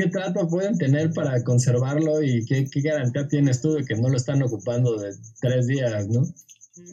qué 0.00 0.08
trato 0.08 0.48
pueden 0.48 0.78
tener 0.78 1.12
para 1.12 1.42
conservarlo 1.44 2.22
y 2.22 2.44
qué, 2.46 2.68
qué 2.70 2.80
garantía 2.80 3.28
tienes 3.28 3.60
tú 3.60 3.74
de 3.74 3.84
que 3.84 3.94
no 3.96 4.08
lo 4.08 4.16
están 4.16 4.42
ocupando 4.42 4.96
de 4.96 5.14
tres 5.40 5.66
días, 5.66 6.08
¿no? 6.08 6.22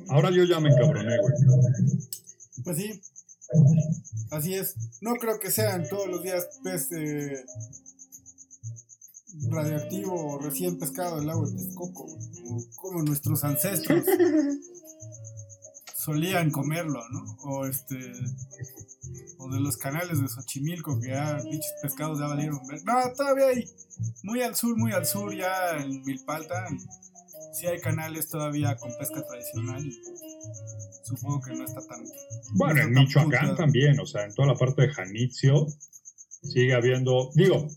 Ahora 0.10 0.30
yo 0.30 0.44
ya 0.44 0.60
me 0.60 0.70
encabroné, 0.70 1.18
güey. 1.18 1.34
Pues 2.64 2.78
sí. 2.78 3.02
Así 4.32 4.56
es. 4.56 4.76
No 5.00 5.16
creo 5.16 5.40
que 5.40 5.52
sean 5.52 5.88
todos 5.88 6.08
los 6.08 6.22
días 6.22 6.50
pez 6.64 6.92
eh, 6.92 7.46
radioactivo 9.50 10.34
o 10.34 10.40
recién 10.40 10.78
pescado 10.78 11.20
del 11.20 11.30
agua 11.30 11.48
de 11.50 11.56
Texcoco, 11.56 12.08
como 12.76 13.04
nuestros 13.04 13.44
ancestros 13.46 14.04
solían 15.96 16.52
comerlo, 16.52 17.00
¿no? 17.10 17.38
O 17.44 17.66
este 17.66 17.96
o 19.38 19.50
de 19.50 19.60
los 19.60 19.78
canales 19.78 20.20
de 20.22 20.28
Xochimilco 20.28 21.00
que 21.00 21.10
ya 21.10 21.38
pinches 21.44 21.74
pescados 21.82 22.20
ya 22.20 22.28
valieron 22.28 22.66
ver. 22.68 22.84
No, 22.86 22.94
todavía 23.16 23.48
hay 23.48 23.66
muy 24.24 24.42
al 24.42 24.56
sur, 24.56 24.78
muy 24.78 24.92
al 24.92 25.06
sur 25.06 25.36
ya 25.36 25.78
en 25.78 26.04
Milpalta. 26.04 26.68
Sí 27.54 27.68
hay 27.68 27.80
canales 27.80 28.30
todavía 28.30 28.76
con 28.76 28.92
pesca 28.98 29.26
tradicional 29.26 29.86
y 29.86 30.00
supongo 31.04 31.42
que 31.42 31.54
no 31.54 31.66
está 31.66 31.82
tan 31.88 32.04
Bueno, 32.54 32.76
no 32.76 32.82
en 32.82 32.88
está 32.90 33.00
Michoacán 33.00 33.30
puteado. 33.30 33.56
también, 33.56 34.00
o 34.00 34.06
sea, 34.06 34.26
en 34.26 34.34
toda 34.34 34.50
la 34.50 34.56
parte 34.56 34.84
de 34.84 34.94
Janitzio 34.94 35.68
sigue 36.44 36.74
habiendo, 36.74 37.32
digo, 37.36 37.68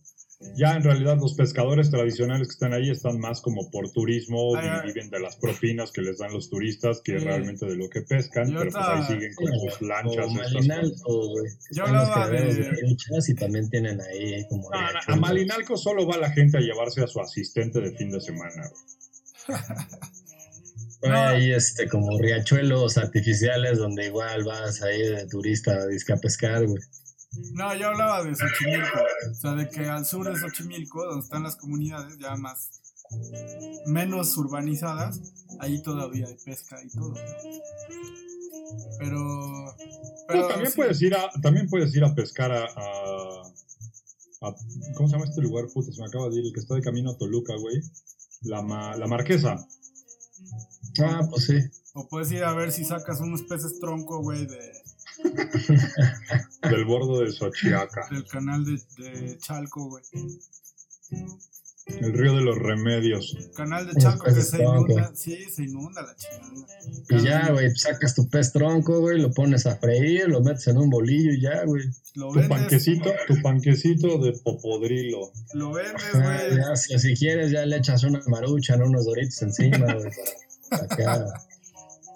ya 0.56 0.74
en 0.74 0.82
realidad 0.82 1.18
los 1.20 1.34
pescadores 1.34 1.90
tradicionales 1.90 2.48
que 2.48 2.52
están 2.52 2.72
ahí 2.72 2.90
están 2.90 3.18
más 3.18 3.40
como 3.42 3.70
por 3.70 3.90
turismo 3.92 4.56
Ay, 4.56 4.66
y 4.66 4.68
ay. 4.70 4.80
viven 4.86 5.10
de 5.10 5.20
las 5.20 5.36
propinas 5.36 5.92
que 5.92 6.00
les 6.00 6.16
dan 6.18 6.32
los 6.32 6.48
turistas 6.48 7.02
que 7.04 7.18
Sí. 7.18 7.24
realmente 7.26 7.66
de 7.66 7.76
lo 7.76 7.88
que 7.90 8.00
pescan, 8.02 8.48
Y 8.50 8.54
pero 8.56 8.70
pues 8.70 8.84
ahí 8.86 9.02
siguen 9.06 9.34
con 9.34 9.46
sus 9.70 9.82
lanchas. 9.82 10.26
O 10.26 10.30
Malinalco, 10.30 11.28
güey. 11.28 11.52
Yo 11.72 11.84
hablaba 11.84 12.28
de- 12.30 12.96
y 13.28 13.34
también 13.34 13.68
tienen 13.68 14.00
ahí 14.00 14.46
como... 14.48 14.70
No, 14.70 14.80
no, 14.80 14.98
a. 15.06 15.16
Malinalco 15.16 15.76
solo 15.76 16.06
va 16.06 16.16
la 16.16 16.30
gente 16.30 16.56
a 16.56 16.60
llevarse 16.60 17.02
a 17.02 17.06
su 17.06 17.20
asistente 17.20 17.80
de 17.80 17.92
fin 17.96 18.10
de 18.10 18.20
semana. 18.20 18.62
güey. 19.46 19.60
Hay 21.02 21.48
No. 21.48 21.56
este, 21.56 21.88
como 21.88 22.18
riachuelos 22.18 22.98
artificiales 22.98 23.78
donde 23.78 24.06
igual 24.06 24.44
vas 24.44 24.82
ahí 24.82 25.00
de 25.02 25.26
turista 25.28 25.72
a 25.72 25.86
disque 25.86 26.12
a 26.12 26.16
pescar, 26.16 26.66
güey. 26.66 26.82
No, 27.52 27.74
yo 27.76 27.88
hablaba 27.88 28.22
de 28.24 28.34
Xochimilco. 28.34 28.98
O 29.30 29.34
sea, 29.34 29.52
de 29.54 29.68
que 29.68 29.86
al 29.88 30.04
sur 30.04 30.24
de 30.30 30.38
Xochimilco, 30.38 31.04
donde 31.04 31.24
están 31.24 31.42
las 31.44 31.56
comunidades 31.56 32.18
ya 32.18 32.34
más. 32.36 32.70
menos 33.86 34.36
urbanizadas, 34.36 35.20
ahí 35.60 35.82
todavía 35.82 36.26
hay 36.28 36.36
pesca 36.44 36.76
y 36.82 36.88
todo. 36.90 37.08
¿no? 37.10 37.14
Pero. 38.98 39.74
Pero. 40.28 40.42
No, 40.42 40.48
también, 40.48 40.70
sí, 40.70 40.76
puedes 40.76 41.02
ir 41.02 41.14
a, 41.14 41.30
también 41.42 41.68
puedes 41.68 41.94
ir 41.94 42.04
a 42.04 42.14
pescar 42.14 42.52
a, 42.52 42.64
a- 42.64 43.52
a- 44.42 44.54
¿Cómo 44.94 45.08
se 45.08 45.12
llama 45.14 45.24
este 45.28 45.40
lugar? 45.42 45.66
Puta, 45.72 45.92
se 45.92 46.00
me 46.00 46.06
acaba 46.06 46.28
de 46.28 46.36
ir, 46.36 46.46
el 46.46 46.52
que 46.52 46.60
está 46.60 46.74
de 46.74 46.82
camino 46.82 47.10
a 47.10 47.18
Toluca, 47.18 47.54
güey. 47.58 47.80
La, 48.42 48.62
ma- 48.62 48.96
la 48.96 49.06
Marquesa. 49.06 49.56
Ah, 51.02 51.26
pues 51.30 51.44
sí. 51.46 51.58
O 51.94 52.08
puedes 52.08 52.30
ir 52.32 52.44
a 52.44 52.54
ver 52.54 52.72
si 52.72 52.84
sacas 52.84 53.20
unos 53.20 53.42
peces 53.42 53.78
tronco, 53.80 54.22
güey, 54.22 54.46
de, 54.46 54.72
del 56.70 56.84
bordo 56.84 57.20
de 57.20 57.32
Xochiaca. 57.32 58.06
del 58.10 58.24
canal 58.26 58.64
de, 58.64 58.78
de 59.02 59.38
Chalco, 59.38 59.88
güey. 59.88 60.04
El 61.86 62.12
río 62.12 62.36
de 62.36 62.42
los 62.42 62.56
remedios. 62.56 63.36
Canal 63.56 63.84
de 63.86 64.00
Chalco 64.00 64.24
que 64.26 64.40
se 64.42 64.58
tronco. 64.58 64.92
inunda. 64.92 65.10
Sí, 65.14 65.36
se 65.50 65.64
inunda 65.64 66.02
la 66.02 66.14
chingada. 66.14 66.68
Y 67.08 67.24
ya, 67.24 67.50
güey, 67.52 67.74
sacas 67.74 68.14
tu 68.14 68.28
pez 68.28 68.52
tronco, 68.52 69.00
güey, 69.00 69.20
lo 69.20 69.32
pones 69.32 69.66
a 69.66 69.76
freír, 69.76 70.28
lo 70.28 70.40
metes 70.40 70.68
en 70.68 70.78
un 70.78 70.88
bolillo 70.88 71.32
y 71.32 71.40
ya, 71.40 71.64
güey. 71.64 71.82
Tu 72.14 72.32
vendes. 72.32 72.48
panquecito, 72.48 73.10
tu 73.26 73.42
panquecito 73.42 74.18
de 74.18 74.32
popodrilo. 74.44 75.32
Lo 75.54 75.72
vendes, 75.72 76.04
Ah, 76.14 76.44
güey. 76.48 76.76
si, 76.76 76.96
si 76.98 77.14
quieres, 77.14 77.50
ya 77.50 77.66
le 77.66 77.76
echas 77.78 78.04
una 78.04 78.22
marucha, 78.28 78.76
¿no? 78.76 78.86
unos 78.86 79.04
doritos 79.06 79.42
encima, 79.42 79.92
güey. 79.94 80.10
Acá. 80.70 81.24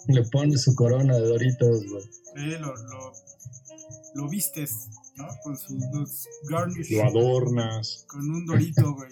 Le 0.07 0.23
pones 0.25 0.63
su 0.63 0.75
corona 0.77 1.15
de 1.17 1.23
doritos, 1.27 1.81
güey. 1.91 2.05
Sí, 2.35 2.51
lo, 2.59 2.75
lo, 2.77 3.13
lo 4.15 4.29
vistes, 4.29 4.89
¿no? 5.17 5.29
Con 5.43 5.57
sus 5.57 5.79
dos 5.93 6.29
garnish. 6.49 6.91
Lo 6.91 7.05
adornas. 7.05 8.05
Con 8.09 8.29
un 8.31 8.47
dorito, 8.47 8.95
güey. 8.95 9.11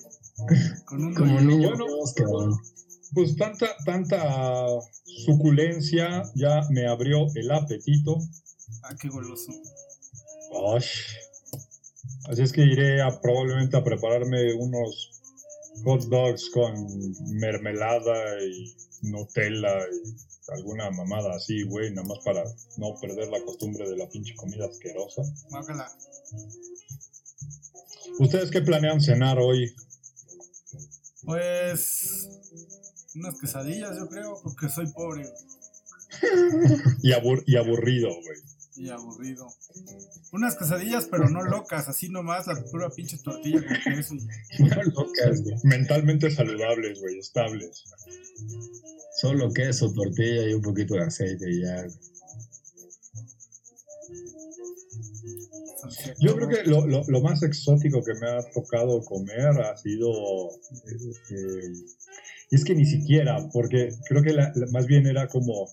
Con 0.87 1.05
un 1.05 1.15
Como 1.15 1.33
dorito. 1.33 1.51
niño 1.51 1.71
Bueno. 1.77 1.87
Cabrón. 2.17 2.59
Pues 3.15 3.37
tanta, 3.37 3.77
tanta 3.85 4.67
suculencia 5.27 6.23
ya 6.35 6.63
me 6.71 6.89
abrió 6.89 7.27
el 7.35 7.51
apetito. 7.51 8.19
Ah, 8.83 8.97
qué 8.99 9.09
goloso. 9.09 9.53
Ay. 10.75 10.83
Así 12.31 12.43
es 12.43 12.53
que 12.53 12.63
iré 12.63 13.03
a, 13.03 13.21
probablemente 13.21 13.77
a 13.77 13.85
prepararme 13.85 14.55
unos 14.55 15.11
hot 15.85 16.03
dogs 16.05 16.51
con 16.51 16.73
mermelada 17.39 18.43
y 18.43 18.75
Nutella 19.03 19.79
y 19.93 20.32
alguna 20.49 20.91
mamada 20.91 21.35
así, 21.37 21.63
güey, 21.65 21.93
nada 21.93 22.07
más 22.07 22.19
para 22.25 22.45
no 22.77 22.95
perder 23.01 23.29
la 23.29 23.43
costumbre 23.45 23.89
de 23.89 23.97
la 23.97 24.09
pinche 24.09 24.35
comida 24.37 24.67
asquerosa. 24.67 25.23
Guácala. 25.51 25.91
¿Ustedes 28.19 28.51
qué 28.51 28.61
planean 28.63 29.01
cenar 29.01 29.39
hoy? 29.39 29.75
Pues. 31.25 32.29
Unas 33.15 33.39
quesadillas, 33.39 33.97
yo 33.99 34.09
creo, 34.09 34.41
porque 34.43 34.69
soy 34.71 34.91
pobre 34.93 35.25
Y, 37.03 37.11
abur- 37.13 37.43
y 37.47 37.57
aburrido, 37.57 38.09
güey. 38.09 38.39
y 38.77 38.89
aburrido. 38.89 39.47
Unas 40.33 40.57
quesadillas, 40.57 41.07
pero 41.11 41.29
no 41.29 41.43
locas, 41.43 41.89
así 41.89 42.09
nomás, 42.09 42.47
la 42.47 42.63
pura 42.71 42.89
pinche 42.91 43.19
tortilla 43.19 43.61
con 43.67 43.95
queso. 43.95 44.15
No 44.61 44.83
locas, 44.83 45.43
güey. 45.43 45.57
Mentalmente 45.65 46.31
saludables, 46.31 47.01
güey, 47.01 47.19
estables. 47.19 47.85
Solo 49.23 49.53
queso, 49.53 49.93
tortilla 49.93 50.49
y 50.49 50.55
un 50.55 50.63
poquito 50.63 50.95
de 50.95 51.03
aceite 51.05 51.49
y 51.49 51.61
ya. 51.63 51.87
Yo 56.21 56.35
creo 56.37 56.49
que 56.49 56.65
lo, 56.69 56.87
lo- 56.87 57.05
lo 57.07 57.21
más 57.21 57.43
exótico 57.45 58.03
que 58.03 58.15
me 58.15 58.29
ha 58.29 58.43
tocado 58.53 59.01
comer 59.05 59.47
ha 59.61 59.77
sido... 59.77 60.11
eh, 60.51 61.13
eh, 61.31 61.73
es 62.51 62.65
que 62.65 62.75
ni 62.75 62.85
siquiera, 62.85 63.49
porque 63.53 63.91
creo 64.09 64.23
que 64.23 64.33
la- 64.33 64.53
más 64.73 64.87
bien 64.87 65.07
era 65.07 65.29
como 65.29 65.69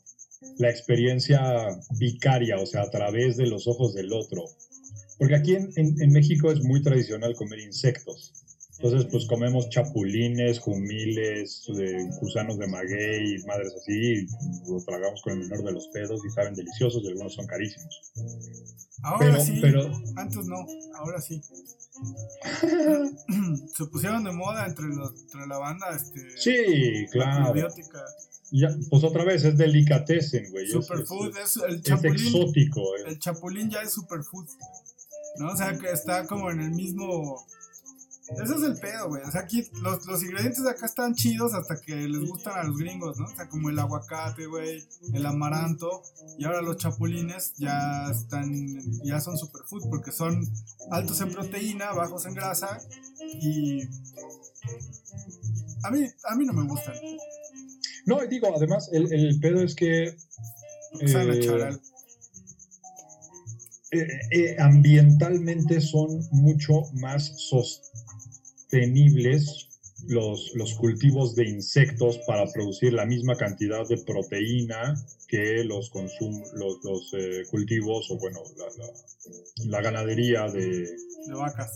la 0.59 0.69
experiencia 0.69 1.39
vicaria, 1.97 2.57
o 2.59 2.67
sea, 2.67 2.83
a 2.83 2.89
través 2.91 3.35
de 3.37 3.47
los 3.47 3.67
ojos 3.67 3.95
del 3.95 4.13
otro. 4.13 4.43
Porque 5.17 5.35
aquí 5.35 5.55
en- 5.55 5.71
en 5.75 6.11
México 6.11 6.51
es 6.51 6.61
muy 6.63 6.83
tradicional 6.83 7.33
comer 7.35 7.59
insectos. 7.61 8.33
Entonces, 8.81 9.09
pues 9.11 9.25
comemos 9.27 9.67
chapulines, 9.69 10.59
jumiles, 10.59 11.63
eh, 11.77 12.07
gusanos 12.21 12.57
de 12.57 12.65
maguey, 12.67 13.37
madres 13.45 13.73
así, 13.75 13.91
y 13.91 14.25
lo 14.71 14.81
tragamos 14.85 15.21
con 15.21 15.33
el 15.33 15.39
menor 15.39 15.65
de 15.65 15.73
los 15.73 15.87
pedos 15.89 16.21
y 16.25 16.29
saben 16.29 16.55
deliciosos 16.55 17.03
y 17.03 17.09
algunos 17.09 17.33
son 17.33 17.45
carísimos. 17.45 18.01
Ahora 19.03 19.31
Pero, 19.31 19.41
sí, 19.43 19.57
pero 19.61 19.91
antes 20.15 20.45
no, 20.45 20.65
ahora 20.95 21.19
sí. 21.19 21.41
se 23.75 23.85
pusieron 23.85 24.23
de 24.23 24.31
moda 24.31 24.65
entre, 24.65 24.85
los, 24.87 25.11
entre 25.23 25.45
la 25.47 25.57
banda, 25.57 25.87
este. 25.95 26.21
sí, 26.37 27.05
la 27.13 27.51
claro. 27.51 27.67
Ya, 28.51 28.69
pues 28.89 29.03
otra 29.03 29.25
vez, 29.25 29.43
es 29.43 29.57
delicatessen, 29.57 30.49
güey. 30.51 30.65
es- 30.65 30.71
Superfood, 30.71 31.37
es, 31.37 31.57
es, 31.57 31.63
el 31.67 31.75
es 31.75 31.81
chapulín. 31.83 32.27
exótico. 32.27 32.81
eh. 32.97 33.03
El 33.09 33.19
chapulín 33.19 33.69
ya 33.69 33.81
es 33.81 33.91
superfood. 33.91 34.47
¿No? 35.37 35.51
O 35.51 35.55
sea, 35.55 35.77
que 35.77 35.91
está 35.91 36.25
como 36.25 36.49
en 36.49 36.61
el 36.61 36.71
mismo. 36.71 37.45
Ese 38.31 38.55
es 38.55 38.61
el 38.63 38.77
pedo, 38.79 39.07
güey. 39.09 39.23
O 39.23 39.31
sea, 39.31 39.41
aquí 39.41 39.67
los, 39.81 40.05
los 40.05 40.23
ingredientes 40.23 40.63
de 40.63 40.69
acá 40.69 40.85
están 40.85 41.15
chidos 41.15 41.53
hasta 41.53 41.81
que 41.81 41.95
les 41.95 42.29
gustan 42.29 42.57
a 42.59 42.63
los 42.63 42.77
gringos, 42.77 43.17
¿no? 43.17 43.25
O 43.25 43.35
sea, 43.35 43.49
como 43.49 43.69
el 43.69 43.79
aguacate, 43.79 44.45
güey, 44.45 44.87
el 45.13 45.25
amaranto. 45.25 46.03
Y 46.37 46.45
ahora 46.45 46.61
los 46.61 46.77
chapulines 46.77 47.53
ya 47.57 48.09
están. 48.11 48.51
Ya 49.03 49.19
son 49.19 49.37
superfood 49.37 49.89
porque 49.89 50.11
son 50.11 50.47
altos 50.91 51.19
en 51.21 51.31
proteína, 51.31 51.91
bajos 51.93 52.25
en 52.27 52.33
grasa. 52.35 52.79
Y. 53.41 53.83
A 55.83 55.91
mí, 55.91 56.05
a 56.29 56.35
mí 56.35 56.45
no 56.45 56.53
me 56.53 56.67
gustan. 56.67 56.93
No, 58.05 58.19
digo, 58.27 58.53
además, 58.55 58.89
el, 58.91 59.11
el 59.11 59.39
pedo 59.39 59.61
es 59.61 59.75
que 59.75 60.15
Eh, 61.01 61.39
charal. 61.45 61.79
eh, 63.91 64.07
eh, 64.31 64.55
ambientalmente 64.59 65.81
son 65.81 66.27
mucho 66.31 66.83
más 66.93 67.25
sostenibles 67.37 67.88
los, 70.07 70.51
los 70.55 70.73
cultivos 70.75 71.35
de 71.35 71.49
insectos 71.49 72.19
para 72.25 72.45
producir 72.53 72.93
la 72.93 73.05
misma 73.05 73.35
cantidad 73.35 73.85
de 73.87 73.97
proteína 73.97 74.95
que 75.27 75.63
los, 75.65 75.89
consum 75.89 76.41
los, 76.53 76.77
los, 76.83 77.13
eh, 77.17 77.43
cultivos 77.51 78.09
o, 78.11 78.17
bueno, 78.17 78.39
la, 78.57 78.65
la- 78.85 78.93
la 79.65 79.81
ganadería 79.81 80.47
de, 80.47 80.87
De 81.27 81.33
vacas. 81.33 81.71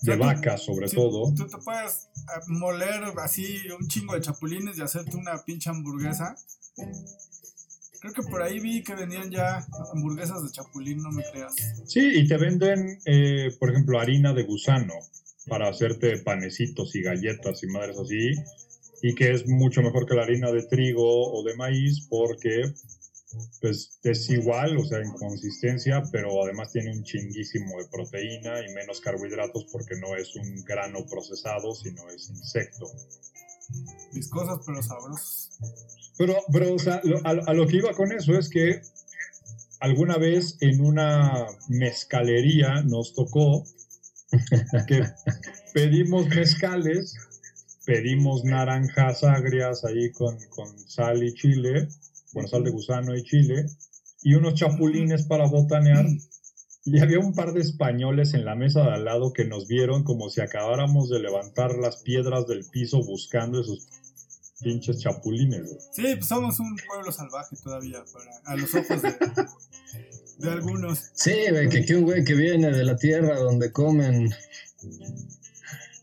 de 0.00 0.06
sea, 0.06 0.14
tú- 0.16 0.20
vacas, 0.24 0.62
sobre 0.62 0.88
Sí, 0.88 0.96
todo. 0.96 1.32
Tú 1.34 1.46
te 1.46 1.56
puedes 1.58 2.08
eh, 2.16 2.40
moler 2.48 3.02
así 3.22 3.58
un 3.78 3.86
chingo 3.86 4.14
de 4.14 4.20
chapulines 4.22 4.76
y 4.78 4.82
hacerte 4.82 5.16
una 5.16 5.42
pinche 5.44 5.70
hamburguesa. 5.70 6.34
Creo 8.00 8.12
que 8.14 8.22
por 8.24 8.42
ahí 8.42 8.58
vi 8.58 8.82
que 8.82 8.96
vendían 8.96 9.30
ya 9.30 9.64
hamburguesas 9.94 10.42
de 10.42 10.50
chapulín, 10.50 11.00
no 11.02 11.12
me 11.12 11.22
creas. 11.30 11.54
Sí, 11.86 12.00
y 12.00 12.26
te 12.26 12.36
venden, 12.36 12.98
eh, 13.06 13.54
por 13.60 13.70
ejemplo, 13.70 14.00
harina 14.00 14.32
de 14.34 14.42
gusano 14.42 14.94
para 15.46 15.68
hacerte 15.68 16.18
panecitos 16.18 16.94
y 16.94 17.02
galletas 17.02 17.62
y 17.62 17.66
madres 17.66 17.96
así, 17.98 18.34
y 19.02 19.14
que 19.14 19.32
es 19.32 19.46
mucho 19.48 19.82
mejor 19.82 20.06
que 20.06 20.14
la 20.14 20.22
harina 20.22 20.50
de 20.52 20.62
trigo 20.62 21.32
o 21.32 21.42
de 21.44 21.56
maíz 21.56 22.06
porque 22.08 22.72
pues 23.62 23.98
es 24.02 24.28
igual, 24.28 24.76
o 24.76 24.84
sea, 24.84 24.98
en 24.98 25.10
consistencia, 25.12 26.02
pero 26.12 26.44
además 26.44 26.70
tiene 26.70 26.92
un 26.92 27.02
chinguísimo 27.02 27.78
de 27.78 27.86
proteína 27.88 28.60
y 28.64 28.72
menos 28.74 29.00
carbohidratos 29.00 29.66
porque 29.72 29.96
no 29.96 30.14
es 30.16 30.36
un 30.36 30.62
grano 30.64 31.06
procesado, 31.10 31.74
sino 31.74 32.08
es 32.10 32.28
insecto. 32.28 32.86
Viscosas 34.12 34.58
pero 34.66 34.82
sabrosas. 34.82 35.58
Pero, 36.18 36.36
pero 36.52 36.74
o 36.74 36.78
sea, 36.78 37.00
lo- 37.04 37.26
a, 37.26 37.30
a 37.30 37.54
lo 37.54 37.66
que 37.66 37.76
iba 37.78 37.94
con 37.94 38.12
eso 38.12 38.36
es 38.38 38.50
que 38.50 38.82
alguna 39.80 40.18
vez 40.18 40.58
en 40.60 40.82
una 40.82 41.46
mezcalería 41.68 42.82
nos 42.82 43.14
tocó 43.14 43.64
que 44.86 45.02
pedimos 45.74 46.26
mezcales, 46.28 47.16
pedimos 47.84 48.44
naranjas 48.44 49.24
agrias 49.24 49.84
ahí 49.84 50.10
con, 50.12 50.38
con 50.50 50.78
sal 50.88 51.22
y 51.22 51.34
chile, 51.34 51.88
bueno, 52.32 52.48
sal 52.48 52.64
de 52.64 52.70
gusano 52.70 53.16
y 53.16 53.22
chile, 53.22 53.66
y 54.22 54.34
unos 54.34 54.54
chapulines 54.54 55.24
para 55.24 55.46
botanear. 55.46 56.06
Y 56.84 56.98
había 56.98 57.20
un 57.20 57.32
par 57.32 57.52
de 57.52 57.60
españoles 57.60 58.34
en 58.34 58.44
la 58.44 58.56
mesa 58.56 58.82
de 58.82 58.94
al 58.94 59.04
lado 59.04 59.32
que 59.32 59.44
nos 59.44 59.68
vieron 59.68 60.02
como 60.02 60.30
si 60.30 60.40
acabáramos 60.40 61.08
de 61.10 61.20
levantar 61.20 61.76
las 61.76 62.02
piedras 62.02 62.48
del 62.48 62.64
piso 62.68 63.04
buscando 63.04 63.60
esos 63.60 63.86
pinches 64.60 64.98
chapulines. 64.98 65.62
güey. 65.62 65.78
Sí, 65.92 66.16
pues 66.16 66.26
somos 66.26 66.58
un 66.58 66.76
pueblo 66.86 67.12
salvaje 67.12 67.56
todavía, 67.62 68.02
para, 68.12 68.30
a 68.46 68.56
los 68.56 68.74
ojos 68.74 69.02
de, 69.02 69.14
de 70.42 70.50
algunos. 70.50 71.10
Sí, 71.14 71.46
güey, 71.50 71.68
que 71.68 71.78
aquí 71.78 71.94
un 71.94 72.04
güey 72.04 72.24
que 72.24 72.34
viene 72.34 72.70
de 72.70 72.84
la 72.84 72.96
tierra 72.96 73.36
donde 73.38 73.72
comen 73.72 74.30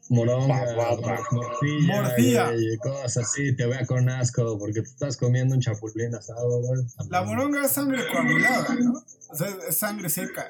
moronga, 0.09 0.65
morcilla, 1.31 2.01
Morcilla. 2.01 2.45
güey, 2.51 2.73
y 2.73 2.77
cosas 2.77 3.17
así, 3.17 3.55
te 3.55 3.65
vea 3.67 3.85
con 3.85 4.09
asco 4.09 4.57
porque 4.57 4.81
te 4.81 4.89
estás 4.89 5.17
comiendo 5.17 5.53
un 5.55 5.61
chapulín 5.61 6.15
asado, 6.15 6.61
güey. 6.61 6.81
La 7.09 7.23
moronga 7.23 7.65
es 7.65 7.71
sangre 7.71 8.01
coagulada, 8.11 8.75
¿no? 8.75 9.03
O 9.29 9.35
sea, 9.35 9.55
es 9.67 9.77
sangre 9.77 10.09
seca. 10.09 10.49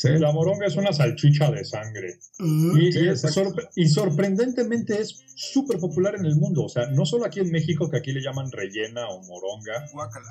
Sí, 0.00 0.10
La 0.20 0.30
moronga 0.30 0.66
es 0.66 0.76
una 0.76 0.92
salchicha 0.92 1.50
de 1.50 1.64
sangre. 1.64 2.20
Y, 2.38 2.92
Sí, 2.92 2.98
y 3.00 3.08
es 3.08 3.24
exacto. 3.24 3.50
sorpre- 3.50 3.68
y 3.74 3.88
sorprendentemente 3.88 5.00
es 5.00 5.24
súper 5.34 5.78
popular 5.80 6.14
en 6.14 6.24
el 6.24 6.36
mundo. 6.36 6.62
O 6.64 6.68
sea, 6.68 6.86
no 6.90 7.04
solo 7.04 7.24
aquí 7.24 7.40
en 7.40 7.50
México, 7.50 7.90
que 7.90 7.96
aquí 7.98 8.12
le 8.12 8.20
llaman 8.22 8.52
rellena 8.52 9.08
o 9.08 9.22
moronga. 9.24 9.88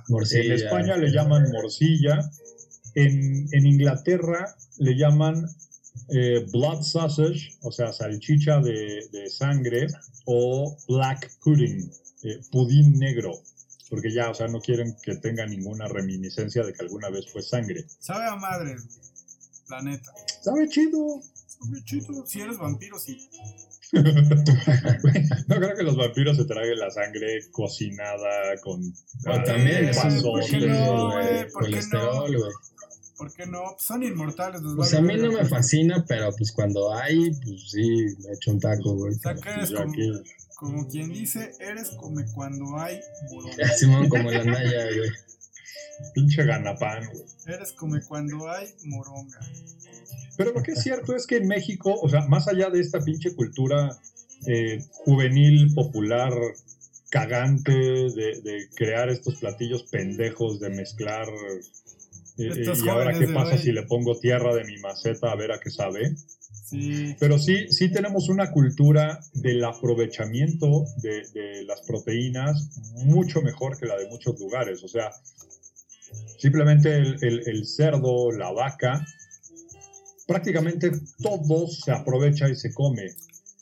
Morcilla. 0.08 0.44
En 0.46 0.52
España 0.54 0.96
le 0.96 1.12
llaman 1.12 1.52
morcilla. 1.52 2.18
En, 2.96 3.48
en 3.52 3.66
Inglaterra 3.66 4.56
le 4.78 4.96
llaman 4.98 5.46
eh, 6.10 6.46
blood 6.50 6.84
sausage, 6.84 7.58
o 7.62 7.72
sea, 7.72 7.92
salchicha 7.92 8.62
de, 8.62 9.10
de 9.12 9.30
sangre, 9.30 9.88
o 10.26 10.78
black 10.88 11.30
pudding, 11.44 11.92
eh, 12.24 12.40
pudín 12.52 12.98
negro. 13.00 13.34
Porque 13.90 14.14
ya, 14.14 14.30
o 14.30 14.34
sea, 14.34 14.48
no 14.48 14.62
quieren 14.62 14.96
que 15.04 15.16
tenga 15.18 15.46
ninguna 15.46 15.88
reminiscencia 15.90 16.64
de 16.64 16.72
que 16.74 16.82
alguna 16.84 17.10
vez 17.10 17.30
fue 17.32 17.42
sangre. 17.42 17.86
Sabe 18.00 18.26
a 18.28 18.36
madre, 18.36 18.76
la 19.70 19.82
neta. 19.82 20.12
Sabe 20.42 20.68
chido. 20.70 21.22
Sabe 21.48 21.84
chido. 21.84 22.26
Si 22.26 22.42
eres 22.42 22.58
vampiro, 22.58 22.98
sí. 23.00 23.18
No 25.48 25.56
creo 25.56 25.76
que 25.78 25.84
los 25.84 25.96
vampiros 25.96 26.36
se 26.38 26.46
traguen 26.46 26.78
la 26.80 26.92
sangre 26.92 27.40
cocinada 27.52 28.58
con. 28.62 28.82
Ah, 29.26 29.42
también 29.44 29.86
es 29.90 29.98
un. 30.04 30.22
¿por 30.22 30.44
qué 30.46 30.60
no, 30.68 31.12
güey? 31.12 31.28
¿Por 31.52 31.64
qué 31.66 31.72
colesterol, 31.72 32.32
no? 32.32 32.40
güey. 32.40 32.52
¿Por 33.18 33.34
qué 33.34 33.46
no? 33.48 33.62
Pues 33.72 33.84
son 33.84 34.04
inmortales 34.04 34.62
los 34.62 34.76
Pues 34.76 34.94
a 34.94 35.02
mí 35.02 35.16
no 35.16 35.32
me 35.32 35.46
fascina, 35.46 36.06
pero 36.08 36.30
pues 36.38 36.52
cuando 36.52 36.94
hay, 36.94 37.32
pues 37.32 37.72
sí, 37.72 38.06
me 38.20 38.34
echo 38.34 38.52
un 38.52 38.60
taco, 38.60 38.94
güey. 38.96 39.16
O 39.16 39.20
sea, 39.20 39.34
que 39.36 39.50
eres 39.50 39.72
como, 39.72 39.90
aquí- 39.92 40.12
como 40.56 40.88
quien 40.88 41.10
dice, 41.14 41.52
eres 41.60 41.90
come 41.92 42.26
cuando 42.36 42.78
hay 42.78 43.00
Simón, 43.78 44.08
como 44.10 44.30
la 44.30 44.44
Naya, 44.44 44.86
güey. 44.96 45.10
Pinche 46.14 46.44
ganapán, 46.46 47.08
güey. 47.12 47.26
Eres 47.48 47.74
come 47.74 48.02
cuando 48.02 48.50
hay 48.50 48.68
moronga. 48.86 49.40
Pero 50.38 50.52
lo 50.54 50.62
que 50.62 50.74
es 50.74 50.84
cierto 50.84 51.16
es 51.16 51.26
que 51.26 51.38
en 51.38 51.48
México, 51.48 51.96
o 52.00 52.08
sea, 52.10 52.22
más 52.28 52.48
allá 52.48 52.70
de 52.70 52.80
esta 52.80 53.00
pinche 53.02 53.34
cultura 53.36 53.98
eh, 54.46 54.80
juvenil, 54.92 55.74
popular, 55.74 56.32
cagante, 57.10 57.74
de, 57.74 58.42
de 58.44 58.70
crear 58.76 59.10
estos 59.10 59.38
platillos 59.38 59.84
pendejos, 59.84 60.60
de 60.60 60.70
mezclar. 60.70 61.28
eh, 62.38 62.64
y 62.86 62.90
ahora 62.90 63.18
qué 63.18 63.28
pasa 63.30 63.54
hoy. 63.56 63.58
si 63.60 63.72
le 63.72 63.84
pongo 63.84 64.20
tierra 64.20 64.54
de 64.54 64.64
mi 64.66 64.78
maceta 64.78 65.32
a 65.32 65.36
ver 65.36 65.52
a 65.52 65.60
qué 65.60 65.72
sabe. 65.72 66.16
Sí. 66.66 67.16
Pero 67.20 67.40
sí, 67.40 67.72
sí 67.72 67.90
tenemos 67.90 68.28
una 68.30 68.52
cultura 68.52 69.20
del 69.34 69.64
aprovechamiento 69.64 70.86
de, 70.98 71.26
de 71.34 71.64
las 71.64 71.82
proteínas 71.82 72.70
mucho 73.06 73.42
mejor 73.42 73.80
que 73.80 73.86
la 73.86 73.98
de 73.98 74.08
muchos 74.10 74.38
lugares. 74.40 74.84
O 74.84 74.88
sea, 74.90 75.10
simplemente 76.38 76.96
el, 76.96 77.18
el- 77.24 77.44
el 77.48 77.66
cerdo, 77.66 78.32
la 78.32 78.52
vaca, 78.52 79.06
prácticamente 80.28 80.92
todo 81.22 81.68
se 81.68 81.92
aprovecha 81.92 82.50
y 82.50 82.56
se 82.56 82.74
come. 82.74 83.12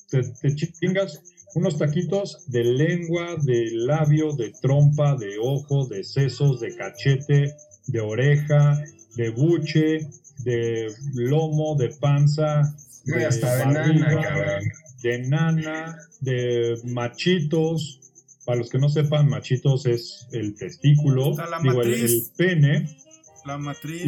Te, 0.09 0.21
te 0.23 0.55
chingas 0.55 1.21
unos 1.55 1.77
taquitos 1.77 2.43
de 2.47 2.63
lengua, 2.63 3.35
de 3.43 3.69
labio, 3.71 4.33
de 4.35 4.51
trompa, 4.61 5.15
de 5.15 5.37
ojo, 5.41 5.87
de 5.87 6.03
sesos, 6.03 6.59
de 6.59 6.75
cachete, 6.75 7.55
de 7.87 7.99
oreja, 8.01 8.81
de 9.15 9.29
buche, 9.29 10.07
de 10.39 10.87
lomo, 11.13 11.75
de 11.75 11.89
panza, 11.89 12.75
de 13.05 13.25
hasta 13.25 13.55
de 13.57 13.65
nana, 13.67 14.21
cabrón. 14.21 14.63
de 15.01 15.19
nana, 15.19 15.97
de 16.21 16.77
machitos. 16.85 18.01
Para 18.45 18.59
los 18.59 18.69
que 18.69 18.77
no 18.77 18.89
sepan, 18.89 19.27
machitos 19.27 19.85
es 19.85 20.27
el 20.31 20.55
testículo, 20.55 21.31
Está 21.31 21.49
la 21.49 21.59
digo, 21.59 21.81
el, 21.81 21.89
matriz. 21.89 22.11
el 22.11 22.23
pene. 22.37 22.97
La 23.45 23.57
matriz. 23.57 24.03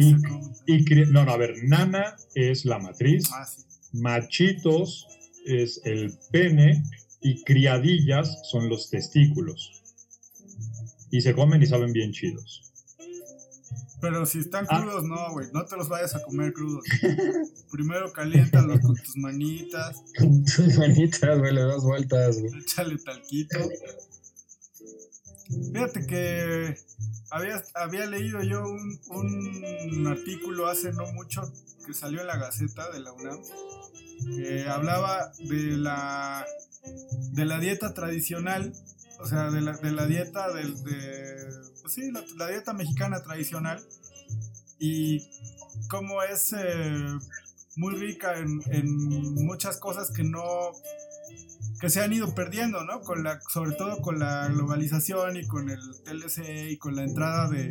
Y- 0.66 0.84
cri- 0.84 1.08
no, 1.10 1.24
no, 1.24 1.32
a 1.32 1.36
ver, 1.36 1.54
nana 1.64 2.16
es 2.34 2.64
la 2.64 2.78
matriz, 2.78 3.24
Ah, 3.32 3.44
sí. 3.46 3.62
machitos 3.92 5.06
es 5.46 5.80
el 5.84 6.12
pene 6.32 6.84
y 7.20 7.42
criadillas 7.44 8.40
son 8.50 8.68
los 8.68 8.90
testículos. 8.90 9.72
Y 11.10 11.20
se 11.22 11.34
comen 11.34 11.62
y 11.62 11.66
saben 11.66 11.92
bien 11.92 12.12
chidos. 12.12 12.64
Pero 14.00 14.24
si 14.26 14.38
están 14.38 14.66
Ah. 14.68 14.80
crudos, 14.82 15.04
no, 15.04 15.32
güey. 15.32 15.48
No 15.52 15.64
te 15.64 15.76
los 15.76 15.88
vayas 15.88 16.14
a 16.14 16.22
comer 16.22 16.52
crudos. 16.52 16.84
Primero 17.72 18.12
caliéntalos 18.12 18.78
con 18.80 18.94
tus 18.94 19.16
manitas. 19.16 19.96
Con 20.16 20.44
tus 20.44 20.76
manitas, 20.78 21.38
güey, 21.38 21.52
le 21.54 21.62
das 21.62 21.82
vueltas, 21.82 22.38
güey. 22.40 22.60
Échale 22.60 22.96
talquito. 22.98 23.58
Fíjate 25.48 26.06
que 26.06 26.76
había, 27.30 27.62
había 27.74 28.06
leído 28.06 28.42
yo 28.42 28.62
un, 28.62 28.98
un 29.10 30.06
artículo 30.06 30.68
hace 30.68 30.92
no 30.92 31.10
mucho 31.12 31.42
que 31.86 31.94
salió 31.94 32.20
en 32.20 32.26
la 32.26 32.36
Gaceta 32.36 32.90
de 32.90 33.00
la 33.00 33.12
UNAM 33.12 33.40
que 34.36 34.68
hablaba 34.68 35.32
de 35.38 35.76
la 35.76 36.44
de 37.32 37.44
la 37.44 37.58
dieta 37.58 37.94
tradicional, 37.94 38.72
o 39.20 39.26
sea, 39.26 39.50
de 39.50 39.60
la, 39.60 39.76
de 39.76 39.92
la 39.92 40.06
dieta 40.06 40.52
del, 40.52 40.82
de, 40.84 41.36
pues 41.82 41.94
sí, 41.94 42.10
la, 42.36 42.46
dieta 42.46 42.72
mexicana 42.72 43.22
tradicional 43.22 43.82
y 44.78 45.28
cómo 45.88 46.22
es 46.22 46.52
eh, 46.52 47.18
muy 47.76 47.94
rica 47.94 48.38
en, 48.38 48.60
en 48.70 49.34
muchas 49.46 49.78
cosas 49.78 50.10
que 50.10 50.24
no 50.24 50.72
que 51.80 51.90
se 51.90 52.00
han 52.00 52.12
ido 52.12 52.34
perdiendo, 52.34 52.84
¿no? 52.84 53.00
Con 53.00 53.22
la, 53.22 53.40
sobre 53.52 53.72
todo 53.72 54.00
con 54.00 54.18
la 54.18 54.48
globalización 54.48 55.36
y 55.36 55.46
con 55.46 55.70
el 55.70 55.78
TLC 56.04 56.70
y 56.70 56.76
con 56.78 56.96
la 56.96 57.04
entrada 57.04 57.48
de 57.48 57.70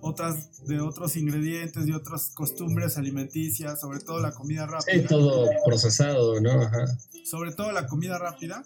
otras, 0.00 0.64
de 0.66 0.80
otros 0.80 1.16
ingredientes 1.16 1.86
y 1.86 1.92
otras 1.92 2.30
costumbres 2.34 2.96
alimenticias, 2.98 3.80
sobre 3.80 4.00
todo 4.00 4.20
la 4.20 4.32
comida 4.32 4.66
Sí, 4.66 4.72
rápida. 4.92 5.08
todo 5.08 5.48
procesado, 5.64 6.40
¿no? 6.40 6.62
Ajá. 6.62 6.86
Sobre 7.24 7.52
todo 7.52 7.72
la 7.72 7.86
comida 7.86 8.18
rápida. 8.18 8.62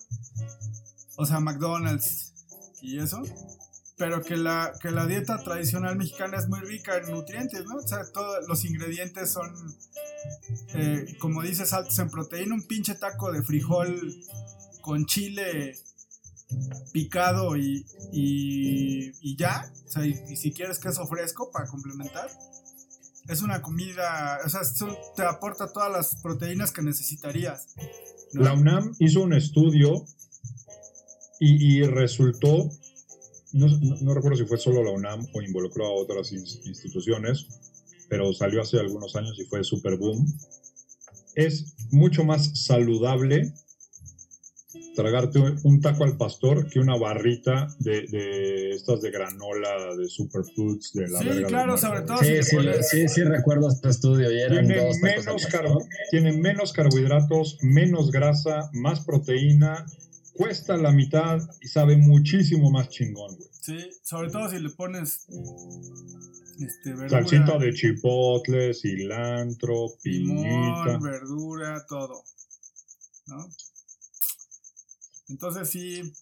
O 1.17 1.27
sea, 1.27 1.41
McDonald's 1.41 2.33
y 2.81 2.99
eso. 2.99 3.23
Pero 3.99 4.23
que 4.23 4.37
la, 4.37 4.73
que 4.81 4.91
la 4.91 5.07
dieta 5.07 5.39
tradicional 5.45 5.97
mexicana 5.97 6.39
es 6.39 6.49
muy 6.49 6.59
rica 6.61 6.97
en 6.97 7.11
nutrientes, 7.13 7.65
¿no? 7.67 7.77
O 7.77 7.87
sea, 7.87 8.01
todos 8.13 8.49
los 8.49 8.65
ingredientes 8.65 9.31
son, 9.31 9.53
eh, 10.75 11.17
como 11.21 11.43
dices, 11.43 11.73
altos 11.73 11.99
en 11.99 12.11
proteína. 12.11 12.55
Un 12.55 12.67
pinche 12.67 12.95
taco 12.95 13.31
de 13.31 13.43
frijol 13.43 14.13
con 14.83 15.07
chile 15.07 15.75
picado 16.93 17.57
y, 17.57 17.87
y, 18.13 19.37
ya. 19.37 19.73
O 19.87 19.91
sea, 19.91 20.05
y, 20.07 20.37
si 20.37 20.53
quieres 20.53 20.79
queso 20.79 21.07
fresco 21.07 21.51
para 21.51 21.67
complementar. 21.67 22.29
Es 23.29 23.41
una 23.41 23.63
comida, 23.63 24.41
o 24.45 24.49
sea, 24.49 24.63
eso 24.63 24.95
te 25.17 25.23
aporta 25.23 25.73
todas 25.73 25.91
las 25.93 26.17
proteínas 26.21 26.73
que 26.73 26.83
necesitarías. 26.83 27.69
La 28.33 28.53
UNAM 28.53 28.97
hizo 28.99 29.23
un 29.23 29.33
estudio 29.33 30.05
y, 31.39 31.83
resultó, 31.83 32.71
no, 33.53 33.67
no- 33.69 34.15
recuerdo 34.15 34.39
si 34.39 34.45
fue 34.45 34.59
solo 34.59 34.83
la 34.83 34.91
UNAM 34.91 35.27
o 35.35 35.41
involucró 35.43 35.87
a 35.87 35.93
otras 35.93 36.33
ins- 36.33 36.61
instituciones, 36.67 37.47
pero 38.09 38.33
salió 38.33 38.61
hace 38.63 38.79
algunos 38.79 39.15
años 39.17 39.39
y 39.39 39.45
fue 39.47 39.63
super 39.65 39.97
boom. 39.97 40.27
Es 41.35 41.75
mucho 41.91 42.25
más 42.25 42.51
saludable 42.65 43.55
tragarte 44.95 45.39
un 45.65 45.81
taco 45.81 46.05
al 46.05 46.17
pastor 46.17 46.69
que 46.69 46.79
una 46.79 46.97
barrita 46.99 47.69
de, 47.79 48.07
de 48.09 48.71
estas 48.73 49.01
de 49.01 49.11
granola, 49.11 49.97
de 49.97 50.07
superfoods, 50.09 50.93
de 50.93 51.09
la 51.09 51.19
Sí, 51.21 51.29
verga 51.29 51.47
claro, 51.49 51.79
sobre 51.79 52.03
todo 52.03 52.19
si 52.19 52.25
Sí, 52.27 52.33
le 52.33 52.43
sí, 52.43 52.57
pones- 52.57 52.89
sí, 52.89 53.09
sí 53.09 53.23
recuerdo 53.25 53.69
este 53.69 53.89
estudio 53.89 54.31
y 54.31 54.39
eran 54.41 54.67
Tiene 54.67 54.85
dos 54.87 54.99
menos, 54.99 55.27
al 55.27 55.37
car- 55.51 55.63
pastor. 55.65 55.83
tiene 56.11 56.33
menos 56.33 56.73
carbohidratos, 56.73 57.59
menos 57.63 58.11
grasa, 58.11 58.71
más 58.75 59.01
proteína, 59.01 59.87
cuesta 60.35 60.77
la 60.77 60.93
mitad 60.93 61.39
y 61.61 61.69
sabe 61.69 61.97
muchísimo 61.97 62.71
más 62.71 62.89
chingón, 62.91 63.35
güey. 63.37 63.49
Sí, 63.61 63.79
sobre 64.03 64.29
todo 64.31 64.51
si 64.51 64.59
le 64.59 64.71
pones 64.71 65.27
este, 66.59 66.91
verdura, 66.91 67.09
Salsita 67.09 67.59
de 67.59 67.73
chipotle, 67.73 68.75
cilantro, 68.75 69.87
piñita. 70.03 70.85
limón, 70.99 71.03
verdura, 71.03 71.85
todo. 71.89 72.25
¿No? 73.29 73.47
Entonces 75.33 75.71
sí. 75.71 76.13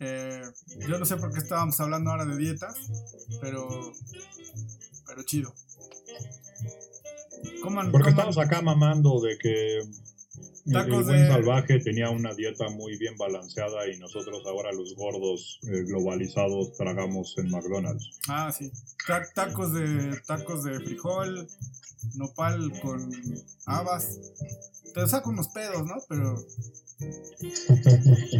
eh, 0.00 0.42
yo 0.88 0.98
no 0.98 1.04
sé 1.06 1.16
por 1.16 1.32
qué 1.32 1.38
estábamos 1.38 1.78
hablando 1.80 2.10
ahora 2.10 2.24
de 2.26 2.36
dietas, 2.36 2.74
pero. 3.40 3.68
Pero 5.06 5.22
chido. 5.24 5.54
Coman, 7.62 7.90
Porque 7.92 8.08
coman- 8.10 8.10
estamos 8.10 8.38
acá 8.38 8.60
mamando 8.62 9.20
de 9.20 9.38
que 9.38 9.80
Tacos 10.72 10.98
el 10.98 11.04
buen 11.04 11.22
de- 11.22 11.28
salvaje 11.28 11.78
tenía 11.80 12.10
una 12.10 12.34
dieta 12.34 12.68
muy 12.70 12.96
bien 12.96 13.16
balanceada 13.16 13.88
y 13.88 13.98
nosotros 13.98 14.42
ahora 14.46 14.72
los 14.72 14.94
gordos 14.96 15.58
eh, 15.64 15.82
globalizados 15.84 16.72
tragamos 16.76 17.34
en 17.38 17.50
McDonald's. 17.50 18.18
Ah, 18.28 18.50
sí. 18.56 18.70
Ta- 19.06 19.26
tacos 19.34 19.72
de 19.74 20.20
tacos 20.26 20.64
de 20.64 20.78
frijol, 20.80 21.48
nopal 22.14 22.72
con 22.80 23.10
habas. 23.66 24.18
Te 24.94 25.06
saca 25.08 25.28
unos 25.28 25.48
pedos, 25.48 25.84
¿no? 25.86 25.94
Pero 26.08 26.36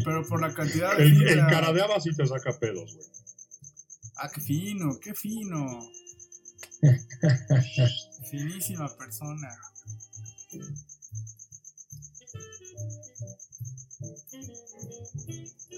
pero 0.05 0.27
por 0.29 0.41
la 0.41 0.53
cantidad 0.55 0.97
de 0.97 1.05
El, 1.05 1.29
el 1.29 1.47
cara 1.47 1.73
de 1.73 1.83
haba 1.83 2.01
sí 2.01 2.11
te 2.15 2.27
saca 2.27 2.59
pedos, 2.59 2.95
güey. 2.95 3.07
Ah, 4.17 4.31
qué 4.33 4.41
fino, 4.41 4.99
qué 5.01 5.15
fino. 5.15 5.89
Finísima 8.31 8.89
persona. 8.97 9.49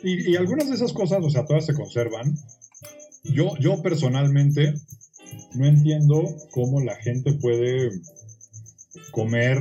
Y, 0.02 0.32
y 0.32 0.36
algunas 0.36 0.68
de 0.68 0.74
esas 0.74 0.92
cosas, 0.92 1.18
o 1.22 1.30
sea, 1.30 1.46
todas 1.46 1.66
se 1.66 1.74
conservan. 1.74 2.36
Yo, 3.24 3.56
yo 3.58 3.80
personalmente 3.82 4.74
no 5.54 5.66
entiendo 5.66 6.36
cómo 6.52 6.80
la 6.80 6.96
gente 6.96 7.32
puede 7.34 7.90
comer, 9.10 9.58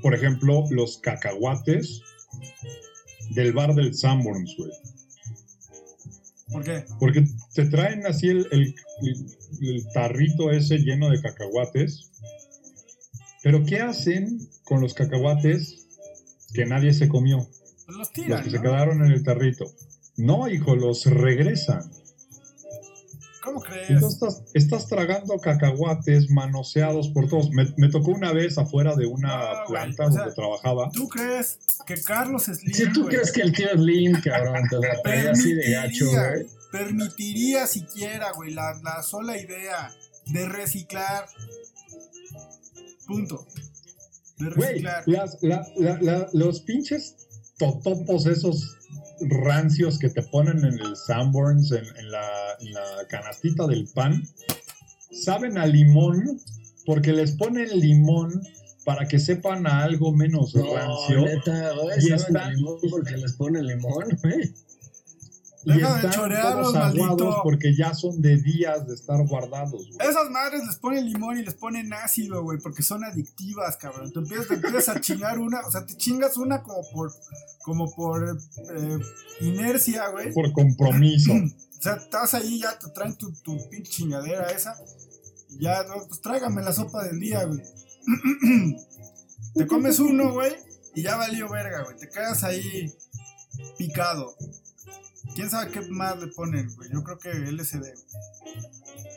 por 0.00 0.14
ejemplo, 0.14 0.64
los 0.70 0.98
cacahuates 0.98 2.02
del 3.34 3.52
bar 3.52 3.74
del 3.74 3.94
Sanborns, 3.94 4.54
güey. 4.56 4.70
¿Por 6.50 6.64
qué? 6.64 6.84
Porque 7.00 7.26
te 7.54 7.66
traen 7.66 8.06
así 8.06 8.28
el, 8.28 8.46
el- 8.52 8.74
el- 9.02 9.26
el 9.68 9.86
tarrito 9.92 10.50
ese 10.50 10.78
lleno 10.78 11.08
de 11.10 11.20
cacahuates. 11.20 12.10
Pero 13.42 13.64
¿qué 13.64 13.80
hacen 13.80 14.38
con 14.64 14.80
los 14.80 14.94
cacahuates 14.94 15.86
que 16.52 16.64
nadie 16.66 16.92
se 16.92 17.08
comió? 17.08 17.38
Pues 17.86 17.96
los 17.98 18.10
Los 18.28 18.42
que 18.42 18.50
se 18.50 18.60
quedaron 18.60 19.04
en 19.04 19.12
el 19.12 19.22
tarrito. 19.22 19.72
No, 20.16 20.48
hijo, 20.48 20.76
los 20.76 21.06
regresan. 21.06 21.90
¿Cómo 23.52 23.60
crees? 23.64 23.90
Entonces 23.90 24.14
estás, 24.22 24.42
estás 24.54 24.86
tragando 24.88 25.38
cacahuates 25.38 26.30
manoseados 26.30 27.08
por 27.08 27.28
todos. 27.28 27.50
Me, 27.50 27.72
me 27.76 27.88
tocó 27.88 28.10
una 28.12 28.32
vez 28.32 28.58
afuera 28.58 28.94
de 28.96 29.06
una 29.06 29.28
No, 29.36 29.44
güey, 29.54 29.66
planta 29.68 30.06
o 30.06 30.10
sea, 30.12 30.20
donde 30.22 30.34
trabajaba. 30.34 30.90
¿Tú 30.92 31.08
crees 31.08 31.58
que 31.86 32.00
Carlos 32.02 32.44
Slim, 32.44 32.74
Si 32.74 32.92
tú 32.92 33.02
güey, 33.02 33.14
crees 33.16 33.32
que 33.32 33.42
el 33.42 33.52
tío 33.52 33.68
Slim, 33.74 34.20
cabrón, 34.22 34.62
te 34.70 34.76
la 34.78 35.30
así 35.32 35.54
de 35.54 35.70
gacho, 35.72 36.04
permitiría, 36.06 36.28
güey. 36.30 36.46
permitiría 36.72 37.66
siquiera, 37.66 38.32
güey, 38.32 38.52
la, 38.54 38.80
la 38.82 39.02
sola 39.02 39.36
idea 39.38 39.90
de 40.26 40.48
reciclar? 40.48 41.26
Punto. 43.06 43.46
De 44.38 44.50
Güey, 44.50 44.68
reciclar. 44.82 45.02
las- 45.06 45.38
la- 45.42 45.66
la- 45.76 45.98
la- 46.00 46.28
los 46.32 46.60
pinches 46.62 47.16
totopos 47.58 48.26
esos 48.26 48.76
rancios 49.28 49.98
que 49.98 50.08
te 50.10 50.22
ponen 50.22 50.58
en 50.64 50.78
el 50.80 50.96
Sanborns, 50.96 51.72
en, 51.72 51.84
en 51.96 52.10
la, 52.10 52.26
en 52.60 52.72
la 52.72 53.06
canastita 53.08 53.66
del 53.66 53.88
pan, 53.94 54.22
saben 55.10 55.58
a 55.58 55.66
limón 55.66 56.40
porque 56.86 57.12
les 57.12 57.32
ponen 57.32 57.68
limón 57.78 58.42
para 58.84 59.06
que 59.06 59.18
sepan 59.18 59.66
a 59.66 59.82
algo 59.84 60.12
menos 60.12 60.54
No, 60.54 60.74
rancio. 60.74 61.24
neta, 61.24 61.72
Y 61.98 62.00
saben 62.02 62.14
está- 62.14 62.46
a 62.46 62.50
limón 62.50 62.78
porque 62.90 63.16
les 63.16 63.32
pone 63.34 63.62
limón, 63.62 64.08
güey. 64.22 64.52
Y 65.64 65.74
Deja 65.74 65.90
de 65.90 65.96
están 65.96 66.10
chorearlos, 66.10 66.74
maldito. 66.74 67.40
porque 67.44 67.74
ya 67.74 67.94
son 67.94 68.20
de 68.20 68.36
días 68.36 68.86
de 68.86 68.94
estar 68.94 69.24
guardados, 69.26 69.88
güey. 69.88 70.08
Esas 70.08 70.28
madres 70.30 70.66
les 70.66 70.76
ponen 70.76 71.06
limón 71.06 71.38
y 71.38 71.42
les 71.44 71.54
ponen 71.54 71.92
ácido, 71.92 72.42
güey, 72.42 72.58
porque 72.58 72.82
son 72.82 73.04
adictivas, 73.04 73.76
cabrón. 73.76 74.12
Te 74.12 74.18
empiezas, 74.18 74.48
te 74.48 74.54
empiezas 74.54 74.88
a 74.88 75.00
chingar 75.00 75.38
una, 75.38 75.60
o 75.60 75.70
sea, 75.70 75.86
te 75.86 75.96
chingas 75.96 76.36
una 76.36 76.62
como 76.62 76.82
por, 76.92 77.12
como 77.62 77.90
por 77.94 78.28
eh, 78.28 78.98
inercia, 79.40 80.08
güey. 80.08 80.32
Por 80.32 80.52
compromiso. 80.52 81.32
O 81.82 81.84
sea, 81.84 81.94
estás 81.94 82.32
ahí, 82.34 82.60
ya 82.60 82.78
te 82.78 82.88
traen 82.90 83.16
tu, 83.16 83.32
tu 83.42 83.58
pinche 83.68 83.90
chingadera 83.90 84.46
esa. 84.52 84.72
Y 85.50 85.64
ya, 85.64 85.84
pues 86.08 86.20
tráigame 86.20 86.62
la 86.62 86.72
sopa 86.72 87.02
del 87.02 87.18
día, 87.18 87.42
güey. 87.42 87.60
te 89.54 89.66
comes 89.66 89.98
uno, 89.98 90.32
güey, 90.32 90.52
y 90.94 91.02
ya 91.02 91.16
valió 91.16 91.50
verga, 91.50 91.82
güey. 91.82 91.96
Te 91.96 92.08
quedas 92.08 92.44
ahí 92.44 92.92
picado. 93.78 94.36
¿Quién 95.34 95.50
sabe 95.50 95.70
qué 95.70 95.80
más 95.90 96.18
le 96.20 96.28
ponen, 96.28 96.74
güey? 96.76 96.90
Yo 96.92 97.02
creo 97.02 97.18
que 97.18 97.30
LSD. 97.32 97.84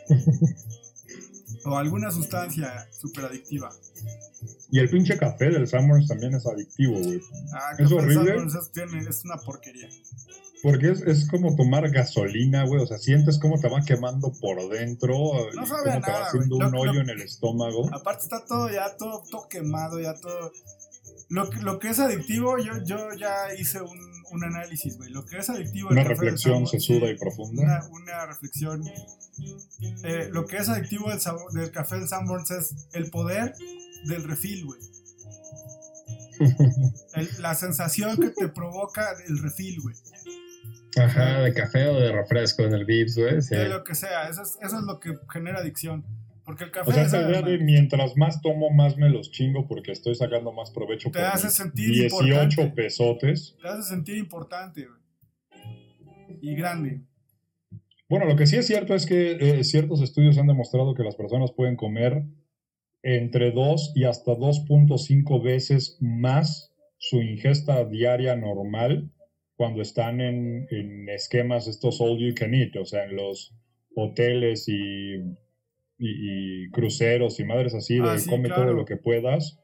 o 1.65 1.77
alguna 1.77 2.11
sustancia 2.11 2.87
súper 2.91 3.25
adictiva. 3.25 3.69
Y 4.71 4.79
el 4.79 4.89
pinche 4.89 5.17
café 5.17 5.45
del 5.49 5.67
Summers 5.67 6.07
también 6.07 6.33
es 6.35 6.45
adictivo, 6.45 6.99
güey. 6.99 7.19
Ah, 7.53 7.71
¿Es 7.77 7.83
Café 7.89 7.95
horrible? 7.95 8.35
Es, 8.45 8.71
tiene- 8.71 9.09
es 9.09 9.23
una 9.25 9.37
porquería. 9.37 9.89
Porque 10.63 10.89
es, 10.91 11.01
es 11.01 11.27
como 11.29 11.55
tomar 11.55 11.89
gasolina, 11.91 12.65
güey. 12.65 12.81
O 12.81 12.87
sea, 12.87 12.97
sientes 12.97 13.37
cómo 13.39 13.59
te 13.59 13.69
va 13.69 13.81
quemando 13.85 14.31
por 14.39 14.67
dentro. 14.69 15.13
No 15.53 15.65
sabe 15.65 15.83
cómo 15.83 15.83
te 15.83 15.89
va 15.89 15.99
nada, 15.99 16.25
haciendo 16.27 16.55
un 16.57 16.75
hoyo 16.75 17.01
en 17.01 17.09
el 17.09 17.21
estómago. 17.21 17.89
Aparte 17.93 18.23
está 18.23 18.43
todo 18.45 18.69
ya 18.69 18.95
todo, 18.97 19.23
todo 19.29 19.47
quemado, 19.47 19.99
ya 19.99 20.13
todo. 20.15 20.51
Lo, 21.29 21.49
que- 21.49 21.61
lo 21.61 21.79
que 21.79 21.89
es 21.89 21.99
adictivo, 21.99 22.57
yo, 22.59 22.73
yo 22.85 23.13
ya 23.13 23.53
hice 23.57 23.81
un, 23.81 23.99
un 24.31 24.43
análisis, 24.43 24.97
güey. 24.97 25.09
Lo 25.11 25.25
que 25.25 25.37
es 25.37 25.49
adictivo 25.49 25.89
el 25.89 25.93
Una 25.93 26.03
café 26.03 26.13
reflexión 26.15 26.53
Sanborns, 26.65 26.71
sesuda 26.71 27.09
y 27.11 27.17
profunda. 27.17 27.63
Una, 27.63 27.87
una 27.89 28.25
reflexión. 28.25 28.83
Eh, 30.03 30.29
lo 30.31 30.45
que 30.45 30.57
es 30.57 30.69
adictivo 30.69 31.09
del, 31.09 31.19
sabor- 31.19 31.51
del 31.53 31.71
café 31.71 31.95
del 31.97 32.07
Sanborns 32.07 32.51
es 32.51 32.73
el 32.93 33.09
poder 33.09 33.53
del 34.05 34.23
refil, 34.23 34.65
güey. 34.65 34.79
La 37.39 37.55
sensación 37.55 38.17
que 38.17 38.29
te 38.29 38.49
provoca 38.49 39.07
el 39.27 39.37
refil, 39.41 39.81
güey. 39.81 39.95
Ajá, 40.97 41.39
de 41.41 41.53
café 41.53 41.87
o 41.87 41.99
de 41.99 42.11
refresco 42.11 42.63
en 42.63 42.73
el 42.73 42.85
Vips, 42.85 43.17
güey. 43.17 43.41
Sí. 43.41 43.55
De 43.55 43.67
lo 43.69 43.83
que 43.83 43.95
sea. 43.95 44.29
Eso 44.29 44.41
es, 44.43 44.57
eso 44.61 44.77
es 44.79 44.83
lo 44.83 44.99
que 44.99 45.17
genera 45.31 45.59
adicción. 45.59 46.05
Porque 46.45 46.65
el 46.65 46.71
café 46.71 46.91
O 46.91 46.93
sea, 46.93 47.03
esa 47.03 47.27
idea 47.27 47.41
de 47.41 47.57
mientras 47.57 48.15
más 48.15 48.41
tomo, 48.41 48.69
más 48.69 48.97
me 48.97 49.09
los 49.09 49.31
chingo 49.31 49.67
porque 49.67 49.91
estoy 49.91 50.13
sacando 50.13 50.51
más 50.51 50.69
provecho 50.71 51.09
Te 51.09 51.19
por 51.19 51.27
hace 51.27 51.49
sentir 51.49 51.91
18 51.91 52.21
importante. 52.21 52.69
pesotes. 52.69 53.57
te 53.59 53.67
hace 53.67 53.81
sentir 53.81 54.17
importante. 54.17 54.87
Y 56.41 56.55
grande. 56.55 57.01
Bueno, 58.07 58.25
lo 58.25 58.35
que 58.35 58.45
sí 58.45 58.57
es 58.57 58.67
cierto 58.67 58.93
es 58.93 59.07
que 59.07 59.31
eh, 59.31 59.63
ciertos 59.63 60.01
estudios 60.01 60.37
han 60.37 60.45
demostrado 60.45 60.93
que 60.93 61.03
las 61.03 61.15
personas 61.15 61.51
pueden 61.51 61.75
comer 61.75 62.23
entre 63.01 63.51
2 63.51 63.93
y 63.95 64.03
hasta 64.03 64.33
2.5 64.33 65.43
veces 65.43 65.97
más 65.99 66.71
su 66.97 67.21
ingesta 67.21 67.83
diaria 67.85 68.35
normal 68.35 69.11
cuando 69.55 69.81
están 69.81 70.21
en, 70.21 70.67
en 70.69 71.09
esquemas 71.09 71.67
estos 71.67 71.99
all 72.01 72.19
you 72.19 72.35
can 72.35 72.53
eat, 72.53 72.75
o 72.75 72.85
sea, 72.85 73.05
en 73.05 73.15
los 73.15 73.55
hoteles 73.95 74.67
y, 74.67 75.23
y- 75.97 76.65
y 76.65 76.69
cruceros 76.71 77.39
y 77.39 77.45
madres 77.45 77.73
así 77.73 77.95
de 77.99 78.09
Ah, 78.09 78.17
sí, 78.19 78.29
come 78.29 78.47
claro. 78.49 78.63
todo 78.63 78.73
lo 78.73 78.85
que 78.85 78.97
puedas. 78.97 79.59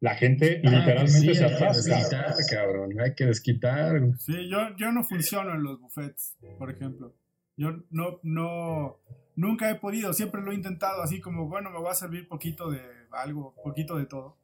La 0.00 0.14
gente 0.16 0.60
Ah, 0.64 0.70
literalmente 0.70 1.02
pues 1.04 1.12
sí, 1.20 1.34
se 1.34 1.44
hay 1.44 1.50
que 1.50 1.64
atasca. 1.64 1.96
desquitar, 1.96 2.34
cabrón. 2.50 3.00
Hay 3.00 3.14
que 3.14 3.24
desquitar. 3.26 4.00
Sí, 4.18 4.48
yo, 4.50 4.58
yo 4.76 4.92
no 4.92 5.02
funciono 5.04 5.52
en 5.54 5.62
los 5.62 5.80
buffets, 5.80 6.36
por 6.58 6.70
ejemplo. 6.70 7.14
Yo 7.56 7.70
no, 7.90 8.18
no, 8.22 8.98
nunca 9.36 9.70
he 9.70 9.76
podido, 9.76 10.12
siempre 10.12 10.42
lo 10.42 10.50
he 10.52 10.54
intentado 10.56 11.02
así 11.02 11.20
como, 11.20 11.48
bueno, 11.48 11.70
me 11.70 11.80
va 11.80 11.92
a 11.92 11.94
servir 11.94 12.28
poquito 12.28 12.70
de 12.70 12.80
algo, 13.12 13.54
poquito 13.62 13.96
de 13.96 14.06
todo. 14.06 14.36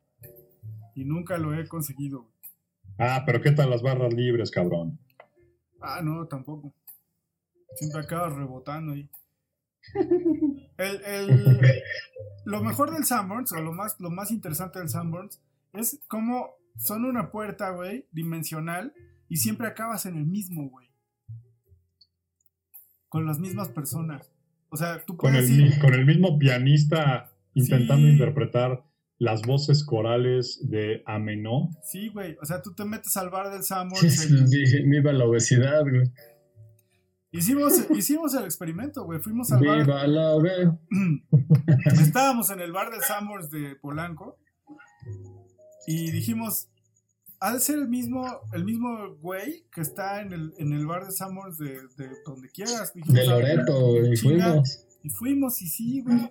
Y 0.94 1.04
nunca 1.04 1.36
lo 1.38 1.52
he 1.54 1.66
conseguido. 1.68 2.28
Ah, 2.98 3.22
pero 3.26 3.40
¿qué 3.40 3.50
tal 3.50 3.70
las 3.70 3.82
barras 3.82 4.12
libres, 4.14 4.50
cabrón? 4.50 4.98
Ah, 5.80 6.00
no, 6.02 6.26
tampoco. 6.26 6.72
Siempre 7.74 8.00
acabas 8.00 8.34
rebotando 8.34 8.92
ahí. 8.92 9.08
El, 10.78 11.00
el- 11.04 11.82
lo 12.44 12.62
mejor 12.62 12.92
del 12.92 13.04
Sanborns, 13.04 13.52
o 13.52 13.60
lo 13.60 13.72
más, 13.72 13.96
lo 14.00 14.10
más 14.10 14.30
interesante 14.30 14.78
del 14.78 14.88
Sanborns, 14.88 15.40
es 15.72 16.00
cómo 16.08 16.50
son 16.76 17.04
una 17.04 17.30
puerta, 17.30 17.70
güey, 17.70 18.06
dimensional, 18.12 18.92
y 19.28 19.36
siempre 19.36 19.66
acabas 19.66 20.06
en 20.06 20.16
el 20.16 20.26
mismo, 20.26 20.68
güey. 20.70 20.88
Con 23.08 23.26
las 23.26 23.38
mismas 23.38 23.68
personas. 23.68 24.30
O 24.68 24.76
sea, 24.76 25.04
tú 25.04 25.16
Con 25.16 25.32
puedes 25.32 25.50
el, 25.50 25.60
ir. 25.60 25.70
mi- 25.74 25.78
con 25.78 25.94
el 25.94 26.06
mismo 26.06 26.38
pianista 26.38 27.32
intentando 27.54 28.06
Sí. 28.06 28.12
interpretar 28.12 28.84
las 29.18 29.42
voces 29.42 29.84
corales 29.84 30.60
de 30.70 31.02
Amenó. 31.06 31.70
Sí, 31.82 32.08
güey. 32.08 32.36
O 32.40 32.44
sea, 32.46 32.62
tú 32.62 32.72
te 32.74 32.84
metes 32.84 33.16
al 33.16 33.28
bar 33.30 33.50
del 33.50 33.64
Sanborns. 33.64 34.00
Sí, 34.20 34.32
el- 34.32 34.48
sí, 34.48 34.82
Viva 34.84 35.12
la 35.12 35.24
obesidad, 35.24 35.82
güey. 35.82 36.10
Hicimos, 37.32 37.72
hicimos 37.90 38.34
el 38.34 38.44
experimento, 38.44 39.04
güey. 39.04 39.20
Fuimos 39.20 39.50
al 39.52 39.64
bar. 39.64 40.08
La. 40.08 40.36
Estábamos 42.00 42.50
en 42.50 42.60
el 42.60 42.72
bar 42.72 42.90
del 42.90 43.02
Sanborns 43.02 43.50
de 43.50 43.76
Polanco 43.76 44.38
y 45.86 46.10
dijimos, 46.10 46.68
ha 47.40 47.52
de 47.52 47.60
ser 47.60 47.78
el 47.78 47.88
mismo, 47.88 48.26
el 48.52 48.64
mismo 48.64 49.14
güey 49.20 49.64
que 49.72 49.80
está 49.80 50.20
en 50.20 50.32
el, 50.32 50.52
en 50.58 50.72
el 50.72 50.86
bar 50.86 51.06
de 51.06 51.12
Sanborns 51.12 51.58
de, 51.58 51.80
de 51.96 52.10
donde 52.26 52.48
quieras. 52.50 52.92
Dijimos, 52.94 53.20
De 53.20 53.26
Loreto, 53.26 53.80
güey. 53.80 54.14
Chinga. 54.14 54.44
Fuimos. 54.50 54.86
Y 55.02 55.08
fuimos 55.08 55.62
y 55.62 55.66
sí, 55.68 56.02
güey. 56.02 56.30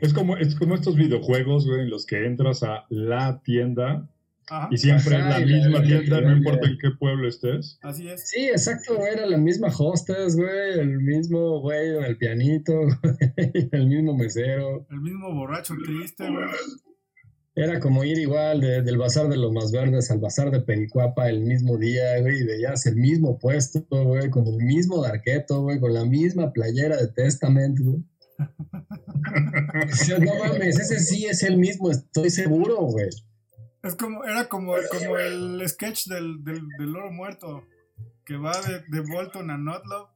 Es 0.00 0.12
como, 0.12 0.36
es 0.36 0.56
como 0.56 0.74
estos 0.74 0.96
videojuegos, 0.96 1.66
güey, 1.66 1.82
en 1.82 1.90
los 1.90 2.04
que 2.06 2.26
entras 2.26 2.62
a 2.62 2.86
la 2.88 3.40
tienda 3.42 4.08
Ajá, 4.50 4.68
y 4.70 4.76
siempre 4.76 5.16
Ajá, 5.16 5.38
es 5.38 5.46
la 5.48 5.56
misma 5.56 5.78
la- 5.78 5.84
tienda, 5.86 6.20
la- 6.20 6.28
no 6.30 6.36
importa 6.36 6.68
en 6.68 6.78
qué 6.78 6.90
pueblo 6.98 7.28
estés. 7.28 7.78
así 7.82 8.08
es. 8.08 8.28
Sí, 8.28 8.46
exacto, 8.48 8.96
güey. 8.96 9.12
Era 9.14 9.26
la 9.26 9.36
misma 9.38 9.68
hostess, 9.68 10.36
güey. 10.36 10.78
El 10.80 10.98
mismo 11.00 11.60
güey 11.60 11.96
en 11.96 12.04
el 12.04 12.16
pianito, 12.18 12.72
güey. 13.02 13.68
El 13.72 13.86
mismo 13.86 14.16
mesero. 14.16 14.86
El 14.90 15.00
mismo 15.00 15.32
borracho 15.34 15.74
triste, 15.84 16.24
güey. 16.28 16.44
Era 17.56 17.80
como 17.80 18.04
ir 18.04 18.16
igual 18.18 18.60
de- 18.60 18.82
del 18.82 18.96
bazar 18.96 19.28
de 19.28 19.36
los 19.36 19.52
más 19.52 19.72
verdes 19.72 20.10
al 20.10 20.18
bazar 20.20 20.50
de 20.50 20.60
Pericuapa 20.62 21.28
el 21.28 21.40
mismo 21.40 21.76
día, 21.78 22.18
güey, 22.20 22.40
y 22.40 22.44
veías 22.44 22.86
el 22.86 22.96
mismo 22.96 23.38
puesto, 23.38 23.84
güey, 23.90 24.30
con 24.30 24.46
el 24.46 24.56
mismo 24.58 25.02
darqueto, 25.02 25.62
güey, 25.62 25.78
con 25.80 25.92
la 25.92 26.04
misma 26.04 26.52
playera 26.52 26.96
de 26.96 27.08
Testament, 27.08 27.78
güey. 27.80 28.02
O 29.92 29.94
sea, 29.96 30.18
no 30.18 30.34
mames, 30.36 30.78
ese 30.78 30.98
sí 31.00 31.26
es 31.26 31.42
el 31.42 31.58
mismo, 31.58 31.90
estoy 31.90 32.30
seguro, 32.30 32.76
güey. 32.82 33.08
Es 33.82 33.94
como, 33.96 34.24
era 34.24 34.48
como, 34.48 34.74
como 34.90 35.16
el 35.18 35.66
sketch 35.68 36.06
del, 36.06 36.44
del, 36.44 36.68
del 36.78 36.92
loro 36.92 37.10
muerto, 37.10 37.64
que 38.24 38.36
va 38.36 38.52
de, 38.60 38.82
de 38.88 39.00
Bolton 39.00 39.50
a 39.50 39.56
Notlow 39.56 40.08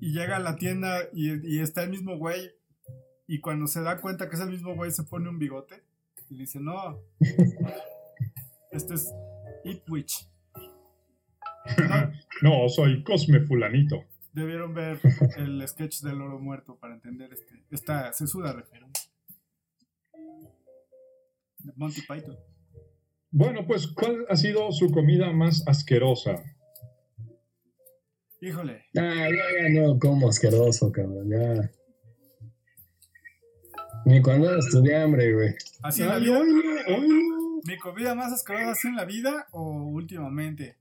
y 0.00 0.12
llega 0.12 0.36
a 0.36 0.40
la 0.40 0.56
tienda 0.56 1.00
y, 1.12 1.56
y 1.56 1.60
está 1.60 1.82
el 1.82 1.90
mismo 1.90 2.16
güey 2.18 2.52
y 3.26 3.40
cuando 3.40 3.66
se 3.66 3.82
da 3.82 4.00
cuenta 4.00 4.28
que 4.28 4.36
es 4.36 4.42
el 4.42 4.50
mismo 4.50 4.74
güey 4.74 4.90
se 4.90 5.02
pone 5.04 5.28
un 5.28 5.38
bigote 5.38 5.82
y 6.30 6.38
dice, 6.38 6.60
no, 6.60 7.00
este 8.70 8.94
es 8.94 9.12
Ipwich. 9.64 10.28
No, 11.78 12.12
No, 12.62 12.68
soy 12.68 13.02
Cosme 13.02 13.40
Fulanito. 13.40 14.04
debieron 14.32 14.72
ver 14.72 15.00
el 15.36 15.66
sketch 15.66 16.02
del 16.02 16.18
loro 16.18 16.38
muerto 16.38 16.76
para 16.76 16.94
entender 16.94 17.32
este, 17.32 17.64
esta 17.70 18.12
sesuda 18.12 18.52
referencia. 18.52 19.07
Monty 21.76 22.00
Python. 22.02 22.36
Bueno, 23.30 23.66
pues, 23.66 23.86
¿cuál 23.88 24.24
ha 24.28 24.36
sido 24.36 24.70
su 24.72 24.90
comida 24.90 25.30
más 25.32 25.62
asquerosa? 25.66 26.42
Híjole, 28.40 28.84
Ah, 28.96 29.28
ya, 29.28 29.62
ya 29.62 29.68
no 29.68 29.98
como 29.98 30.28
asqueroso, 30.28 30.90
cabrón, 30.92 31.28
ya. 31.30 31.70
Ni 34.04 34.22
cuando 34.22 34.56
estudié 34.56 34.96
hambre, 34.96 35.34
güey. 35.34 35.54
así 35.82 36.02
en 36.02 36.08
la 36.08 36.14
Ay, 36.14 36.22
vida. 36.24 36.38
oílo, 36.38 36.60
oílo. 36.96 37.60
¿Mi 37.66 37.76
comida 37.76 38.14
más 38.14 38.32
asquerosa 38.32 38.70
así 38.70 38.88
en 38.88 38.96
la 38.96 39.04
vida 39.04 39.46
o 39.52 39.88
últimamente? 39.88 40.76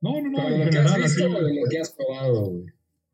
No, 0.00 0.20
no, 0.20 0.30
no, 0.30 0.50
de 0.50 0.64
lo 0.64 0.70
que 0.70 0.78
has 0.78 0.92
general, 0.92 1.02
visto 1.02 1.24
así. 1.24 1.34
o 1.34 1.44
de 1.44 1.54
lo 1.54 1.68
que 1.70 1.78
has 1.78 1.90
probado, 1.92 2.44
güey. 2.50 2.64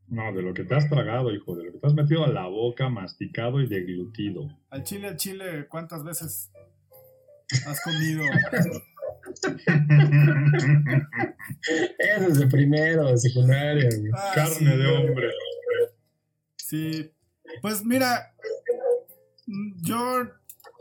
No, 0.09 0.33
de 0.33 0.43
lo 0.43 0.55
que 0.55 0.65
te 0.65 0.75
has 0.75 0.89
tragado, 0.89 1.31
hijo, 1.35 1.55
de 1.55 1.65
lo 1.65 1.73
que 1.73 1.79
te 1.79 1.87
has 1.87 1.93
metido 1.95 2.25
a 2.25 2.29
la 2.29 2.47
boca, 2.49 2.89
masticado 2.89 3.61
y 3.61 3.69
deglutido. 3.69 4.49
Al 4.71 4.83
chile, 4.83 5.09
al 5.09 5.17
chile, 5.17 5.69
¿cuántas 5.69 6.03
veces 6.03 6.51
has 7.67 7.81
comido? 7.83 8.23
Eso 11.99 12.27
es 12.29 12.39
de 12.39 12.47
primero, 12.47 13.07
de 13.11 13.19
secundaria, 13.19 13.89
güey. 13.99 14.11
Ah, 14.15 14.33
Carne 14.35 14.55
sí, 14.55 14.65
de 14.65 14.87
hombre. 14.87 15.31
Sí. 16.57 17.13
Pues 17.63 17.85
mira, 17.85 18.35
yo 19.83 20.25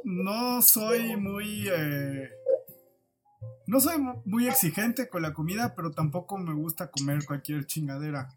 no 0.03 0.61
soy 0.61 1.15
muy... 1.15 1.68
eh, 1.69 2.30
No 3.68 3.80
soy 3.80 3.98
mu- 3.98 4.22
muy 4.26 4.48
exigente 4.48 5.07
con 5.10 5.22
la 5.22 5.34
comida, 5.34 5.73
pero 5.76 5.91
tampoco 5.91 6.38
me 6.38 6.53
gusta 6.53 6.89
comer 6.91 7.26
cualquier 7.26 7.65
chingadera. 7.65 8.30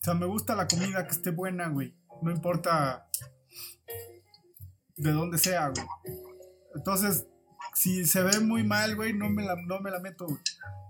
O 0.00 0.04
sea, 0.04 0.14
me 0.14 0.26
gusta 0.26 0.54
la 0.54 0.66
comida 0.66 1.06
que 1.06 1.12
esté 1.12 1.30
buena, 1.30 1.68
güey. 1.68 1.94
No 2.22 2.30
importa 2.30 3.08
de 4.96 5.10
dónde 5.12 5.38
sea, 5.38 5.68
güey. 5.70 5.86
Entonces, 6.74 7.26
si 7.74 8.04
se 8.04 8.22
ve 8.22 8.40
muy 8.40 8.64
mal, 8.64 8.96
güey, 8.96 9.12
no 9.12 9.30
me 9.30 9.44
la, 9.44 9.56
no 9.66 9.80
me 9.80 9.90
la 9.90 10.00
meto, 10.00 10.26
güey. 10.26 10.40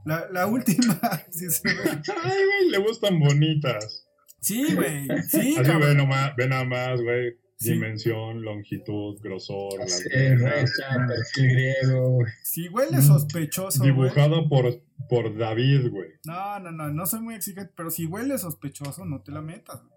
La, 0.05 0.29
la 0.31 0.47
última, 0.47 1.01
si 1.31 1.51
se 1.51 1.69
ve. 1.69 1.91
Ay, 1.91 2.45
güey, 2.45 2.71
le 2.71 2.79
gustan 2.79 3.19
bonitas. 3.19 4.07
Sí, 4.41 4.75
güey. 4.75 5.07
Sí, 5.29 5.57
Así 5.59 5.79
ve, 5.79 5.95
nomás, 5.95 6.37
ve 6.37 6.49
nada 6.49 6.65
más, 6.65 7.01
güey. 7.01 7.39
Sí. 7.57 7.73
Dimensión, 7.73 8.43
longitud, 8.43 9.19
grosor, 9.23 9.89
Sí, 9.89 10.11
perfil 10.11 11.49
griego. 11.51 12.19
Si 12.43 12.69
huele 12.69 13.01
sospechoso, 13.01 13.79
güey. 13.79 13.91
Dibujada 13.91 14.47
por, 14.49 14.83
por 15.09 15.39
David, 15.39 15.89
güey. 15.89 16.11
No, 16.27 16.59
no, 16.61 16.73
no, 16.73 16.91
no 16.91 17.07
soy 17.07 17.21
muy 17.21 17.35
exigente, 17.37 17.73
pero 17.75 17.91
si 17.91 18.07
huele 18.07 18.37
sospechoso, 18.37 19.07
no 19.07 19.23
te 19.23 19.33
la 19.33 19.41
metas, 19.41 19.81
güey. 19.83 19.95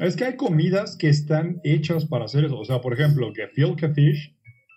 Es 0.00 0.16
que 0.16 0.24
hay 0.24 0.36
comidas 0.36 0.96
que 0.96 1.08
están 1.08 1.60
hechas 1.64 2.04
para 2.04 2.24
hacer 2.24 2.44
eso. 2.44 2.58
O 2.58 2.64
sea, 2.64 2.80
por 2.80 2.92
ejemplo, 2.92 3.32
gefilte 3.32 3.88
fish 3.94 4.36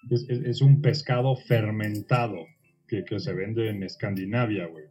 es, 0.09 0.25
es- 0.29 0.43
es 0.45 0.61
un 0.61 0.81
pescado 0.81 1.35
fermentado 1.35 2.37
que, 2.87 3.03
que 3.05 3.19
se 3.19 3.33
vende 3.33 3.69
en 3.69 3.83
Escandinavia, 3.83 4.67
güey. 4.67 4.85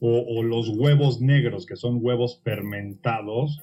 O, 0.00 0.18
o 0.38 0.42
los 0.42 0.68
huevos 0.70 1.20
negros, 1.20 1.66
que 1.66 1.76
son 1.76 1.98
huevos 2.00 2.40
fermentados. 2.42 3.62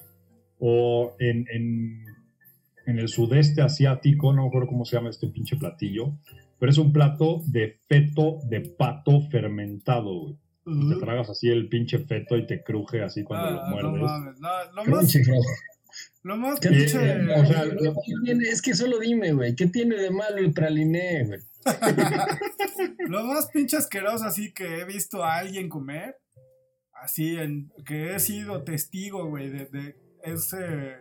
O 0.58 1.14
en, 1.18 1.46
en, 1.52 2.04
en 2.86 2.98
el 2.98 3.08
sudeste 3.08 3.62
asiático, 3.62 4.32
no 4.32 4.42
me 4.42 4.48
acuerdo 4.48 4.68
cómo 4.68 4.84
se 4.84 4.96
llama 4.96 5.10
este 5.10 5.26
pinche 5.28 5.56
platillo, 5.56 6.12
pero 6.60 6.70
es 6.70 6.78
un 6.78 6.92
plato 6.92 7.42
de 7.46 7.78
feto 7.88 8.38
de 8.48 8.60
pato 8.60 9.20
fermentado, 9.22 10.20
güey. 10.20 10.36
Te 10.64 11.00
tragas 11.00 11.28
así 11.28 11.48
el 11.48 11.68
pinche 11.68 11.98
feto 11.98 12.36
y 12.36 12.46
te 12.46 12.62
cruje 12.62 13.02
así 13.02 13.24
cuando 13.24 13.48
Ah, 13.48 13.50
lo 13.50 13.82
no 13.82 13.90
muerdes. 13.90 14.02
mames, 14.02 14.40
no, 14.40 14.48
lo 14.72 14.84
más, 14.84 14.84
Crunchy, 14.84 15.22
bro. 15.28 15.34
Lo 16.22 16.36
más 16.36 16.60
¿Qué 16.60 16.68
pinche. 16.68 16.98
tiene? 16.98 17.34
o 17.34 17.46
sea, 17.46 17.64
¿Qué 17.64 18.14
tiene? 18.24 18.48
es 18.48 18.62
que 18.62 18.74
solo 18.74 18.98
dime, 18.98 19.32
güey, 19.32 19.54
¿qué 19.56 19.66
tiene 19.66 19.96
de 19.96 20.10
malo 20.10 20.38
el 20.38 20.52
praliné, 20.52 21.24
güey? 21.24 21.40
Lo 23.08 23.22
más 23.24 23.48
pinche 23.52 23.76
asqueroso 23.76 24.24
así 24.24 24.52
que 24.52 24.80
he 24.80 24.84
visto 24.84 25.22
a 25.24 25.36
alguien 25.36 25.68
comer, 25.68 26.16
así 26.92 27.36
en 27.36 27.72
que 27.86 28.14
he 28.14 28.20
sido 28.20 28.64
testigo, 28.64 29.26
güey, 29.26 29.50
de, 29.50 29.66
de 29.66 29.96
ese 30.24 30.96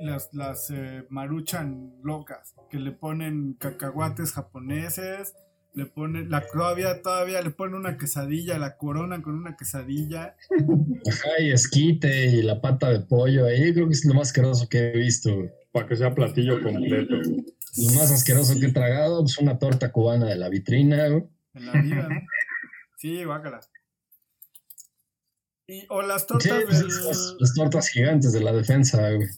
las, 0.00 0.32
las 0.32 0.70
eh, 0.70 1.04
maruchan 1.10 1.92
locas 2.02 2.54
que 2.70 2.78
le 2.78 2.92
ponen 2.92 3.54
cacahuates 3.54 4.32
japoneses, 4.32 5.34
le 5.74 5.86
ponen 5.86 6.30
la 6.30 6.46
todavía 6.46 7.00
todavía 7.00 7.40
le 7.40 7.50
ponen 7.50 7.74
una 7.76 7.96
quesadilla, 7.96 8.58
la 8.58 8.76
coronan 8.76 9.22
con 9.22 9.34
una 9.34 9.56
quesadilla. 9.56 10.36
Ajá, 11.10 11.30
y 11.40 11.50
esquite 11.50 12.26
y 12.26 12.42
la 12.42 12.60
pata 12.60 12.90
de 12.90 13.00
pollo 13.00 13.46
ahí, 13.46 13.72
creo 13.72 13.86
que 13.88 13.94
es 13.94 14.04
lo 14.04 14.14
más 14.14 14.28
asqueroso 14.28 14.68
que 14.68 14.78
he 14.90 14.96
visto, 14.98 15.34
güey. 15.34 15.50
Para 15.72 15.86
que 15.88 15.96
sea 15.96 16.14
platillo 16.14 16.62
completo. 16.62 17.14
güey. 17.24 17.44
Lo 17.78 17.92
más 17.94 18.10
asqueroso 18.12 18.58
que 18.60 18.66
he 18.66 18.72
tragado, 18.72 19.20
pues 19.22 19.38
una 19.38 19.58
torta 19.58 19.90
cubana 19.92 20.26
de 20.26 20.36
la 20.36 20.48
vitrina, 20.50 21.08
güey. 21.08 21.24
en 21.54 21.66
la 21.66 21.72
vida, 21.80 22.08
¿no? 22.08 22.20
Sí, 22.98 23.24
guácala. 23.24 23.60
Y, 25.66 25.86
o 25.88 26.02
las 26.02 26.22
Sí, 26.22 26.26
tortas 26.28 26.64
pues, 26.64 26.78
del- 26.80 26.88
las, 27.06 27.36
las 27.38 27.54
tortas 27.54 27.88
gigantes 27.88 28.32
de 28.32 28.40
la 28.40 28.52
defensa, 28.52 29.10
güey. 29.12 29.28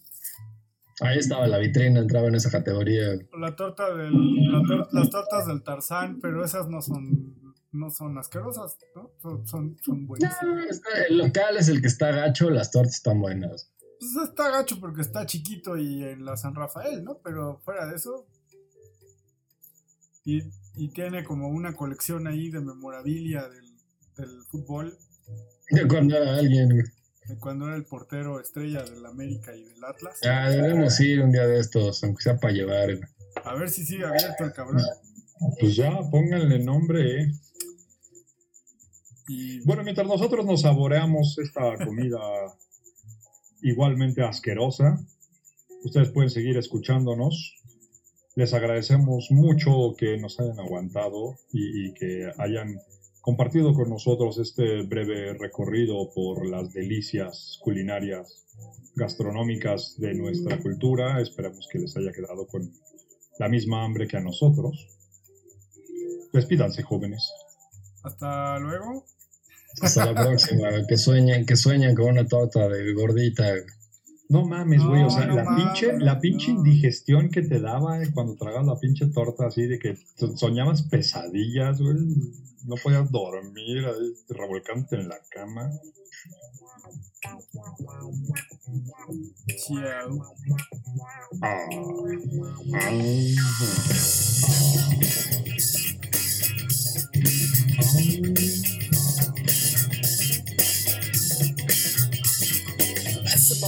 Ahí 1.01 1.19
estaba 1.19 1.47
la 1.49 1.59
vitrina, 1.59 2.01
entraba 2.01 2.29
en 2.29 2.37
esa 2.37 2.51
categoría. 2.51 3.17
la 3.39 3.57
torta 3.57 3.95
del, 3.95 4.13
la 4.53 4.61
tor- 4.61 4.89
las 4.93 5.11
tortas 5.11 5.47
del 5.47 5.63
Tarzán, 5.63 6.21
pero 6.21 6.45
esas 6.45 6.69
no 6.69 6.81
son 6.83 7.43
no 7.73 7.91
son 7.91 8.17
asquerosas, 8.19 8.77
¿no? 8.95 9.11
Son, 9.21 9.45
son, 9.49 9.77
son 9.85 10.03
No, 10.03 10.07
buenísimas. 10.07 10.67
está- 10.71 11.03
el 11.09 11.19
local 11.19 11.57
es 11.57 11.69
el 11.69 11.81
que 11.81 11.89
está 11.89 12.13
gacho, 12.13 12.49
las 12.49 12.71
tortas 12.71 12.95
están 12.95 13.21
buenas. 13.21 13.73
Pues 13.99 14.29
está 14.29 14.51
gacho 14.51 14.79
porque 14.79 15.01
está 15.01 15.27
chiquito 15.27 15.77
y 15.77 16.05
en 16.05 16.25
la 16.25 16.37
San 16.37 16.55
Rafael, 16.55 17.03
¿no? 17.03 17.19
Pero 17.25 17.61
fuera 17.65 17.87
de 17.87 17.97
eso. 17.97 18.27
Y, 20.25 20.43
y 20.77 20.89
tiene 20.91 21.25
como 21.25 21.49
una 21.49 21.75
colección 21.75 22.27
ahí 22.29 22.51
de 22.51 22.61
memorabilia 22.61 23.49
del, 23.49 23.67
del 24.17 24.43
fútbol, 24.51 24.97
De 25.71 25.87
cuando 25.89 26.17
era 26.17 26.37
alguien, 26.37 26.83
cuando 27.41 27.67
era 27.67 27.77
el 27.77 27.85
portero 27.85 28.41
estrella 28.41 28.83
del 28.83 29.05
América 29.07 29.55
y 29.55 29.65
del 29.65 29.83
Atlas. 29.85 30.19
Ya, 30.23 30.49
debemos 30.51 30.99
ir 31.01 31.23
un 31.23 31.33
día 31.33 31.47
de 31.47 31.61
estos, 31.61 32.03
aunque 32.05 32.23
sea 32.23 32.37
para 32.37 32.53
llevar. 32.53 32.97
güey. 32.97 33.09
A 33.45 33.55
ver 33.55 33.71
si 33.71 33.85
sigue 33.85 34.05
abierto 34.05 34.45
el 34.45 34.53
cabrón. 34.53 34.83
Pues 35.61 35.77
ya, 35.77 35.91
pónganle 36.11 36.59
nombre, 36.59 37.23
eh. 37.23 37.33
Y 39.27 39.61
Bueno, 39.61 39.83
mientras 39.83 40.07
nosotros 40.07 40.45
nos 40.45 40.63
saboreamos 40.63 41.39
esta 41.39 41.77
comida 41.85 42.21
igualmente 43.63 44.23
asquerosa, 44.23 44.99
ustedes 45.83 46.11
pueden 46.11 46.31
seguir 46.31 46.57
escuchándonos. 46.59 47.55
Les 48.37 48.53
agradecemos 48.53 49.31
mucho 49.31 49.95
que 49.97 50.19
nos 50.19 50.39
hayan 50.41 50.59
aguantado 50.61 51.37
y, 51.53 51.87
y 51.89 51.95
que 51.95 52.31
hayan 52.39 52.79
compartido 53.25 53.73
con 53.73 53.89
nosotros 53.89 54.37
este 54.37 54.83
breve 54.83 55.33
recorrido 55.33 56.13
por 56.15 56.47
las 56.47 56.75
delicias 56.75 57.59
culinarias 57.63 58.45
gastronómicas 58.95 59.95
de 59.97 60.13
nuestra 60.13 60.59
cultura. 60.59 61.23
Esperamos 61.23 61.67
que 61.73 61.79
les 61.79 61.97
haya 61.97 62.13
quedado 62.13 62.47
con 62.47 62.71
la 63.39 63.49
misma 63.49 63.83
hambre 63.83 64.07
que 64.07 64.19
a 64.19 64.21
nosotros. 64.21 64.89
Despídanse, 66.35 66.83
jóvenes. 66.83 67.33
hasta 68.03 68.59
luego. 68.59 69.07
Hasta 69.81 70.13
la 70.13 70.23
próxima, 70.23 70.69
que 70.87 70.99
sueñen, 70.99 71.47
que 71.47 71.57
sueñen 71.57 71.95
con 71.95 72.11
una 72.11 72.29
torta 72.29 72.69
de 72.69 72.93
gordita. 72.93 73.55
No 74.29 74.45
mames, 74.47 74.83
güey, 74.83 75.03
o 75.05 75.11
sea, 75.11 75.27
no 75.27 75.37
la, 75.37 75.45
mames, 75.45 75.65
pinche, 75.65 75.99
la 75.99 76.19
pinche 76.19 76.53
no. 76.53 76.59
indigestión 76.61 77.29
que 77.31 77.43
te 77.43 77.61
daba 77.61 77.99
cuando 78.15 78.35
tragas 78.37 78.65
la 78.67 78.79
pinche 78.79 79.07
torta 79.07 79.47
así 79.47 79.67
de 79.67 79.79
que 79.79 79.97
so- 80.17 80.37
soñabas 80.37 80.83
pesadillas, 80.83 81.81
güey. 81.81 81.97
No 82.65 82.77
podías 82.83 83.11
dormir, 83.13 83.85
ahí, 83.85 84.15
revolcándote 84.31 84.97
en 84.97 85.09
la 85.09 85.19
cama. 85.31 85.71
Chao. 89.69 90.23
Ah, 91.43 91.67
ah, 92.75 92.91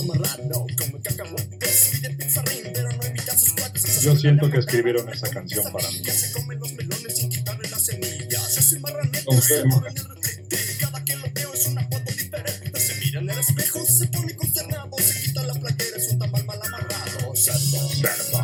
mamarrano 0.02 0.66
come 0.77 1.01
cacahuates, 1.02 1.90
pide 1.93 2.10
pizarrín, 2.10 2.73
pero 2.73 2.90
no 2.90 3.06
invita 3.06 3.32
a 3.32 3.39
sus 3.39 3.52
cuates. 3.52 4.02
Yo 4.02 4.16
siento 4.16 4.51
que 4.51 4.59
escribieron 4.59 5.09
esa 5.09 5.28
canción 5.31 5.64
para 5.73 5.90
mí. 5.90 6.02
Que 6.02 6.12
se 6.12 6.32
comen 6.32 6.59
los 6.59 6.73
melones 6.74 7.16
sin 7.16 7.31
quitarle 7.31 7.68
las 7.68 7.85
semillas. 7.85 8.56
Ese 8.56 8.78
marranete 8.81 9.24
Confirmo. 9.24 9.77
se 9.77 9.81
pone 9.81 9.90
en 9.90 9.97
el 9.97 10.05
retrete. 10.05 10.77
Cada 10.78 11.05
que 11.05 11.16
lo 11.16 11.32
veo 11.32 11.55
es 11.55 11.66
una 11.66 11.82
foto 11.82 12.12
diferente. 12.12 12.81
Se 12.81 12.94
mira 12.97 13.20
en 13.20 13.31
el 13.31 13.39
espejo, 13.39 13.85
se 13.86 14.06
pone 14.09 14.36
consternado. 14.36 14.90
Se 14.98 15.23
quita 15.23 15.43
la 15.43 15.55
es 15.97 16.09
un 16.12 16.18
tamal 16.18 16.44
mal 16.44 16.60
amarrado. 16.62 17.35
Cerdo, 17.35 17.89
cerdo. 17.89 18.39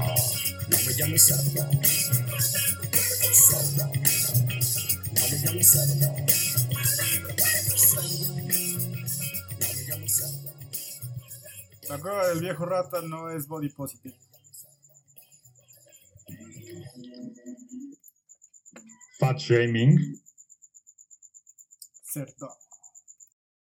No 0.69 0.79
me 0.87 0.95
llames 0.95 1.23
cerdo. 1.23 1.71
Cerdo. 3.33 3.93
No 5.15 5.29
me 5.29 5.39
llames. 5.39 5.71
Cerdo. 5.71 6.42
La 11.93 11.99
cueva 11.99 12.27
del 12.29 12.41
viejo 12.41 12.65
rata 12.65 13.03
no 13.03 13.29
es 13.29 13.47
body 13.47 13.69
positive. 13.69 14.17
Fat 19.19 19.37
shaming. 19.37 20.19
Cerdo. 22.03 22.62